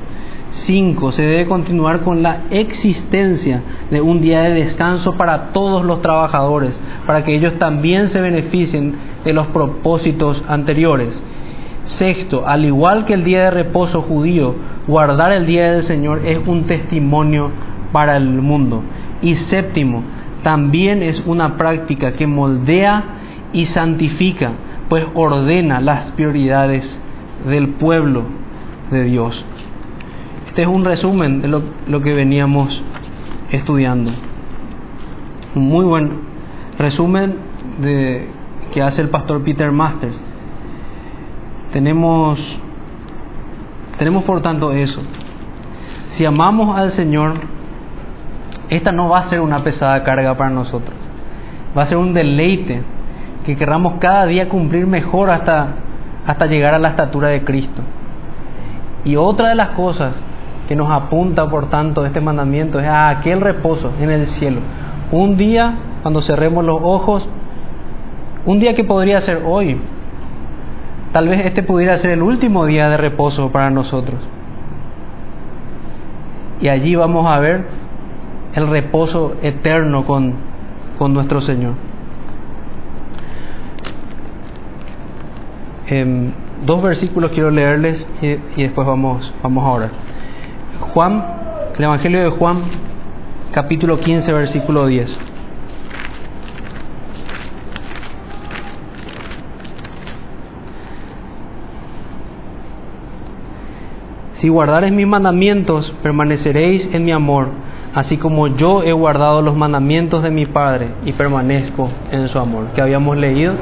Cinco, 0.51 1.11
se 1.11 1.25
debe 1.25 1.47
continuar 1.47 2.03
con 2.03 2.23
la 2.23 2.43
existencia 2.51 3.63
de 3.91 4.01
un 4.01 4.21
día 4.21 4.43
de 4.43 4.55
descanso 4.55 5.17
para 5.17 5.53
todos 5.53 5.85
los 5.85 6.03
trabajadores, 6.03 6.79
para 7.05 7.25
que 7.25 7.35
ellos 7.35 7.59
también 7.59 8.11
se 8.11 8.21
beneficien 8.21 8.95
de 9.25 9.33
los 9.33 9.49
propósitos 9.49 10.45
anteriores. 10.47 11.23
Sexto, 11.83 12.47
al 12.47 12.65
igual 12.65 13.07
que 13.07 13.15
el 13.15 13.25
día 13.25 13.45
de 13.45 13.51
reposo 13.51 14.03
judío, 14.03 14.55
guardar 14.87 15.33
el 15.33 15.47
día 15.47 15.73
del 15.73 15.83
Señor 15.83 16.23
es 16.25 16.39
un 16.47 16.65
testimonio 16.69 17.51
para 17.93 18.17
el 18.17 18.29
mundo. 18.29 18.83
Y 19.23 19.35
séptimo, 19.35 20.03
también 20.43 21.03
es 21.03 21.23
una 21.27 21.57
práctica 21.57 22.13
que 22.13 22.27
moldea 22.27 23.05
y 23.53 23.67
santifica, 23.67 24.53
pues 24.89 25.07
ordena 25.15 25.81
las 25.81 26.13
prioridades 26.13 27.01
del 27.47 27.71
pueblo 27.75 28.25
de 28.91 29.05
Dios. 29.05 29.45
Este 30.49 30.63
es 30.63 30.69
un 30.69 30.85
resumen 30.85 31.41
de 31.41 31.49
lo, 31.49 32.03
que 32.03 32.15
veníamos 32.15 32.83
estudiando. 33.51 34.11
Un 35.55 35.69
muy 35.69 35.85
buen 35.85 36.11
resumen 36.79 37.37
de, 37.81 38.29
que 38.73 38.83
hace 38.83 39.03
el 39.03 39.09
pastor 39.09 39.43
Peter 39.43 39.71
Masters. 39.73 40.23
Tenemos, 41.73 42.61
tenemos 43.99 44.25
por 44.25 44.41
tanto 44.41 44.73
eso. 44.73 45.03
Si 46.09 46.25
amamos 46.25 46.77
al 46.77 46.91
Señor, 46.93 47.35
esta 48.71 48.93
no 48.93 49.09
va 49.09 49.19
a 49.19 49.23
ser 49.23 49.41
una 49.41 49.59
pesada 49.61 50.03
carga 50.05 50.37
para 50.37 50.51
nosotros. 50.51 50.95
Va 51.77 51.83
a 51.83 51.87
ser 51.87 51.99
un 51.99 52.13
deleite 52.13 52.83
que 53.45 53.57
querramos 53.57 53.95
cada 53.95 54.27
día 54.27 54.49
cumplir 54.49 54.87
mejor 54.87 55.31
hasta, 55.31 55.69
hasta 56.27 56.47
llegar 56.47 56.75
a 56.75 56.79
la 56.79 56.89
estatura 56.89 57.29
de 57.29 57.45
Cristo. 57.45 57.83
Y 59.05 59.17
otra 59.17 59.49
de 59.49 59.55
las 59.55 59.71
cosas 59.71 60.15
que 60.67 60.77
nos 60.77 60.91
apunta, 60.91 61.49
por 61.49 61.71
tanto, 61.71 62.05
este 62.05 62.21
mandamiento 62.21 62.79
es 62.79 62.87
a 62.87 63.09
aquel 63.09 63.41
reposo 63.41 63.93
en 64.01 64.11
el 64.11 64.27
cielo. 64.27 64.61
Un 65.11 65.39
día, 65.39 65.79
cuando 66.03 66.21
cerremos 66.21 66.63
los 66.65 66.79
ojos, 66.83 67.27
un 68.45 68.59
día 68.59 68.75
que 68.75 68.85
podría 68.85 69.21
ser 69.23 69.43
hoy, 69.47 69.81
tal 71.13 71.29
vez 71.29 71.47
este 71.47 71.63
pudiera 71.63 71.97
ser 71.97 72.11
el 72.11 72.23
último 72.23 72.67
día 72.67 72.91
de 72.91 72.99
reposo 72.99 73.51
para 73.51 73.71
nosotros. 73.71 74.21
Y 76.61 76.69
allí 76.69 76.95
vamos 76.97 77.27
a 77.27 77.39
ver 77.39 77.88
el 78.55 78.69
reposo 78.69 79.37
eterno 79.43 80.05
con, 80.05 80.35
con 80.99 81.13
nuestro 81.13 81.41
Señor. 81.41 81.75
Em, 85.87 86.33
dos 86.67 86.83
versículos 86.83 87.31
quiero 87.33 87.51
leerles 87.51 88.07
y, 88.21 88.63
después 88.63 88.87
vamos, 88.87 89.33
vamos 89.43 89.65
a 89.65 89.69
orar. 89.69 89.91
Juan, 90.93 91.25
el 91.77 91.85
Evangelio 91.85 92.23
de 92.23 92.31
Juan, 92.31 92.63
capítulo 93.53 93.99
15, 93.99 94.33
versículo 94.33 94.87
10. 94.87 95.19
Si 104.33 104.49
guardares 104.49 104.93
mis 104.93 105.07
mandamientos, 105.07 105.93
permaneceréis 106.03 106.89
en 106.95 107.05
mi 107.05 107.13
amor 107.13 107.49
así 107.99 108.17
como 108.17 108.47
yo 108.47 108.85
he 108.85 108.93
guardado 108.93 109.43
los 109.43 109.57
mandamientos 109.57 110.23
de 110.23 110.31
mi 110.31 110.47
Padre 110.47 110.91
y 111.05 111.13
permanezco 111.15 111.91
en 112.13 112.29
su 112.29 112.39
amor, 112.39 112.69
que 112.73 112.81
habíamos 112.81 113.17
leído. 113.17 113.55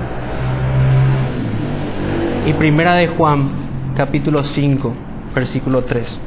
Y 2.46 2.52
primera 2.52 2.96
de 2.96 3.06
Juan, 3.06 3.48
capítulo 3.96 4.44
5, 4.44 4.92
versículo 5.34 5.84
3. 5.84 6.20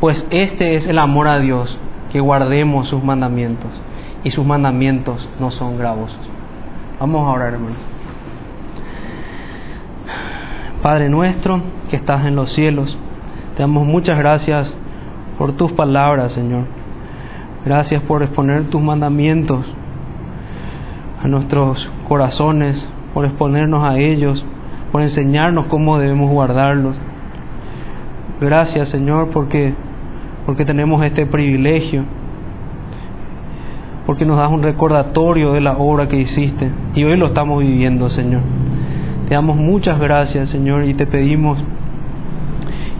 Pues 0.00 0.26
este 0.30 0.74
es 0.74 0.88
el 0.88 0.98
amor 0.98 1.28
a 1.28 1.38
Dios, 1.38 1.78
que 2.10 2.18
guardemos 2.18 2.88
sus 2.88 3.04
mandamientos, 3.04 3.70
y 4.24 4.30
sus 4.30 4.44
mandamientos 4.44 5.28
no 5.38 5.52
son 5.52 5.78
gravosos. 5.78 6.18
Vamos 6.98 7.24
a 7.24 7.30
orar, 7.30 7.52
hermano. 7.52 7.95
Padre 10.86 11.08
nuestro 11.08 11.62
que 11.90 11.96
estás 11.96 12.26
en 12.26 12.36
los 12.36 12.52
cielos, 12.52 12.96
te 13.56 13.62
damos 13.64 13.84
muchas 13.84 14.16
gracias 14.20 14.78
por 15.36 15.54
tus 15.54 15.72
palabras, 15.72 16.32
Señor. 16.32 16.62
Gracias 17.64 18.00
por 18.02 18.22
exponer 18.22 18.70
tus 18.70 18.80
mandamientos 18.80 19.66
a 21.20 21.26
nuestros 21.26 21.90
corazones, 22.06 22.88
por 23.14 23.24
exponernos 23.24 23.82
a 23.82 23.98
ellos, 23.98 24.46
por 24.92 25.02
enseñarnos 25.02 25.66
cómo 25.66 25.98
debemos 25.98 26.30
guardarlos. 26.30 26.94
Gracias, 28.40 28.88
Señor, 28.88 29.30
porque 29.30 29.74
porque 30.46 30.64
tenemos 30.64 31.04
este 31.04 31.26
privilegio, 31.26 32.04
porque 34.06 34.24
nos 34.24 34.36
das 34.36 34.52
un 34.52 34.62
recordatorio 34.62 35.52
de 35.52 35.62
la 35.62 35.78
obra 35.78 36.06
que 36.06 36.16
hiciste 36.16 36.70
y 36.94 37.02
hoy 37.02 37.16
lo 37.16 37.26
estamos 37.26 37.58
viviendo, 37.58 38.08
Señor. 38.08 38.42
Te 39.28 39.34
damos 39.34 39.56
muchas 39.56 39.98
gracias, 39.98 40.48
Señor, 40.50 40.84
y 40.84 40.94
te 40.94 41.04
pedimos, 41.04 41.58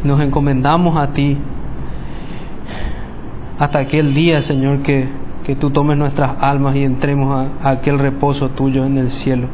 nos 0.03 0.21
encomendamos 0.21 0.97
a 0.97 1.13
ti, 1.13 1.39
hasta 3.59 3.79
aquel 3.79 4.13
día, 4.13 4.43
Señor, 4.43 4.81
que, 4.83 5.07
que 5.45 5.55
tú 5.55 5.71
tomes 5.71 5.97
nuestras 5.97 6.33
almas 6.41 6.75
y 6.75 6.83
entremos 6.83 7.49
a, 7.63 7.69
a 7.69 7.73
aquel 7.75 8.01
reposo 8.01 8.51
tuyo 8.51 8.85
en 8.85 8.99
el 8.99 9.11
cielo, 9.11 9.47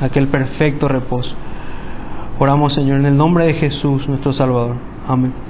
aquel 0.00 0.28
perfecto 0.28 0.88
reposo. 0.88 1.34
Oramos, 2.38 2.72
Señor, 2.72 3.00
en 3.00 3.06
el 3.06 3.16
nombre 3.18 3.44
de 3.44 3.52
Jesús, 3.52 4.08
nuestro 4.08 4.32
Salvador. 4.32 4.76
Amén. 5.06 5.49